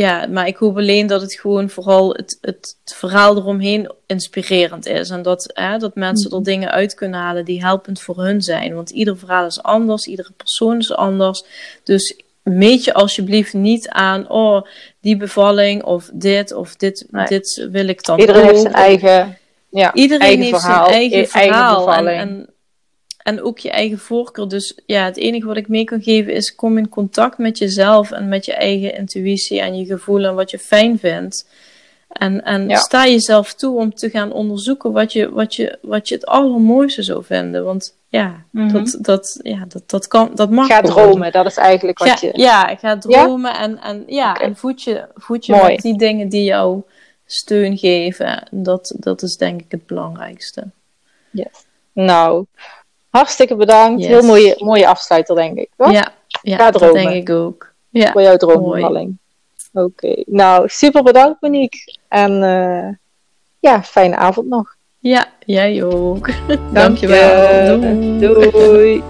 ja, 0.00 0.26
maar 0.26 0.46
ik 0.46 0.56
hoop 0.56 0.76
alleen 0.76 1.06
dat 1.06 1.20
het 1.20 1.34
gewoon 1.34 1.70
vooral 1.70 2.12
het, 2.12 2.38
het, 2.40 2.76
het 2.84 2.94
verhaal 2.94 3.36
eromheen 3.36 3.92
inspirerend 4.06 4.86
is. 4.86 5.10
En 5.10 5.22
dat, 5.22 5.50
hè, 5.54 5.78
dat 5.78 5.94
mensen 5.94 6.30
er 6.30 6.42
dingen 6.42 6.70
uit 6.70 6.94
kunnen 6.94 7.20
halen 7.20 7.44
die 7.44 7.62
helpend 7.62 8.00
voor 8.00 8.22
hun 8.24 8.42
zijn. 8.42 8.74
Want 8.74 8.90
ieder 8.90 9.18
verhaal 9.18 9.46
is 9.46 9.62
anders, 9.62 10.06
iedere 10.06 10.32
persoon 10.36 10.78
is 10.78 10.94
anders. 10.94 11.44
Dus 11.84 12.20
meet 12.42 12.84
je 12.84 12.94
alsjeblieft 12.94 13.52
niet 13.52 13.88
aan, 13.88 14.28
oh, 14.28 14.62
die 15.00 15.16
bevalling 15.16 15.82
of 15.84 16.10
dit 16.12 16.52
of 16.54 16.76
dit, 16.76 17.06
Nee. 17.10 17.26
dit 17.26 17.68
wil 17.70 17.88
ik 17.88 18.04
dan 18.04 18.18
iedereen 18.20 18.44
heeft 18.44 18.60
zijn 18.60 18.74
eigen, 18.74 19.38
ja, 19.70 19.94
Iedereen 19.94 20.26
eigen 20.26 20.44
heeft 20.44 20.60
verhaal, 20.60 20.86
zijn 20.88 20.96
eigen 21.10 21.28
verhaal. 21.28 22.06
en, 22.06 22.49
en 23.22 23.42
ook 23.42 23.58
je 23.58 23.70
eigen 23.70 23.98
voorkeur. 23.98 24.48
Dus 24.48 24.78
ja, 24.86 25.04
het 25.04 25.16
enige 25.16 25.46
wat 25.46 25.56
ik 25.56 25.68
mee 25.68 25.84
kan 25.84 26.02
geven 26.02 26.32
is 26.32 26.54
kom 26.54 26.78
in 26.78 26.88
contact 26.88 27.38
met 27.38 27.58
jezelf 27.58 28.10
en 28.10 28.28
met 28.28 28.44
je 28.44 28.54
eigen 28.54 28.96
intuïtie 28.96 29.60
en 29.60 29.76
je 29.78 29.84
gevoel 29.86 30.24
en 30.24 30.34
wat 30.34 30.50
je 30.50 30.58
fijn 30.58 30.98
vindt. 30.98 31.48
En, 32.08 32.44
en 32.44 32.68
Ja. 32.68 32.76
sta 32.76 33.06
jezelf 33.06 33.54
toe 33.54 33.76
om 33.78 33.94
te 33.94 34.10
gaan 34.10 34.32
onderzoeken 34.32 34.92
wat 34.92 35.12
je, 35.12 35.30
wat 35.32 35.54
je, 35.54 35.78
wat 35.82 36.08
je 36.08 36.14
het 36.14 36.26
allermooiste 36.26 37.02
zou 37.02 37.24
vinden. 37.24 37.64
Want 37.64 37.96
ja, 38.08 38.44
Mhm. 38.50 38.72
dat, 38.72 38.98
dat, 39.00 39.40
ja 39.42 39.64
dat, 39.68 39.82
dat, 39.86 40.06
kan, 40.08 40.30
dat 40.34 40.50
mag 40.50 40.66
Ga 40.66 40.80
dromen, 40.80 41.32
dat 41.32 41.46
is 41.46 41.56
eigenlijk 41.56 41.98
wat 41.98 42.08
Ga, 42.08 42.16
je... 42.26 42.32
ja, 42.38 42.76
ga 42.76 42.98
dromen 42.98 43.54
en, 43.58 43.78
en, 43.80 44.02
ja, 44.06 44.36
en 44.40 44.56
voed 44.56 44.82
je, 44.82 45.04
voed 45.14 45.46
je 45.46 45.52
Mooi. 45.52 45.72
met 45.72 45.80
die 45.80 45.98
dingen 45.98 46.28
die 46.28 46.44
jou 46.44 46.82
steun 47.26 47.78
geven. 47.78 48.46
Dat, 48.50 48.94
dat 48.98 49.22
is 49.22 49.36
denk 49.36 49.60
ik 49.60 49.70
het 49.70 49.86
belangrijkste. 49.86 50.64
Nou, 51.92 52.44
hartstikke 53.10 53.56
bedankt. 53.56 54.00
Yes. 54.00 54.10
Heel 54.10 54.22
mooie, 54.22 54.54
mooie 54.58 54.86
afsluiter, 54.86 55.34
denk 55.34 55.58
ik. 55.58 55.68
Toch? 55.76 55.92
Ja, 55.92 56.12
ja 56.42 56.56
Ga 56.56 56.70
dat 56.70 56.92
denk 56.92 57.10
ik 57.10 57.30
ook. 57.30 57.72
Ja, 57.88 58.12
Voor 58.12 58.22
jouw 58.22 58.36
droombevalling. 58.36 59.18
Oké, 59.72 60.22
nou, 60.26 60.68
super 60.68 61.02
bedankt 61.02 61.40
Monique. 61.40 61.96
En 62.08 62.42
eh, 62.42 62.94
ja, 63.58 63.82
fijne 63.82 64.16
avond 64.16 64.48
nog. 64.48 64.74
ja 64.98 65.26
jij 65.46 65.84
ook. 65.84 66.30
Dank 66.46 66.60
Dankjewel. 66.72 67.80
je. 67.80 68.16
Doei. 68.18 68.50
Doei. 68.50 69.02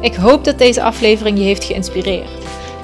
Ik 0.00 0.14
hoop 0.14 0.44
dat 0.44 0.58
deze 0.58 0.82
aflevering 0.82 1.38
je 1.38 1.44
heeft 1.44 1.64
geïnspireerd. 1.64 2.30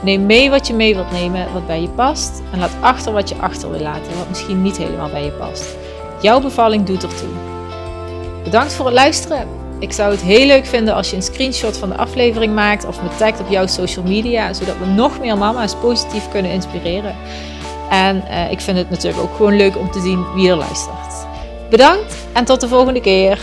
Neem 0.02 0.26
mee 0.26 0.50
wat 0.50 0.66
je 0.66 0.74
mee 0.74 0.94
wilt 0.94 1.10
nemen, 1.10 1.52
wat 1.52 1.66
bij 1.66 1.80
je 1.80 1.88
past. 1.88 2.42
En 2.52 2.58
laat 2.58 2.76
achter 2.80 3.12
wat 3.12 3.28
je 3.28 3.34
achter 3.34 3.70
wil 3.70 3.80
laten, 3.80 4.18
wat 4.18 4.28
misschien 4.28 4.62
niet 4.62 4.76
helemaal 4.76 5.10
bij 5.10 5.24
je 5.24 5.30
past. 5.32 5.76
Jouw 6.20 6.40
bevalling 6.40 6.86
doet 6.86 7.02
ertoe. 7.02 7.53
Bedankt 8.45 8.72
voor 8.72 8.84
het 8.84 8.95
luisteren. 8.95 9.49
Ik 9.78 9.92
zou 9.92 10.11
het 10.11 10.22
heel 10.22 10.47
leuk 10.47 10.66
vinden 10.66 10.95
als 10.95 11.11
je 11.11 11.16
een 11.16 11.22
screenshot 11.22 11.76
van 11.76 11.88
de 11.88 11.97
aflevering 11.97 12.55
maakt 12.55 12.86
of 12.86 13.03
me 13.03 13.09
tagt 13.18 13.40
op 13.40 13.49
jouw 13.49 13.66
social 13.66 14.05
media, 14.05 14.53
zodat 14.53 14.78
we 14.78 14.86
nog 14.86 15.20
meer 15.20 15.38
mama's 15.38 15.74
positief 15.74 16.28
kunnen 16.28 16.51
inspireren. 16.51 17.14
En 17.90 18.24
uh, 18.30 18.51
ik 18.51 18.61
vind 18.61 18.78
het 18.78 18.90
natuurlijk 18.90 19.22
ook 19.22 19.36
gewoon 19.36 19.57
leuk 19.57 19.76
om 19.78 19.90
te 19.90 20.01
zien 20.01 20.32
wie 20.34 20.51
er 20.51 20.57
luistert. 20.57 21.26
Bedankt 21.70 22.14
en 22.32 22.45
tot 22.45 22.61
de 22.61 22.68
volgende 22.68 23.01
keer. 23.01 23.38